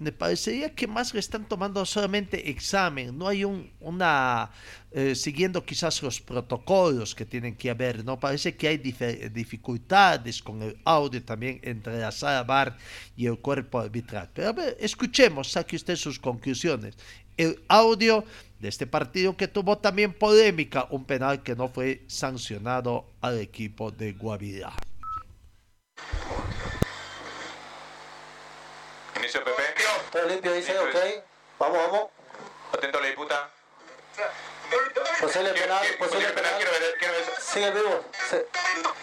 me 0.00 0.12
parecería 0.12 0.74
que 0.74 0.86
más 0.86 1.12
le 1.12 1.20
están 1.20 1.44
tomando 1.46 1.84
solamente 1.84 2.50
examen, 2.50 3.16
no 3.16 3.28
hay 3.28 3.44
un, 3.44 3.70
una, 3.80 4.50
eh, 4.92 5.14
siguiendo 5.14 5.64
quizás 5.64 6.02
los 6.02 6.22
protocolos 6.22 7.14
que 7.14 7.26
tienen 7.26 7.54
que 7.54 7.68
haber, 7.68 8.02
¿no? 8.02 8.18
Parece 8.18 8.56
que 8.56 8.68
hay 8.68 8.78
dificultades 8.78 10.42
con 10.42 10.62
el 10.62 10.78
audio 10.86 11.22
también 11.22 11.60
entre 11.62 11.98
la 11.98 12.10
sala 12.12 12.42
bar 12.44 12.78
y 13.14 13.26
el 13.26 13.38
cuerpo 13.38 13.78
arbitral. 13.78 14.30
Pero 14.32 14.48
a 14.48 14.52
ver, 14.52 14.76
escuchemos, 14.80 15.52
saque 15.52 15.76
usted 15.76 15.96
sus 15.96 16.18
conclusiones. 16.18 16.96
El 17.36 17.62
audio 17.68 18.24
de 18.58 18.68
este 18.68 18.86
partido 18.86 19.36
que 19.36 19.48
tuvo 19.48 19.76
también 19.76 20.14
polémica, 20.14 20.86
un 20.90 21.04
penal 21.04 21.42
que 21.42 21.54
no 21.54 21.68
fue 21.68 22.04
sancionado 22.06 23.04
al 23.20 23.38
equipo 23.38 23.90
de 23.90 24.12
Guavirá. 24.12 24.72
Inicio 29.20 29.44
Pepe. 29.44 29.74
Todo 30.10 30.22
limpio, 30.24 30.52
dice, 30.52 30.78
ok. 30.78 30.96
Vamos, 31.58 31.78
vamos. 31.78 32.10
Atento 32.72 32.98
a 32.98 33.00
la 33.00 33.06
disputa. 33.08 33.50
Posible 35.20 35.52
penal, 35.52 35.86
posible 35.98 36.28
penal. 36.30 36.52
Quiero 36.56 36.70
ver, 36.72 36.94
quiero 36.98 37.12
ver. 37.14 37.24
Sigue 37.40 37.66
el 37.66 37.72
vivo. 37.74 38.04
Se- 38.30 38.46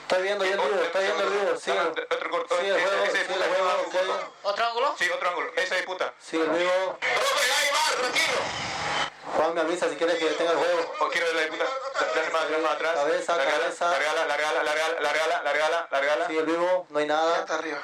Estoy 0.01 0.23
viendo 0.23 0.45
yo 0.45 0.51
el 0.53 0.57
vivo, 0.59 0.81
estoy 0.83 1.03
viendo 1.05 1.23
el 1.23 1.29
vivo. 1.29 1.57
Sigue, 1.57 1.79
Otro 1.79 2.29
corto. 2.29 2.57
sigue 2.57 2.69
el 2.75 2.81
juego, 2.81 3.05
sigue 3.05 3.21
el 3.21 3.27
juego. 3.27 4.33
¿Otro 4.43 4.65
ángulo? 4.65 4.95
Sí, 4.97 5.09
otro 5.09 5.29
ángulo. 5.29 5.51
Esa 5.55 5.75
disputa. 5.75 6.13
Sigue 6.19 6.43
el 6.43 6.49
vivo. 6.49 6.97
Juan 9.35 9.53
me 9.53 9.61
avisa 9.61 9.89
si 9.89 9.95
quieres 9.97 10.17
que 10.17 10.29
detenga 10.29 10.51
el 10.51 10.57
juego. 10.57 10.95
Oh, 11.01 11.09
quiero 11.09 11.27
ver 11.27 11.35
la 11.35 11.41
disputa. 11.41 11.65
Dale 12.15 12.29
más, 12.29 12.43
dale 12.49 12.57
más 12.63 12.71
atrás. 12.73 12.95
Cabeza, 12.95 13.35
largala, 13.35 13.59
cabeza. 13.59 13.89
Largala, 13.91 14.25
largala, 14.25 14.63
largala, 14.63 14.99
largala, 15.01 15.43
largala, 15.43 15.87
largala. 15.91 16.27
Sigue 16.27 16.39
el 16.39 16.45
vivo, 16.45 16.87
no 16.89 16.99
hay 16.99 17.05
nada. 17.07 17.39
Está 17.39 17.55
arriba. 17.55 17.79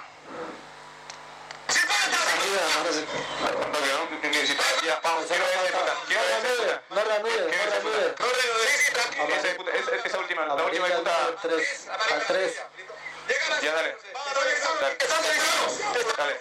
Esa 10.05 10.17
la 10.17 10.63
última 10.63 10.85
Amarilla 10.85 10.87
disputa. 10.87 11.25
al 11.25 11.35
3, 11.41 11.87
al 12.11 12.25
3. 12.25 12.61
Ya, 13.61 13.73
dale. 13.73 13.95
Dale. 16.17 16.39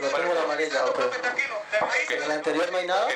La 0.00 0.42
amarilla. 0.42 0.84
En 2.08 2.22
el 2.22 2.30
anterior 2.30 2.72
no 2.72 2.78
hay 2.78 2.86
nada. 2.86 3.08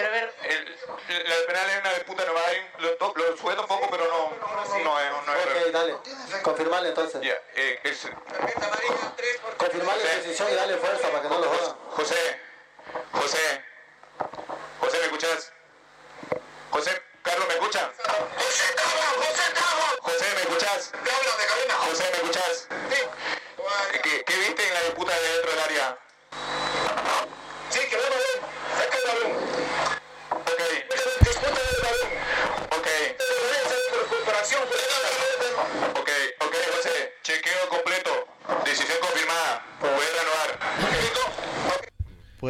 Quiero 0.00 0.12
ver. 0.14 0.34
El, 0.44 1.28
la 1.28 1.36
del 1.36 1.44
penal 1.44 1.70
es 1.70 1.80
una 1.80 1.92
disputa 1.92 2.24
no. 2.24 2.32
Lo, 2.78 2.90
to- 2.96 3.12
lo 3.16 3.36
suelto 3.36 3.62
un 3.62 3.68
poco, 3.68 3.88
pero 3.90 4.06
no, 4.06 4.30
no 4.78 4.98
es. 4.98 5.26
No 5.26 5.34
es 5.36 5.46
Ok, 5.46 5.72
dale. 5.72 5.96
Confirmarle 6.42 6.88
entonces. 6.88 7.20
Ya, 7.20 7.34
eh, 7.54 7.80
es, 7.84 8.06
la 10.04 10.14
decisión 10.16 10.50
y 10.50 10.54
dale 10.54 10.76
fuerza 10.78 11.08
para 11.08 11.20
que 11.22 11.28
no 11.28 11.38
lo 11.38 11.48
jodan. 11.50 11.76
José, 11.90 12.40
José, 13.12 13.64
José, 14.80 14.98
¿me 14.98 15.04
escuchas? 15.04 15.52
José, 16.70 17.02
Carlos, 17.22 17.46
¿me 17.48 17.54
escucha? 17.54 17.90
José, 20.00 20.24
¿me 20.34 20.40
escuchas? 20.40 20.92
José, 21.84 22.04
¿me 22.10 22.16
escuchas? 22.16 22.68
¿Qué, 24.02 24.24
qué 24.24 24.36
viste 24.36 24.66
en 24.66 24.74
la 24.74 24.80
disputa 24.80 25.12
de 25.14 25.28
dentro 25.32 25.50
del 25.50 25.60
área? 25.60 25.98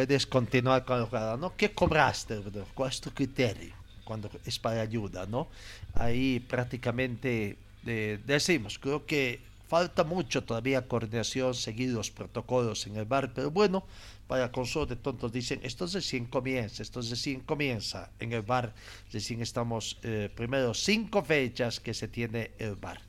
Puedes 0.01 0.25
continuar 0.25 0.83
con 0.83 0.97
el 0.97 1.05
jugador, 1.05 1.37
¿no? 1.37 1.55
¿Qué 1.55 1.73
cobraste? 1.73 2.41
¿Cuál 2.73 2.89
es 2.89 2.99
tu 2.99 3.11
criterio 3.11 3.75
cuando 4.03 4.31
es 4.43 4.57
para 4.57 4.81
ayuda, 4.81 5.27
no? 5.27 5.47
Ahí 5.93 6.39
prácticamente 6.39 7.55
eh, 7.85 8.19
decimos, 8.25 8.79
creo 8.79 9.05
que 9.05 9.41
falta 9.67 10.03
mucho 10.03 10.43
todavía 10.43 10.87
coordinación, 10.87 11.53
seguir 11.53 11.91
los 11.91 12.09
protocolos 12.09 12.87
en 12.87 12.97
el 12.97 13.05
bar, 13.05 13.31
pero 13.35 13.51
bueno, 13.51 13.85
para 14.25 14.51
consuelo 14.51 14.87
de 14.87 14.95
tontos 14.95 15.31
dicen, 15.31 15.59
esto 15.61 15.85
recién 15.85 16.25
comienza, 16.25 16.81
esto 16.81 16.99
recién 17.01 17.41
comienza 17.41 18.09
en 18.19 18.33
el 18.33 18.41
bar, 18.41 18.73
recién 19.13 19.43
estamos 19.43 19.99
eh, 20.01 20.31
primero 20.35 20.73
cinco 20.73 21.23
fechas 21.23 21.79
que 21.79 21.93
se 21.93 22.07
tiene 22.07 22.49
el 22.57 22.73
bar. 22.73 22.99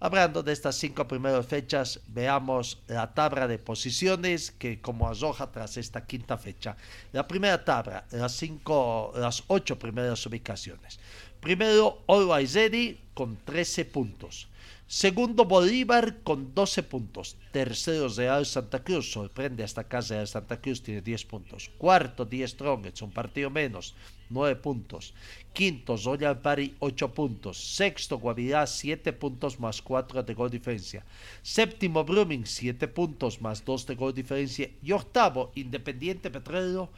Hablando 0.00 0.42
de 0.42 0.52
estas 0.52 0.74
cinco 0.76 1.06
primeras 1.08 1.46
fechas, 1.46 2.00
veamos 2.08 2.82
la 2.88 3.14
tabla 3.14 3.46
de 3.46 3.58
posiciones 3.58 4.50
que 4.50 4.80
como 4.80 5.08
arroja 5.08 5.50
tras 5.50 5.76
esta 5.76 6.04
quinta 6.04 6.36
fecha. 6.36 6.76
La 7.12 7.26
primera 7.26 7.64
tabla, 7.64 8.04
las 8.10 8.32
cinco, 8.32 9.12
las 9.16 9.44
ocho 9.46 9.78
primeras 9.78 10.26
ubicaciones. 10.26 10.98
Primero, 11.40 12.02
Ready 12.08 13.00
con 13.14 13.36
13 13.36 13.84
puntos. 13.86 14.48
Segundo, 14.86 15.46
Bolívar 15.46 16.22
con 16.22 16.54
12 16.54 16.82
puntos. 16.82 17.36
Tercero, 17.52 18.08
Real 18.08 18.44
Santa 18.44 18.84
Cruz. 18.84 19.10
Sorprende 19.10 19.64
hasta 19.64 19.80
acá, 19.80 20.00
Real 20.02 20.28
Santa 20.28 20.60
Cruz 20.60 20.82
tiene 20.82 21.00
10 21.00 21.24
puntos. 21.24 21.70
Cuarto, 21.78 22.26
10 22.26 22.50
Strongets, 22.50 23.00
un 23.00 23.10
partido 23.10 23.48
menos, 23.48 23.94
9 24.28 24.56
puntos. 24.56 25.14
Quinto, 25.54 25.96
Royal 25.96 26.38
Party, 26.38 26.74
8 26.80 27.14
puntos. 27.14 27.76
Sexto, 27.76 28.18
Guavirá, 28.18 28.66
7 28.66 29.14
puntos 29.14 29.58
más 29.58 29.80
4 29.80 30.22
de 30.22 30.34
gol 30.34 30.50
diferencia. 30.50 31.02
Séptimo, 31.40 32.04
Blooming, 32.04 32.44
7 32.44 32.86
puntos 32.88 33.40
más 33.40 33.64
2 33.64 33.86
de 33.86 33.94
gol 33.94 34.12
diferencia. 34.12 34.68
Y 34.82 34.92
octavo, 34.92 35.50
Independiente 35.54 36.30
Petrolero 36.30 36.90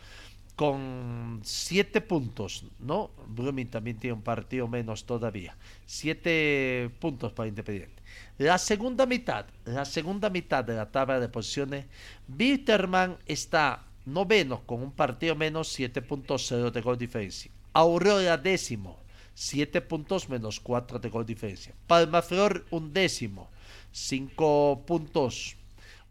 con 0.56 1.40
7 1.44 2.00
puntos, 2.00 2.64
¿no? 2.78 3.10
Blooming 3.28 3.68
también 3.68 3.98
tiene 3.98 4.14
un 4.14 4.22
partido 4.22 4.66
menos 4.66 5.04
todavía. 5.04 5.54
7 5.84 6.90
puntos 6.98 7.32
para 7.32 7.48
Independiente. 7.48 8.02
La 8.38 8.56
segunda 8.56 9.04
mitad, 9.04 9.46
la 9.66 9.84
segunda 9.84 10.30
mitad 10.30 10.64
de 10.64 10.74
la 10.74 10.90
tabla 10.90 11.20
de 11.20 11.28
posiciones, 11.28 11.84
Bitterman 12.26 13.18
está 13.26 13.84
noveno 14.06 14.62
con 14.64 14.82
un 14.82 14.92
partido 14.92 15.34
menos, 15.36 15.68
7 15.68 16.00
puntos, 16.00 16.46
0 16.48 16.70
de 16.70 16.80
gol 16.80 16.96
diferencia. 16.96 17.50
Aurora 17.74 18.38
décimo, 18.38 18.98
7 19.34 19.82
puntos 19.82 20.30
menos 20.30 20.58
4 20.60 20.98
de 20.98 21.10
gol 21.10 21.26
diferencia. 21.26 21.74
Palmaflor 21.86 22.64
un 22.70 22.94
décimo, 22.94 23.50
5 23.92 24.84
puntos. 24.86 25.56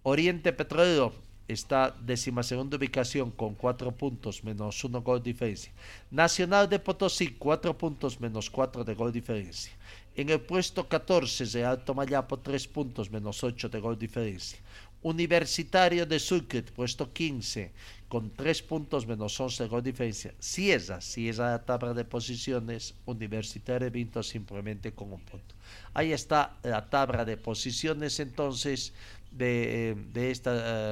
Oriente 0.03 0.53
Petrolero 0.53 1.24
está 1.47 1.95
décima 2.01 2.43
segunda 2.43 2.77
ubicación 2.77 3.31
con 3.31 3.53
4 3.53 3.91
puntos 3.91 4.43
menos 4.43 4.83
1 4.83 5.01
gol 5.01 5.21
diferencia. 5.21 5.71
Nacional 6.09 6.67
de 6.67 6.79
Potosí 6.79 7.35
4 7.37 7.77
puntos 7.77 8.19
menos 8.19 8.49
4 8.49 8.83
de 8.83 8.95
gol 8.95 9.11
diferencia. 9.11 9.71
En 10.15 10.29
el 10.29 10.41
puesto 10.41 10.87
14 10.87 11.45
de 11.45 11.65
Alto 11.65 11.93
Mayapo 11.93 12.39
3 12.39 12.67
puntos 12.67 13.11
menos 13.11 13.43
8 13.43 13.69
de 13.69 13.79
gol 13.79 13.97
diferencia. 13.97 14.59
Universitario 15.03 16.07
de 16.07 16.17
Sucre, 16.17 16.63
puesto 16.63 17.13
15, 17.13 17.71
con 18.07 18.31
3 18.31 18.63
puntos 18.63 19.05
menos 19.05 19.39
11 19.39 19.63
de 19.63 19.69
gol 19.69 19.83
diferencia. 19.83 20.33
Cieza, 20.39 20.99
Cieza 20.99 21.51
la 21.51 21.63
tabla 21.63 21.93
de 21.93 22.05
posiciones, 22.05 22.95
Universitario 23.05 23.85
de 23.85 23.91
Vinto 23.91 24.23
simplemente 24.23 24.93
con 24.93 25.13
un 25.13 25.21
punto. 25.21 25.53
Ahí 25.93 26.11
está 26.11 26.57
la 26.63 26.89
tabla 26.89 27.23
de 27.23 27.37
posiciones 27.37 28.19
entonces 28.19 28.93
de, 29.37 29.95
de, 30.13 30.31
esta, 30.31 30.51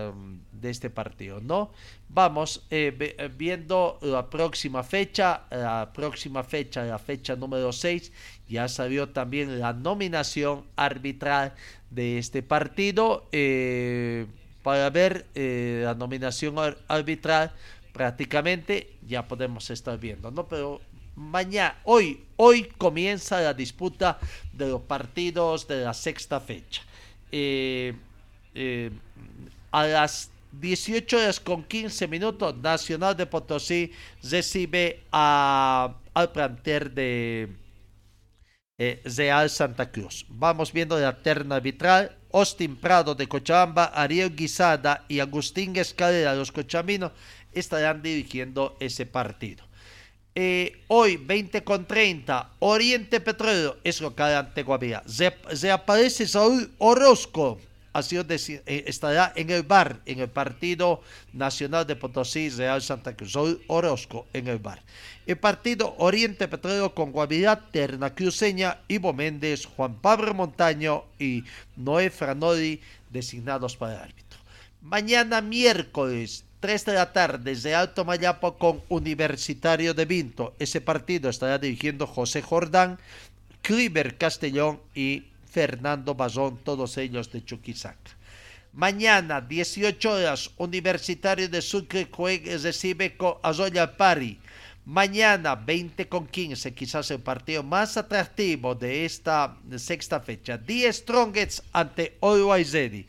eh, 0.09 0.11
de 0.51 0.69
este 0.69 0.89
partido, 0.89 1.39
¿no? 1.41 1.71
Vamos 2.09 2.65
eh, 2.69 2.95
eh, 3.17 3.29
viendo 3.35 3.97
la 4.01 4.29
próxima 4.29 4.83
fecha, 4.83 5.43
la 5.49 5.91
próxima 5.93 6.43
fecha, 6.43 6.83
la 6.83 6.99
fecha 6.99 7.35
número 7.35 7.71
6, 7.71 8.11
ya 8.47 8.67
salió 8.67 9.09
también 9.09 9.59
la 9.59 9.73
nominación 9.73 10.65
arbitral 10.75 11.53
de 11.89 12.17
este 12.19 12.43
partido. 12.43 13.27
eh, 13.31 14.25
para 14.61 14.89
ver 14.89 15.25
eh, 15.35 15.81
la 15.83 15.93
nominación 15.93 16.57
ar- 16.57 16.77
arbitral, 16.87 17.51
prácticamente 17.91 18.95
ya 19.05 19.27
podemos 19.27 19.69
estar 19.69 19.97
viendo, 19.99 20.31
¿no? 20.31 20.47
Pero 20.47 20.79
mañana, 21.15 21.75
hoy, 21.83 22.23
hoy 22.37 22.63
comienza 22.77 23.41
la 23.41 23.53
disputa 23.53 24.19
de 24.53 24.69
los 24.69 24.81
partidos 24.81 25.67
de 25.67 25.83
la 25.83 25.93
sexta 25.93 26.39
fecha. 26.39 26.81
Eh, 27.31 27.93
eh, 28.55 28.91
a 29.71 29.85
las 29.85 30.29
18 30.51 31.17
horas 31.17 31.39
con 31.39 31.63
15 31.63 32.07
minutos, 32.07 32.55
Nacional 32.57 33.17
de 33.17 33.25
Potosí 33.25 33.91
recibe 34.21 35.01
a, 35.11 35.95
al 36.13 36.31
planter 36.31 36.91
de, 36.91 37.49
eh, 38.79 39.01
Real 39.05 39.49
Santa 39.49 39.91
Cruz. 39.91 40.25
Vamos 40.29 40.73
viendo 40.73 40.99
la 40.99 41.21
terna 41.21 41.55
arbitral. 41.55 42.17
Austin 42.33 42.75
Prado 42.75 43.13
de 43.13 43.27
Cochabamba, 43.27 43.85
Ariel 43.93 44.35
Guisada 44.35 45.05
y 45.07 45.19
Agustín 45.19 45.75
Escalera, 45.75 46.33
los 46.33 46.51
cochaminos, 46.51 47.11
estarán 47.51 48.01
dirigiendo 48.01 48.75
ese 48.79 49.05
partido. 49.05 49.63
Eh, 50.33 50.81
hoy, 50.87 51.17
20 51.17 51.63
con 51.63 51.85
30, 51.85 52.53
Oriente 52.57 53.19
Petróleo 53.19 53.77
es 53.83 54.01
local 54.01 54.35
ante 54.35 54.63
Guavira. 54.63 55.03
Reaparece 55.61 56.27
Saúl 56.27 56.71
Orozco 56.79 57.59
ha 57.93 58.01
sido 58.01 58.25
eh, 58.27 58.83
estará 58.87 59.31
en 59.35 59.51
el 59.51 59.63
bar 59.63 60.01
en 60.05 60.19
el 60.19 60.29
partido 60.29 61.01
nacional 61.31 61.85
de 61.85 61.95
Potosí 61.95 62.49
Real 62.49 62.81
Santa 62.81 63.15
Cruz. 63.15 63.37
Orozco 63.67 64.25
en 64.33 64.47
el 64.47 64.57
bar. 64.57 64.81
El 65.25 65.37
partido 65.37 65.95
Oriente 65.99 66.47
Petróleo 66.47 66.93
con 66.93 67.11
Guavirá, 67.11 67.69
Terna 67.71 68.13
Cruceña, 68.13 68.79
Ivo 68.87 69.13
Méndez, 69.13 69.65
Juan 69.65 69.95
Pablo 70.01 70.33
Montaño 70.33 71.05
y 71.19 71.43
Noé 71.75 72.09
Franoli 72.09 72.81
designados 73.09 73.77
para 73.77 73.93
el 73.93 73.99
árbitro. 74.01 74.39
Mañana 74.81 75.39
miércoles 75.39 76.43
3 76.59 76.85
de 76.85 76.93
la 76.93 77.13
tarde 77.13 77.51
desde 77.51 77.75
Alto 77.75 78.05
Mayapo 78.05 78.57
con 78.57 78.81
Universitario 78.89 79.93
de 79.93 80.05
Vinto. 80.05 80.55
Ese 80.59 80.81
partido 80.81 81.29
estará 81.29 81.57
dirigiendo 81.59 82.07
José 82.07 82.41
Jordán, 82.41 82.99
Cliver 83.61 84.17
Castellón 84.17 84.79
y 84.95 85.25
Fernando 85.53 86.15
Bazón, 86.15 86.57
todos 86.63 86.97
ellos 86.97 87.31
de 87.31 87.45
Chuquisaca. 87.45 88.11
Mañana, 88.73 89.39
18 89.39 90.11
horas, 90.11 90.49
Universitario 90.57 91.47
de 91.47 91.61
Sucre 91.61 92.09
recibe 92.57 93.15
con 93.15 93.35
Azoya 93.43 93.95
Pari. 93.95 94.39
Mañana, 94.85 95.53
20 95.53 96.09
con 96.09 96.25
15, 96.25 96.73
quizás 96.73 97.11
el 97.11 97.19
partido 97.19 97.61
más 97.61 97.97
atractivo 97.97 98.73
de 98.73 99.05
esta 99.05 99.55
sexta 99.77 100.19
fecha. 100.19 100.57
Die 100.57 100.91
Strongets 100.91 101.61
ante 101.71 102.17
Oroaizedi. 102.19 103.05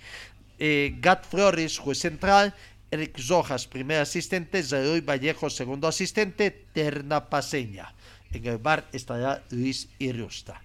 Eh, 0.59 0.95
Gat 1.01 1.25
Flores, 1.25 1.79
juez 1.79 1.99
central. 1.99 2.55
Eric 2.91 3.19
Rojas, 3.27 3.67
primer 3.67 4.01
asistente. 4.01 4.63
Zeroy 4.63 5.01
Vallejo, 5.01 5.49
segundo 5.49 5.89
asistente. 5.89 6.51
Terna 6.75 7.31
Paseña. 7.31 7.95
En 8.33 8.47
el 8.47 8.59
bar 8.59 8.87
estará 8.93 9.43
Luis 9.51 9.89
Irusta. 9.99 10.61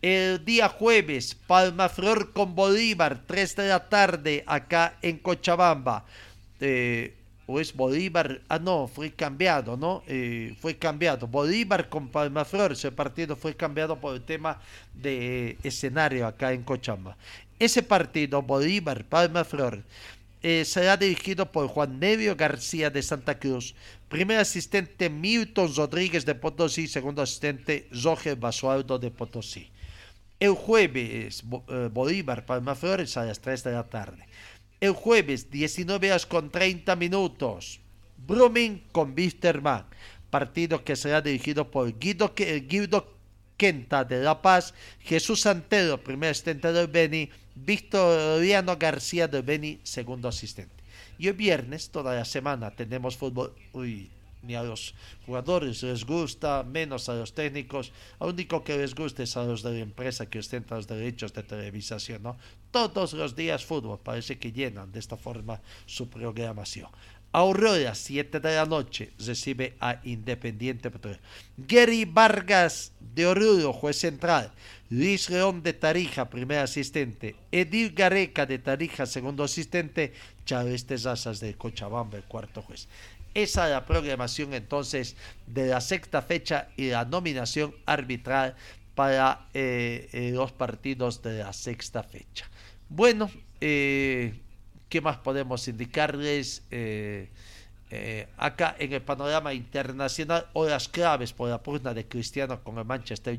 El 0.00 0.44
día 0.44 0.68
jueves, 0.68 1.34
Palma 1.34 1.88
Flor 1.88 2.32
con 2.32 2.54
Bolívar, 2.54 3.20
3 3.26 3.56
de 3.56 3.68
la 3.68 3.88
tarde, 3.88 4.44
acá 4.46 4.96
en 5.02 5.18
Cochabamba. 5.18 6.04
Eh, 6.60 7.16
o 7.46 7.58
es 7.58 7.74
Bolívar, 7.74 8.40
ah 8.48 8.60
no, 8.60 8.86
fue 8.86 9.10
cambiado, 9.10 9.76
¿no? 9.76 10.04
Eh, 10.06 10.54
fue 10.60 10.76
cambiado. 10.76 11.26
Bolívar 11.26 11.88
con 11.88 12.08
Palmaflor, 12.08 12.72
ese 12.72 12.92
partido 12.92 13.34
fue 13.34 13.56
cambiado 13.56 13.98
por 13.98 14.14
el 14.14 14.22
tema 14.22 14.60
de 14.94 15.56
escenario 15.64 16.28
acá 16.28 16.52
en 16.52 16.62
Cochabamba. 16.62 17.16
Ese 17.58 17.82
partido, 17.82 18.40
Bolívar, 18.40 19.02
Palmaflor, 19.04 19.82
eh, 20.42 20.64
será 20.64 20.96
dirigido 20.96 21.50
por 21.50 21.66
Juan 21.66 21.98
Nevio 21.98 22.36
García 22.36 22.88
de 22.90 23.02
Santa 23.02 23.36
Cruz, 23.36 23.74
primer 24.08 24.38
asistente 24.38 25.10
Milton 25.10 25.74
Rodríguez 25.74 26.24
de 26.24 26.36
Potosí, 26.36 26.86
segundo 26.86 27.20
asistente 27.20 27.88
Roger 27.90 28.36
Basualdo 28.36 29.00
de 29.00 29.10
Potosí. 29.10 29.68
El 30.40 30.52
jueves, 30.52 31.42
eh, 31.68 31.88
Bolívar, 31.92 32.46
Palmaflores 32.46 33.16
a 33.16 33.24
las 33.24 33.40
3 33.40 33.64
de 33.64 33.72
la 33.72 33.88
tarde. 33.88 34.24
El 34.80 34.92
jueves, 34.92 35.50
19 35.50 36.10
horas 36.10 36.26
con 36.26 36.50
30 36.50 36.94
minutos. 36.94 37.80
Brumming 38.16 38.84
con 38.92 39.14
Wisterman. 39.16 39.86
Partido 40.30 40.84
que 40.84 40.94
será 40.94 41.20
dirigido 41.20 41.70
por 41.70 41.98
Guido, 41.98 42.32
Guido 42.36 43.18
Quenta 43.56 44.04
de 44.04 44.22
La 44.22 44.40
Paz, 44.40 44.74
Jesús 45.00 45.40
Santero, 45.40 46.02
primer 46.04 46.30
asistente 46.30 46.72
del 46.72 46.86
Beni, 46.86 47.30
Victoriano 47.56 48.76
García 48.76 49.26
del 49.26 49.42
Beni, 49.42 49.80
segundo 49.82 50.28
asistente. 50.28 50.84
Y 51.18 51.26
el 51.26 51.34
viernes, 51.34 51.90
toda 51.90 52.14
la 52.14 52.24
semana, 52.24 52.70
tenemos 52.70 53.16
fútbol. 53.16 53.54
Uy, 53.72 54.10
ni 54.42 54.54
a 54.54 54.62
los 54.62 54.94
jugadores 55.26 55.82
les 55.82 56.04
gusta, 56.04 56.62
menos 56.62 57.08
a 57.08 57.14
los 57.14 57.34
técnicos. 57.34 57.92
Lo 58.20 58.28
único 58.28 58.62
que 58.64 58.78
les 58.78 58.94
gusta 58.94 59.22
es 59.22 59.36
a 59.36 59.44
los 59.44 59.62
de 59.62 59.72
la 59.72 59.78
empresa 59.80 60.26
que 60.26 60.38
ostenta 60.38 60.76
los 60.76 60.86
derechos 60.86 61.32
de 61.32 61.42
televisación, 61.42 62.22
¿no? 62.22 62.36
Todos 62.70 63.12
los 63.12 63.34
días 63.34 63.64
fútbol, 63.64 64.00
parece 64.02 64.38
que 64.38 64.52
llenan 64.52 64.92
de 64.92 64.98
esta 65.00 65.16
forma 65.16 65.60
su 65.86 66.08
programación. 66.08 66.88
Aurora, 67.30 67.94
7 67.94 68.40
de 68.40 68.54
la 68.54 68.64
noche, 68.64 69.12
recibe 69.18 69.76
a 69.80 70.00
Independiente 70.04 70.90
Petróleo. 70.90 71.20
Gary 71.58 72.06
Vargas 72.06 72.92
de 73.00 73.26
Oruro, 73.26 73.74
juez 73.74 73.98
central. 73.98 74.50
Luis 74.88 75.28
León 75.28 75.62
de 75.62 75.74
Tarija, 75.74 76.30
primer 76.30 76.60
asistente. 76.60 77.36
Edil 77.52 77.92
Gareca 77.92 78.46
de 78.46 78.58
Tarija, 78.58 79.04
segundo 79.04 79.44
asistente. 79.44 80.14
Chávez 80.46 80.86
Tezazas 80.86 81.40
de 81.40 81.52
Cochabamba, 81.54 82.22
cuarto 82.22 82.62
juez. 82.62 82.88
Esa 83.38 83.66
es 83.66 83.70
la 83.70 83.86
programación 83.86 84.52
entonces 84.52 85.14
de 85.46 85.68
la 85.68 85.80
sexta 85.80 86.22
fecha 86.22 86.70
y 86.76 86.88
la 86.88 87.04
nominación 87.04 87.72
arbitral 87.86 88.56
para 88.96 89.46
eh, 89.54 90.08
eh, 90.12 90.32
los 90.34 90.50
partidos 90.50 91.22
de 91.22 91.44
la 91.44 91.52
sexta 91.52 92.02
fecha. 92.02 92.50
Bueno, 92.88 93.30
eh, 93.60 94.34
¿qué 94.88 95.00
más 95.00 95.18
podemos 95.18 95.68
indicarles? 95.68 96.64
Eh, 97.90 98.28
acá 98.36 98.76
en 98.78 98.92
el 98.92 99.00
panorama 99.00 99.54
internacional, 99.54 100.46
horas 100.52 100.88
claves 100.88 101.32
por 101.32 101.48
la 101.48 101.62
pugna 101.62 101.94
de 101.94 102.06
Cristiano 102.06 102.62
con 102.62 102.76
el 102.76 102.84
Manchester 102.84 103.38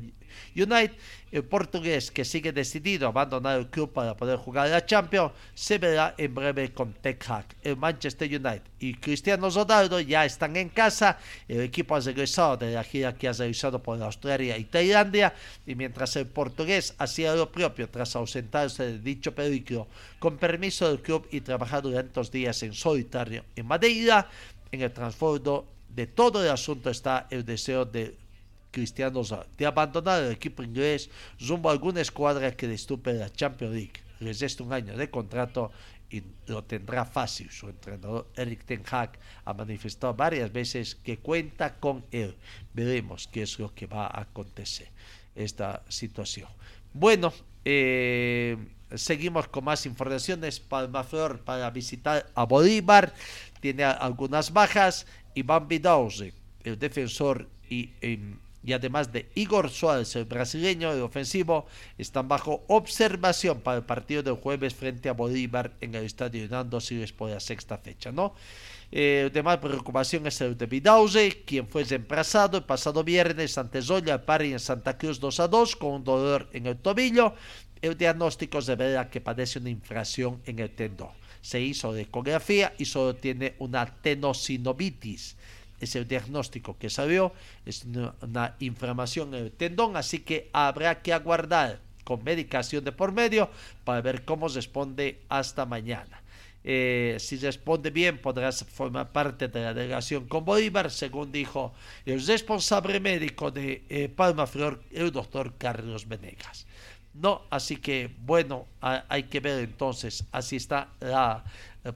United. 0.56 0.92
El 1.30 1.44
portugués, 1.44 2.10
que 2.10 2.24
sigue 2.24 2.52
decidido 2.52 3.06
a 3.06 3.10
abandonar 3.10 3.58
el 3.58 3.68
club 3.68 3.92
para 3.92 4.16
poder 4.16 4.38
jugar 4.38 4.68
la 4.68 4.84
Champions, 4.84 5.32
se 5.54 5.78
verá 5.78 6.14
en 6.18 6.34
breve 6.34 6.72
con 6.72 6.96
Hack. 7.02 7.54
El 7.62 7.76
Manchester 7.76 8.28
United 8.28 8.62
y 8.80 8.94
Cristiano 8.94 9.48
Ronaldo 9.48 10.00
ya 10.00 10.24
están 10.24 10.56
en 10.56 10.68
casa. 10.70 11.18
El 11.46 11.60
equipo 11.60 11.94
ha 11.94 12.00
regresado 12.00 12.56
de 12.56 12.72
la 12.72 12.82
gira 12.82 13.14
que 13.14 13.28
ha 13.28 13.32
realizado 13.32 13.80
por 13.80 14.02
Australia 14.02 14.58
y 14.58 14.64
Tailandia. 14.64 15.32
Y 15.64 15.76
mientras 15.76 16.16
el 16.16 16.26
portugués 16.26 16.94
hacía 16.98 17.34
lo 17.34 17.52
propio 17.52 17.88
tras 17.88 18.16
ausentarse 18.16 18.84
de 18.84 18.98
dicho 18.98 19.32
peligro, 19.32 19.86
con 20.20 20.36
permiso 20.36 20.86
del 20.86 21.02
club 21.02 21.26
y 21.32 21.40
trabajar 21.40 21.82
durante 21.82 22.12
dos 22.12 22.30
días 22.30 22.62
en 22.62 22.74
solitario 22.74 23.44
en 23.56 23.66
Madeira, 23.66 24.28
en 24.70 24.82
el 24.82 24.92
trasfondo 24.92 25.66
de 25.88 26.06
todo 26.06 26.44
el 26.44 26.50
asunto 26.50 26.90
está 26.90 27.26
el 27.30 27.44
deseo 27.44 27.84
de 27.84 28.16
Cristiano 28.70 29.22
de 29.58 29.66
abandonar 29.66 30.22
el 30.22 30.30
equipo 30.30 30.62
inglés 30.62 31.10
rumbo 31.40 31.68
a 31.68 31.72
alguna 31.72 32.00
escuadra 32.00 32.54
que 32.56 32.68
destupe 32.68 33.12
la 33.12 33.28
Champions 33.28 33.74
League. 33.74 34.00
Les 34.20 34.38
resta 34.38 34.62
un 34.62 34.72
año 34.72 34.96
de 34.96 35.10
contrato 35.10 35.72
y 36.10 36.22
lo 36.46 36.62
tendrá 36.62 37.04
fácil. 37.04 37.50
Su 37.50 37.68
entrenador 37.68 38.28
Eric 38.36 38.64
Ten 38.64 38.82
Hag 38.88 39.18
ha 39.44 39.54
manifestado 39.54 40.14
varias 40.14 40.52
veces 40.52 40.94
que 40.94 41.18
cuenta 41.18 41.80
con 41.80 42.04
él. 42.12 42.36
Veremos 42.74 43.28
qué 43.28 43.42
es 43.42 43.58
lo 43.58 43.74
que 43.74 43.86
va 43.86 44.06
a 44.06 44.20
acontecer 44.20 44.88
esta 45.34 45.82
situación. 45.88 46.48
Bueno, 46.92 47.32
eh, 47.64 48.56
seguimos 48.94 49.48
con 49.48 49.64
más 49.64 49.86
informaciones. 49.86 50.60
Palmaflor 50.60 51.40
para 51.40 51.70
visitar 51.70 52.26
a 52.34 52.44
Bolívar 52.44 53.12
tiene 53.60 53.84
algunas 53.84 54.52
bajas. 54.52 55.06
Iván 55.34 55.68
Vidauze, 55.68 56.32
el 56.64 56.78
defensor 56.78 57.48
y, 57.68 57.90
y, 58.02 58.72
además 58.72 59.12
de 59.12 59.28
Igor 59.34 59.70
Suárez, 59.70 60.16
el 60.16 60.24
brasileño, 60.24 60.92
el 60.92 61.02
ofensivo, 61.02 61.66
están 61.96 62.28
bajo 62.28 62.64
observación 62.66 63.60
para 63.60 63.78
el 63.78 63.84
partido 63.84 64.22
del 64.22 64.34
jueves 64.34 64.74
frente 64.74 65.08
a 65.08 65.12
Bolívar 65.12 65.72
en 65.80 65.94
el 65.94 66.04
estadio 66.04 66.44
Hernando 66.44 66.80
Siles 66.80 67.12
por 67.12 67.30
la 67.30 67.40
sexta 67.40 67.78
fecha, 67.78 68.10
¿no? 68.10 68.34
Eh, 68.92 69.30
de 69.32 69.42
preocupación 69.58 70.26
es 70.26 70.40
el 70.40 70.58
de 70.58 70.66
Vidauze, 70.66 71.44
quien 71.46 71.68
fue 71.68 71.84
reemplazado 71.84 72.58
el 72.58 72.64
pasado 72.64 73.04
viernes 73.04 73.56
ante 73.56 73.80
Zoya 73.82 74.26
Pari 74.26 74.52
en 74.52 74.58
Santa 74.58 74.98
Cruz 74.98 75.20
2 75.20 75.40
a 75.40 75.48
2 75.48 75.76
con 75.76 75.92
un 75.92 76.04
dolor 76.04 76.48
en 76.52 76.66
el 76.66 76.76
tobillo. 76.76 77.34
El 77.82 77.96
diagnóstico 77.96 78.60
revela 78.60 79.10
que 79.10 79.20
padece 79.20 79.58
una 79.58 79.70
infracción 79.70 80.40
en 80.46 80.58
el 80.58 80.70
tendón 80.70 81.20
se 81.40 81.60
hizo 81.60 81.96
ecografía 81.96 82.74
y 82.78 82.84
solo 82.84 83.14
tiene 83.14 83.54
una 83.58 83.86
tenosinovitis. 83.86 85.36
Es 85.80 85.96
el 85.96 86.06
diagnóstico 86.06 86.76
que 86.78 86.90
salió, 86.90 87.32
es 87.64 87.84
una, 87.84 88.56
inflamación 88.60 89.34
en 89.34 89.44
el 89.44 89.52
tendón, 89.52 89.96
así 89.96 90.20
que 90.20 90.50
habrá 90.52 91.00
que 91.00 91.12
aguardar 91.12 91.80
con 92.04 92.22
medicación 92.22 92.84
de 92.84 92.92
por 92.92 93.12
medio 93.12 93.48
para 93.84 94.02
ver 94.02 94.24
cómo 94.24 94.48
responde 94.48 95.20
hasta 95.28 95.64
mañana. 95.64 96.22
Eh, 96.62 97.16
si 97.18 97.38
responde 97.38 97.88
bien, 97.88 98.18
podrás 98.18 98.62
formar 98.64 99.10
parte 99.12 99.48
de 99.48 99.62
la 99.62 99.72
delegación 99.72 100.26
con 100.26 100.44
Bolívar, 100.44 100.90
según 100.90 101.32
dijo 101.32 101.72
el 102.04 102.26
responsable 102.26 103.00
médico 103.00 103.50
de 103.50 103.82
eh, 103.88 104.10
Palma 104.14 104.46
Flor, 104.46 104.82
el 104.92 105.10
doctor 105.10 105.54
Carlos 105.56 106.06
Venegas. 106.06 106.66
No, 107.12 107.42
así 107.50 107.76
que 107.76 108.14
bueno, 108.20 108.66
hay 108.80 109.24
que 109.24 109.40
ver 109.40 109.58
entonces, 109.60 110.24
así 110.30 110.56
está 110.56 110.88
las 111.00 111.42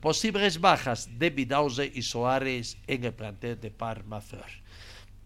posibles 0.01 0.61
bajas 0.61 1.09
de 1.19 1.31
Vidauze 1.31 1.91
y 1.95 2.03
Soares 2.03 2.77
en 2.87 3.05
el 3.05 3.13
plantel 3.13 3.61
de 3.61 3.71
Parma 3.71 4.21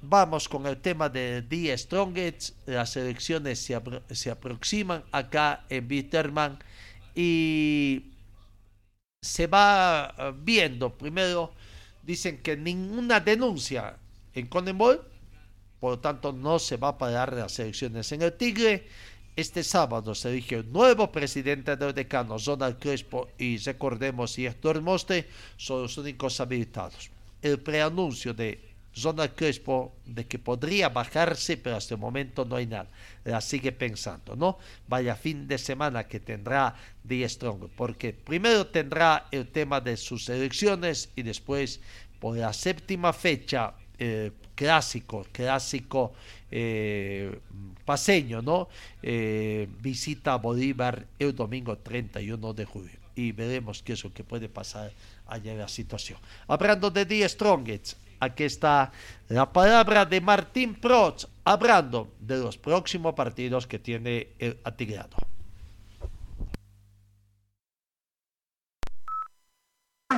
vamos 0.00 0.48
con 0.48 0.66
el 0.66 0.78
tema 0.78 1.08
de 1.08 1.42
The 1.42 1.76
Strongest. 1.76 2.56
Las 2.66 2.96
elecciones 2.96 3.58
se, 3.58 3.80
se 4.10 4.30
aproximan 4.30 5.04
acá 5.12 5.64
en 5.68 5.88
Bitterman 5.88 6.58
y 7.14 8.12
se 9.20 9.46
va 9.46 10.14
eh, 10.16 10.32
viendo. 10.36 10.96
Primero, 10.96 11.52
dicen 12.02 12.38
que 12.38 12.56
ninguna 12.56 13.20
denuncia 13.20 13.96
en 14.34 14.46
Conmebol, 14.46 15.04
por 15.80 15.92
lo 15.92 15.98
tanto 15.98 16.32
no 16.32 16.58
se 16.58 16.76
va 16.76 16.88
a 16.88 16.98
parar 16.98 17.32
las 17.32 17.58
elecciones 17.58 18.10
en 18.12 18.22
el 18.22 18.36
Tigre. 18.36 18.86
Este 19.38 19.62
sábado 19.62 20.16
se 20.16 20.30
elige 20.30 20.58
un 20.58 20.72
nuevo 20.72 21.12
presidente 21.12 21.76
del 21.76 21.94
decano, 21.94 22.38
Donald 22.40 22.76
Crespo, 22.80 23.28
y 23.38 23.56
recordemos, 23.58 24.36
y 24.36 24.46
Héctor 24.46 24.82
Moste 24.82 25.28
son 25.56 25.82
los 25.82 25.96
únicos 25.96 26.40
habilitados. 26.40 27.08
El 27.40 27.60
preanuncio 27.60 28.34
de 28.34 28.60
Donald 29.00 29.36
Crespo 29.36 29.94
de 30.04 30.26
que 30.26 30.40
podría 30.40 30.88
bajarse, 30.88 31.56
pero 31.56 31.76
hasta 31.76 31.94
el 31.94 32.00
momento 32.00 32.44
no 32.44 32.56
hay 32.56 32.66
nada. 32.66 32.90
La 33.22 33.40
sigue 33.40 33.70
pensando, 33.70 34.34
¿no? 34.34 34.58
Vaya 34.88 35.14
fin 35.14 35.46
de 35.46 35.58
semana 35.58 36.08
que 36.08 36.18
tendrá 36.18 36.74
The 37.06 37.28
Strong, 37.28 37.68
porque 37.76 38.12
primero 38.12 38.66
tendrá 38.66 39.28
el 39.30 39.46
tema 39.46 39.80
de 39.80 39.96
sus 39.96 40.28
elecciones 40.28 41.10
y 41.14 41.22
después, 41.22 41.80
por 42.18 42.36
la 42.36 42.52
séptima 42.52 43.12
fecha, 43.12 43.74
eh, 44.00 44.32
clásico, 44.58 45.24
clásico 45.30 46.12
eh, 46.50 47.38
paseño, 47.84 48.42
¿no? 48.42 48.68
Eh, 49.00 49.68
visita 49.80 50.34
Bolívar 50.34 51.06
el 51.16 51.32
domingo 51.32 51.78
31 51.78 52.54
de 52.54 52.64
julio. 52.64 52.98
Y 53.14 53.30
veremos 53.30 53.84
qué 53.84 53.92
es 53.92 54.02
lo 54.02 54.12
que 54.12 54.24
puede 54.24 54.48
pasar 54.48 54.90
allá 55.28 55.52
en 55.52 55.58
la 55.58 55.68
situación. 55.68 56.18
Hablando 56.48 56.90
de 56.90 57.06
The 57.06 57.28
Strongest, 57.28 57.98
aquí 58.18 58.42
está 58.44 58.90
la 59.28 59.52
palabra 59.52 60.04
de 60.04 60.20
Martín 60.20 60.74
Proch, 60.74 61.26
hablando 61.44 62.14
de 62.18 62.38
los 62.38 62.58
próximos 62.58 63.14
partidos 63.14 63.64
que 63.64 63.78
tiene 63.78 64.30
el 64.40 64.58
Atigrado. 64.64 65.27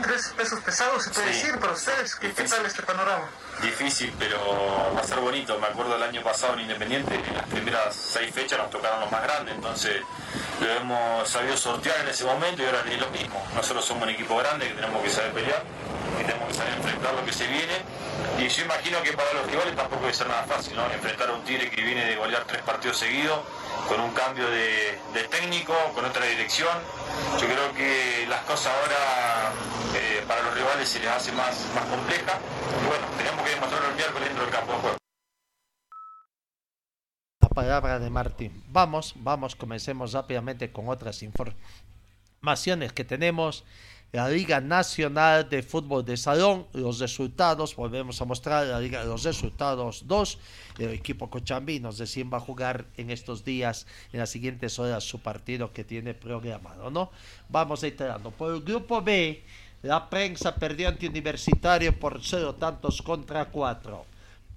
Tres 0.02 0.32
pesos 0.36 0.60
pesados, 0.60 1.02
se 1.02 1.10
puede 1.10 1.32
Sí. 1.34 1.40
decir, 1.46 1.58
para 1.58 1.72
ustedes. 1.72 2.14
¿Qué, 2.14 2.32
qué 2.32 2.44
tal 2.44 2.64
este 2.64 2.80
panorama? 2.84 3.24
Difícil, 3.60 4.14
pero 4.20 4.38
va 4.94 5.00
a 5.00 5.04
ser 5.04 5.18
bonito. 5.18 5.58
Me 5.58 5.66
acuerdo 5.66 5.96
el 5.96 6.02
año 6.04 6.22
pasado 6.22 6.54
en 6.54 6.60
Independiente, 6.60 7.12
en 7.16 7.36
las 7.36 7.46
primeras 7.46 7.96
seis 7.96 8.32
fechas 8.32 8.60
nos 8.60 8.70
tocaron 8.70 9.00
los 9.00 9.10
más 9.10 9.20
grandes, 9.24 9.52
entonces 9.52 10.00
lo 10.60 10.70
hemos 10.70 11.28
sabido 11.28 11.56
sortear 11.56 11.98
en 12.02 12.08
ese 12.08 12.24
momento 12.24 12.62
y 12.62 12.66
ahora 12.66 12.84
es 12.88 13.00
lo 13.00 13.10
mismo. 13.10 13.44
Nosotros 13.56 13.84
somos 13.84 14.04
un 14.04 14.10
equipo 14.10 14.36
grande 14.36 14.68
que 14.68 14.74
tenemos 14.74 15.02
que 15.02 15.10
saber 15.10 15.32
pelear, 15.32 15.64
que 16.18 16.24
tenemos 16.24 16.48
que 16.48 16.54
saber 16.54 16.72
enfrentar 16.74 17.12
lo 17.14 17.24
que 17.26 17.32
se 17.32 17.46
viene. 17.48 17.82
Y 18.38 18.48
yo 18.48 18.62
imagino 18.64 19.02
que 19.02 19.12
para 19.12 19.32
los 19.34 19.46
rivales 19.46 19.74
tampoco 19.74 20.02
debe 20.02 20.14
ser 20.14 20.28
nada 20.28 20.44
fácil, 20.44 20.76
¿no? 20.76 20.88
Enfrentar 20.92 21.28
a 21.30 21.32
un 21.32 21.44
Tigre 21.44 21.68
que 21.68 21.82
viene 21.82 22.04
de 22.04 22.14
golear 22.14 22.44
tres 22.44 22.62
partidos 22.62 22.96
seguidos, 22.96 23.40
con 23.88 24.00
un 24.00 24.12
cambio 24.12 24.48
de, 24.50 25.00
de 25.14 25.24
técnico, 25.24 25.74
con 25.94 26.04
otra 26.04 26.24
dirección. 26.26 26.78
Yo 27.40 27.46
creo 27.48 27.74
que 27.74 28.26
las 28.28 28.42
cosas 28.42 28.72
ahora 28.72 29.52
eh, 29.94 30.22
para 30.26 30.42
los 30.42 30.54
rivales 30.54 30.88
se 30.88 31.00
les 31.00 31.08
hace 31.08 31.32
más, 31.32 31.66
más 31.74 31.84
compleja. 31.86 32.38
Y 32.82 32.86
bueno, 32.86 33.06
tenemos 33.16 33.44
que 33.44 33.50
demostrarlo 33.50 33.88
el 33.88 33.94
miércoles 33.96 34.28
dentro 34.28 34.44
del 34.44 34.54
campo 34.54 34.72
de 34.72 34.78
juego. 34.78 34.96
La 37.40 37.48
palabra 37.48 37.98
de 37.98 38.10
Martín. 38.10 38.62
Vamos, 38.68 39.14
vamos, 39.16 39.56
comencemos 39.56 40.12
rápidamente 40.12 40.70
con 40.72 40.88
otras 40.88 41.22
informaciones 41.22 42.92
que 42.92 43.04
tenemos. 43.04 43.64
La 44.12 44.28
Liga 44.28 44.60
Nacional 44.60 45.48
de 45.48 45.62
Fútbol 45.62 46.04
de 46.04 46.16
Salón, 46.16 46.66
los 46.72 46.98
resultados, 46.98 47.76
volvemos 47.76 48.20
a 48.20 48.24
mostrar 48.24 48.66
la 48.66 48.80
Liga, 48.80 49.04
los 49.04 49.22
resultados 49.22 50.08
2. 50.08 50.38
El 50.78 50.90
equipo 50.90 51.30
cochambinos 51.30 51.96
recién 51.96 52.28
va 52.28 52.38
a 52.38 52.40
jugar 52.40 52.86
en 52.96 53.10
estos 53.10 53.44
días, 53.44 53.86
en 54.12 54.18
las 54.18 54.30
siguientes 54.30 54.80
horas, 54.80 55.04
su 55.04 55.20
partido 55.20 55.72
que 55.72 55.84
tiene 55.84 56.12
programado, 56.14 56.90
¿no? 56.90 57.12
Vamos 57.48 57.82
reiterando. 57.82 58.32
Por 58.32 58.52
el 58.52 58.62
grupo 58.62 59.00
B, 59.00 59.44
la 59.82 60.10
prensa 60.10 60.54
perdió 60.54 60.88
ante 60.88 61.08
Universitario 61.08 61.98
por 61.98 62.20
cero 62.22 62.54
tantos 62.54 63.00
contra 63.00 63.46
4. 63.46 64.04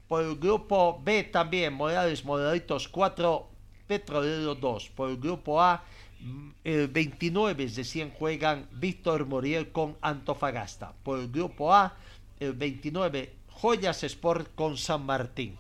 Por 0.08 0.24
el 0.24 0.36
grupo 0.36 1.02
B 1.04 1.24
también, 1.24 1.74
Morales 1.74 2.26
Moralitos 2.26 2.88
4, 2.90 3.48
Petrolero 3.88 4.56
2. 4.56 4.90
Por 4.90 5.10
el 5.10 5.18
grupo 5.18 5.62
A, 5.62 5.84
mm, 6.20 6.50
el 6.66 6.88
29 6.90 7.68
recién 7.74 8.12
juegan 8.12 8.68
Víctor 8.74 9.26
Moriel 9.26 9.72
con 9.72 9.96
Antofagasta. 10.02 10.94
Por 11.04 11.20
el 11.20 11.32
grupo 11.32 11.74
A, 11.74 11.96
el 12.40 12.54
29 12.54 13.34
Joyas 13.48 14.04
Sport 14.04 14.54
con 14.56 14.78
San 14.78 15.06
Martín. 15.06 15.58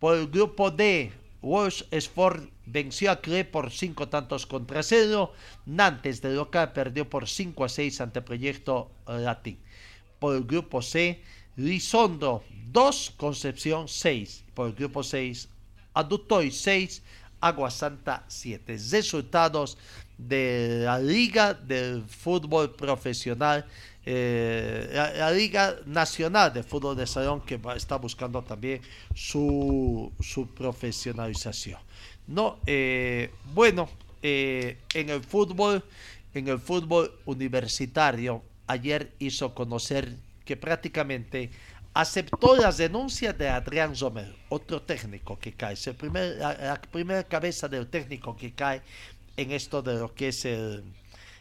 Por 0.00 0.16
el 0.16 0.26
grupo 0.26 0.70
D, 0.70 1.12
Walsh 1.42 1.84
Sport 1.92 2.50
venció 2.66 3.10
a 3.10 3.20
CRE 3.20 3.44
por 3.44 3.70
5 3.70 4.08
tantos 4.08 4.46
contra 4.46 4.82
0. 4.82 5.32
Nantes 5.66 6.20
de 6.20 6.34
local 6.34 6.72
perdió 6.72 7.08
por 7.08 7.28
5 7.28 7.64
a 7.64 7.68
6 7.68 8.00
ante 8.00 8.20
Proyecto 8.22 8.90
Latín. 9.06 9.58
Por 10.18 10.36
el 10.36 10.44
grupo 10.44 10.82
C, 10.82 11.22
Lizondo 11.56 12.42
2, 12.72 13.14
Concepción 13.16 13.88
6. 13.88 14.44
Por 14.54 14.68
el 14.68 14.74
grupo 14.74 15.02
6, 15.02 15.48
Adutoy 15.94 16.50
6, 16.50 17.02
Agua 17.40 17.70
Santa 17.70 18.24
7. 18.28 18.76
Resultados 18.90 19.78
de 20.18 20.80
la 20.84 20.98
Liga 20.98 21.52
del 21.54 22.02
Fútbol 22.08 22.74
Profesional, 22.74 23.66
eh, 24.04 24.88
la, 24.92 25.12
la 25.12 25.30
Liga 25.30 25.76
Nacional 25.84 26.52
de 26.52 26.62
Fútbol 26.62 26.96
de 26.96 27.06
Salón 27.06 27.40
que 27.42 27.56
va- 27.58 27.76
está 27.76 27.96
buscando 27.96 28.40
también 28.42 28.80
su, 29.14 30.10
su 30.20 30.46
profesionalización. 30.54 31.80
No, 32.26 32.58
eh, 32.66 33.30
bueno, 33.54 33.88
eh, 34.22 34.78
en 34.94 35.10
el 35.10 35.22
fútbol, 35.22 35.84
en 36.34 36.48
el 36.48 36.58
fútbol 36.58 37.12
universitario, 37.24 38.42
ayer 38.66 39.12
hizo 39.18 39.54
conocer 39.54 40.16
que 40.44 40.56
prácticamente 40.56 41.50
aceptó 41.94 42.56
las 42.56 42.76
denuncias 42.76 43.36
de 43.38 43.48
Adrián 43.48 43.94
Romero, 43.98 44.34
otro 44.48 44.82
técnico 44.82 45.38
que 45.38 45.52
cae, 45.52 45.74
es 45.74 45.86
la, 45.86 46.80
primera 46.90 47.24
cabeza 47.24 47.68
del 47.68 47.86
técnico 47.86 48.36
que 48.36 48.52
cae 48.52 48.82
en 49.36 49.52
esto 49.52 49.80
de 49.80 49.94
lo 49.94 50.14
que 50.14 50.28
es 50.28 50.44
el, 50.44 50.84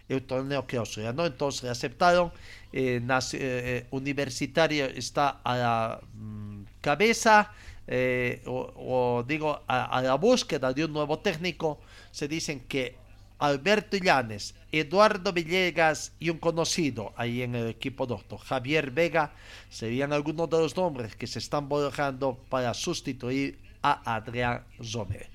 el 0.08 0.22
torneo 0.24 0.66
clausura, 0.66 1.14
¿no? 1.14 1.26
Entonces 1.26 1.70
aceptaron, 1.70 2.32
eh, 2.72 3.02
eh, 3.34 3.88
Universitario 3.92 4.86
está 4.86 5.42
a 5.44 5.56
la 5.58 6.00
mm, 6.14 6.64
cabeza, 6.82 7.52
eh, 7.88 8.42
o, 8.46 8.72
o 9.20 9.24
digo, 9.24 9.62
a, 9.68 9.86
a 9.86 10.02
la 10.02 10.16
búsqueda 10.16 10.74
de 10.74 10.86
un 10.86 10.94
nuevo 10.94 11.20
técnico, 11.20 11.80
se 12.12 12.28
dicen 12.28 12.62
que 12.68 12.96
Alberto 13.40 13.98
Illanes, 13.98 14.56
Eduardo 14.72 15.34
Villegas 15.34 16.14
y 16.20 16.30
un 16.30 16.38
conocido 16.38 17.14
ahí 17.18 17.42
en 17.42 17.54
el 17.56 17.68
equipo 17.68 18.06
doctor, 18.06 18.40
Javier 18.40 18.92
Vega, 18.92 19.34
serían 19.70 20.14
algunos 20.14 20.50
de 20.50 20.58
los 20.58 20.76
nombres 20.78 21.16
que 21.16 21.28
se 21.28 21.40
están 21.40 21.68
barajando 21.68 22.38
para 22.50 22.74
sustituir 22.74 23.60
a 23.82 24.16
Adrián 24.16 24.64
Zomer. 24.82 25.28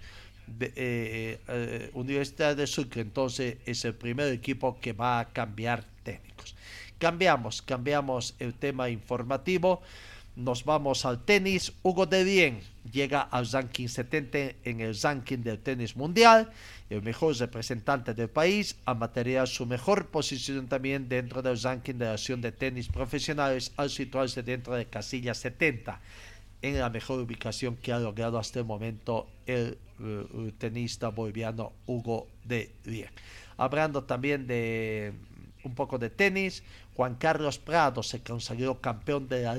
De- 0.46 0.72
eh, 0.74 1.40
eh, 1.46 1.90
Universidad 1.94 2.57
de 2.57 2.66
Sucre 2.66 3.03
entonces 3.03 3.59
es 3.66 3.84
el 3.84 3.94
primer 3.94 4.32
equipo 4.32 4.78
que 4.80 4.92
va 4.92 5.20
a 5.20 5.28
cambiar 5.28 5.84
técnicos. 6.03 6.57
Cambiamos, 6.98 7.62
cambiamos 7.62 8.34
el 8.40 8.55
tema 8.55 8.90
informativo. 8.90 9.80
Nos 10.41 10.64
vamos 10.64 11.05
al 11.05 11.22
tenis. 11.22 11.70
Hugo 11.82 12.07
de 12.07 12.24
Bien 12.24 12.61
llega 12.91 13.20
al 13.20 13.47
ranking 13.47 13.88
70 13.88 14.38
en 14.64 14.80
el 14.80 14.99
ranking 14.99 15.38
del 15.38 15.59
tenis 15.59 15.97
mundial. 15.97 16.51
El 16.88 17.03
mejor 17.03 17.36
representante 17.36 18.14
del 18.14 18.30
país 18.30 18.76
a 18.86 18.95
material 18.95 19.47
su 19.47 19.66
mejor 19.66 20.07
posición 20.07 20.66
también 20.66 21.11
dentro 21.11 21.43
del 21.43 21.61
ranking 21.61 21.95
de 21.95 22.07
la 22.07 22.14
Asociación 22.14 22.41
de 22.41 22.53
Tenis 22.53 22.88
Profesionales 22.88 23.72
al 23.76 23.91
situarse 23.91 24.43
dentro 24.43 24.74
de 24.74 24.86
casilla 24.86 25.34
70 25.34 26.01
en 26.62 26.78
la 26.78 26.88
mejor 26.88 27.20
ubicación 27.20 27.76
que 27.76 27.93
ha 27.93 27.99
logrado 27.99 28.38
hasta 28.38 28.61
el 28.61 28.64
momento 28.64 29.26
el 29.45 29.76
eh, 30.01 30.53
tenista 30.57 31.09
boliviano 31.09 31.72
Hugo 31.86 32.28
de 32.45 32.72
Bien. 32.84 33.11
Hablando 33.59 34.05
también 34.05 34.47
de 34.47 35.12
un 35.64 35.74
poco 35.74 35.99
de 35.99 36.09
tenis, 36.09 36.62
Juan 36.97 37.16
Carlos 37.16 37.59
Prado 37.59 38.03
se 38.03 38.22
consagró 38.22 38.80
campeón 38.80 39.28
de 39.28 39.43
la 39.43 39.57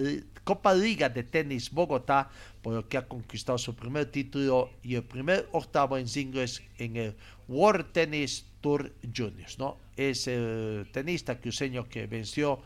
Copa 0.52 0.74
Liga 0.74 1.08
de 1.08 1.24
Tenis 1.24 1.72
Bogotá, 1.72 2.30
por 2.62 2.74
lo 2.74 2.90
que 2.90 2.98
ha 2.98 3.08
conquistado 3.08 3.58
su 3.58 3.74
primer 3.74 4.12
título 4.12 4.70
y 4.84 4.96
el 4.96 5.04
primer 5.04 5.48
octavo 5.54 5.98
en 5.98 6.10
singles 6.10 6.62
en 6.78 6.98
el 6.98 7.16
World 7.48 7.94
Tennis 7.94 8.46
Tour 8.60 8.92
Juniors. 9.16 9.58
¿no? 9.60 9.78
Es 9.96 10.28
el 10.28 10.90
tenista 10.92 11.40
cruceño 11.40 11.88
que 11.88 12.06
venció 12.06 12.60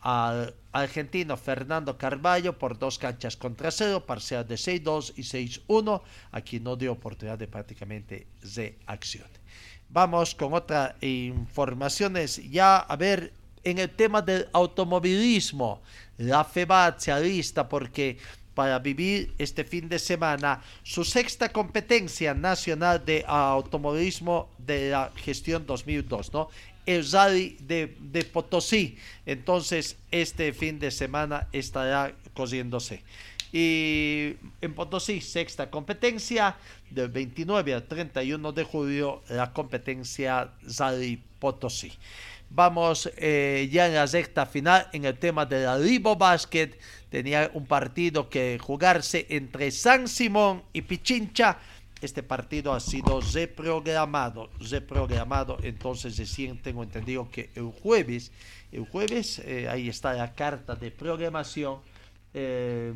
al 0.00 0.52
argentino 0.72 1.36
Fernando 1.36 1.96
Carballo 1.96 2.58
por 2.58 2.76
dos 2.76 2.98
canchas 2.98 3.36
contra 3.36 3.70
cero, 3.70 4.04
parcial 4.04 4.44
de 4.44 4.56
6-2 4.56 5.12
y 5.14 5.22
6-1, 5.22 6.02
a 6.32 6.40
quien 6.40 6.64
no 6.64 6.74
dio 6.74 6.90
oportunidad 6.90 7.38
de 7.38 7.46
prácticamente 7.46 8.26
reacción. 8.56 9.28
Vamos 9.90 10.34
con 10.34 10.54
otras 10.54 10.96
informaciones 11.00 12.42
ya 12.50 12.78
a 12.78 12.96
ver 12.96 13.37
en 13.70 13.78
el 13.78 13.90
tema 13.90 14.22
del 14.22 14.48
automovilismo. 14.52 15.82
La 16.16 16.42
FEBAT 16.44 17.00
se 17.00 17.12
alista 17.12 17.68
porque 17.68 18.16
para 18.54 18.78
vivir 18.78 19.34
este 19.38 19.62
fin 19.62 19.88
de 19.88 19.98
semana 19.98 20.60
su 20.82 21.04
sexta 21.04 21.50
competencia 21.50 22.34
nacional 22.34 23.04
de 23.04 23.24
automovilismo 23.26 24.48
de 24.58 24.90
la 24.90 25.12
gestión 25.16 25.66
2002, 25.66 26.32
¿no? 26.32 26.48
El 26.86 27.08
Rally 27.10 27.58
de, 27.60 28.28
Potosí. 28.32 28.96
Entonces, 29.26 29.96
este 30.10 30.54
fin 30.54 30.78
de 30.78 30.90
semana 30.90 31.46
estará 31.52 32.14
cosiéndose. 32.32 33.02
Y 33.52 34.36
en 34.62 34.74
Potosí, 34.74 35.20
sexta 35.20 35.70
competencia, 35.70 36.56
del 36.90 37.10
29 37.10 37.74
al 37.74 37.84
31 37.84 38.52
de 38.52 38.64
julio, 38.64 39.22
la 39.28 39.52
competencia 39.52 40.50
Rally 40.78 41.22
Potosí. 41.38 41.92
Vamos 42.50 43.10
eh, 43.16 43.68
ya 43.70 43.86
en 43.86 43.94
la 43.94 44.06
sexta 44.06 44.46
final 44.46 44.88
en 44.92 45.04
el 45.04 45.18
tema 45.18 45.44
de 45.44 45.64
la 45.64 45.78
Libo 45.78 46.16
Basket. 46.16 46.78
Tenía 47.10 47.50
un 47.52 47.66
partido 47.66 48.28
que 48.28 48.58
jugarse 48.58 49.26
entre 49.28 49.70
San 49.70 50.08
Simón 50.08 50.62
y 50.72 50.82
Pichincha. 50.82 51.58
Este 52.00 52.22
partido 52.22 52.72
ha 52.72 52.80
sido 52.80 53.20
reprogramado, 53.20 54.48
reprogramado. 54.60 55.58
Entonces 55.62 56.16
recién 56.16 56.58
tengo 56.62 56.82
entendido 56.82 57.28
que 57.30 57.50
el 57.54 57.70
jueves, 57.82 58.32
el 58.72 58.86
jueves, 58.86 59.40
eh, 59.40 59.68
ahí 59.68 59.88
está 59.88 60.14
la 60.14 60.32
carta 60.34 60.74
de 60.74 60.90
programación. 60.90 61.80
Eh, 62.32 62.94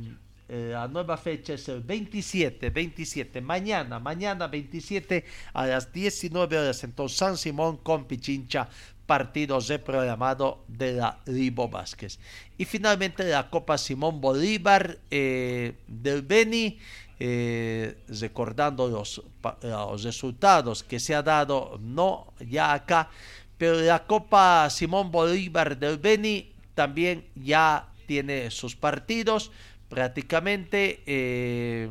la 0.49 0.87
nueva 0.87 1.17
fecha 1.17 1.55
es 1.55 1.67
el 1.69 1.81
27, 1.81 2.69
27, 2.69 3.41
mañana, 3.41 3.99
mañana 3.99 4.49
27 4.49 5.25
a 5.55 5.67
las 5.67 5.93
19 5.93 6.59
horas. 6.59 6.85
Entonces 6.85 7.17
San 7.19 7.37
Simón 7.39 7.79
con 7.79 8.05
Pichincha 8.05 8.69
partidos 9.13 9.69
de 9.69 9.79
programado 9.79 10.65
de 10.69 10.95
la 10.95 11.19
Libo 11.27 11.69
Vázquez. 11.69 12.19
Y 12.57 12.65
finalmente 12.65 13.23
la 13.25 13.51
Copa 13.51 13.77
Simón 13.77 14.23
Bolívar 14.23 14.97
eh, 15.11 15.75
del 15.87 16.23
Beni, 16.23 16.79
eh, 17.21 17.99
recordando 18.09 18.89
los, 18.89 19.21
los, 19.61 20.03
resultados 20.03 20.83
que 20.83 20.99
se 20.99 21.15
ha 21.15 21.23
dado, 21.23 21.79
no 21.83 22.33
ya 22.41 22.73
acá, 22.73 23.11
pero 23.59 23.79
la 23.83 24.07
Copa 24.07 24.71
Simón 24.71 25.11
Bolívar 25.11 25.79
del 25.79 25.99
Beni 25.99 26.51
también 26.75 27.27
ya 27.35 27.89
tiene 28.07 28.51
sus 28.51 28.75
partidos, 28.75 29.51
prácticamente 29.91 31.03
eh, 31.05 31.87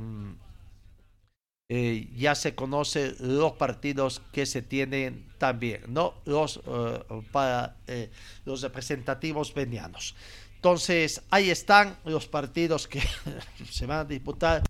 eh, 1.74 2.09
ya 2.17 2.36
se 2.36 2.53
conocen 2.53 3.15
los 3.22 3.53
partidos 3.53 4.22
que 4.34 4.45
se 4.45 4.61
tienen 4.61 5.32
también, 5.38 5.82
¿no? 5.88 6.15
Los, 6.26 6.59
eh, 6.67 6.99
para 7.32 7.78
eh, 7.88 8.11
los 8.43 8.61
representativos 8.61 9.53
venianos. 9.53 10.13
Entonces, 10.55 11.22
ahí 11.30 11.49
están 11.49 11.95
los 12.03 12.28
partidos 12.28 12.89
que 12.89 13.01
se 13.72 13.86
van 13.86 13.99
a 13.99 14.03
disputar 14.03 14.63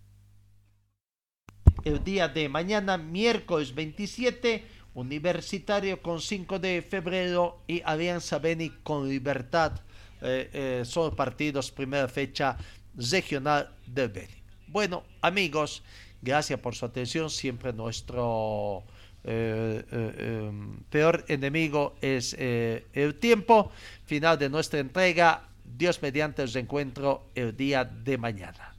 el 1.84 2.04
día 2.04 2.28
de 2.28 2.48
mañana, 2.48 2.96
miércoles 2.96 3.74
27, 3.74 4.64
Universitario 4.94 6.00
con 6.00 6.20
5 6.20 6.60
de 6.60 6.82
febrero 6.88 7.64
y 7.66 7.82
Alianza 7.84 8.38
Beni 8.38 8.70
con 8.84 9.08
Libertad. 9.08 9.72
son 10.84 11.16
partidos, 11.16 11.72
primera 11.72 12.06
fecha 12.06 12.56
regional 12.94 13.74
del 13.88 14.08
Beni. 14.10 14.42
Bueno, 14.68 15.02
amigos, 15.20 15.82
Gracias 16.22 16.60
por 16.60 16.74
su 16.76 16.86
atención. 16.86 17.28
Siempre 17.28 17.72
nuestro 17.72 18.84
eh, 19.24 19.84
eh, 19.90 20.46
em, 20.48 20.76
peor 20.88 21.24
enemigo 21.26 21.96
es 22.00 22.34
eh, 22.38 22.86
el 22.92 23.16
tiempo. 23.16 23.72
Final 24.06 24.38
de 24.38 24.48
nuestra 24.48 24.78
entrega. 24.78 25.48
Dios 25.64 26.00
mediante 26.00 26.42
el 26.42 26.56
encuentro 26.56 27.26
el 27.34 27.56
día 27.56 27.84
de 27.84 28.18
mañana. 28.18 28.74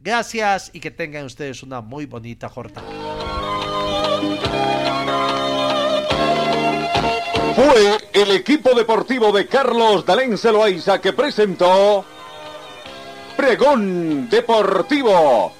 Gracias 0.00 0.70
y 0.72 0.80
que 0.80 0.90
tengan 0.90 1.26
ustedes 1.26 1.62
una 1.62 1.80
muy 1.80 2.06
bonita 2.06 2.48
jornada. 2.48 2.88
Fue 7.54 7.98
el 8.12 8.30
equipo 8.32 8.74
deportivo 8.74 9.30
de 9.32 9.46
Carlos 9.46 10.04
Dalén 10.06 10.38
Celoaiza 10.38 11.00
que 11.00 11.12
presentó 11.12 12.04
Pregón 13.36 14.28
Deportivo 14.30 15.59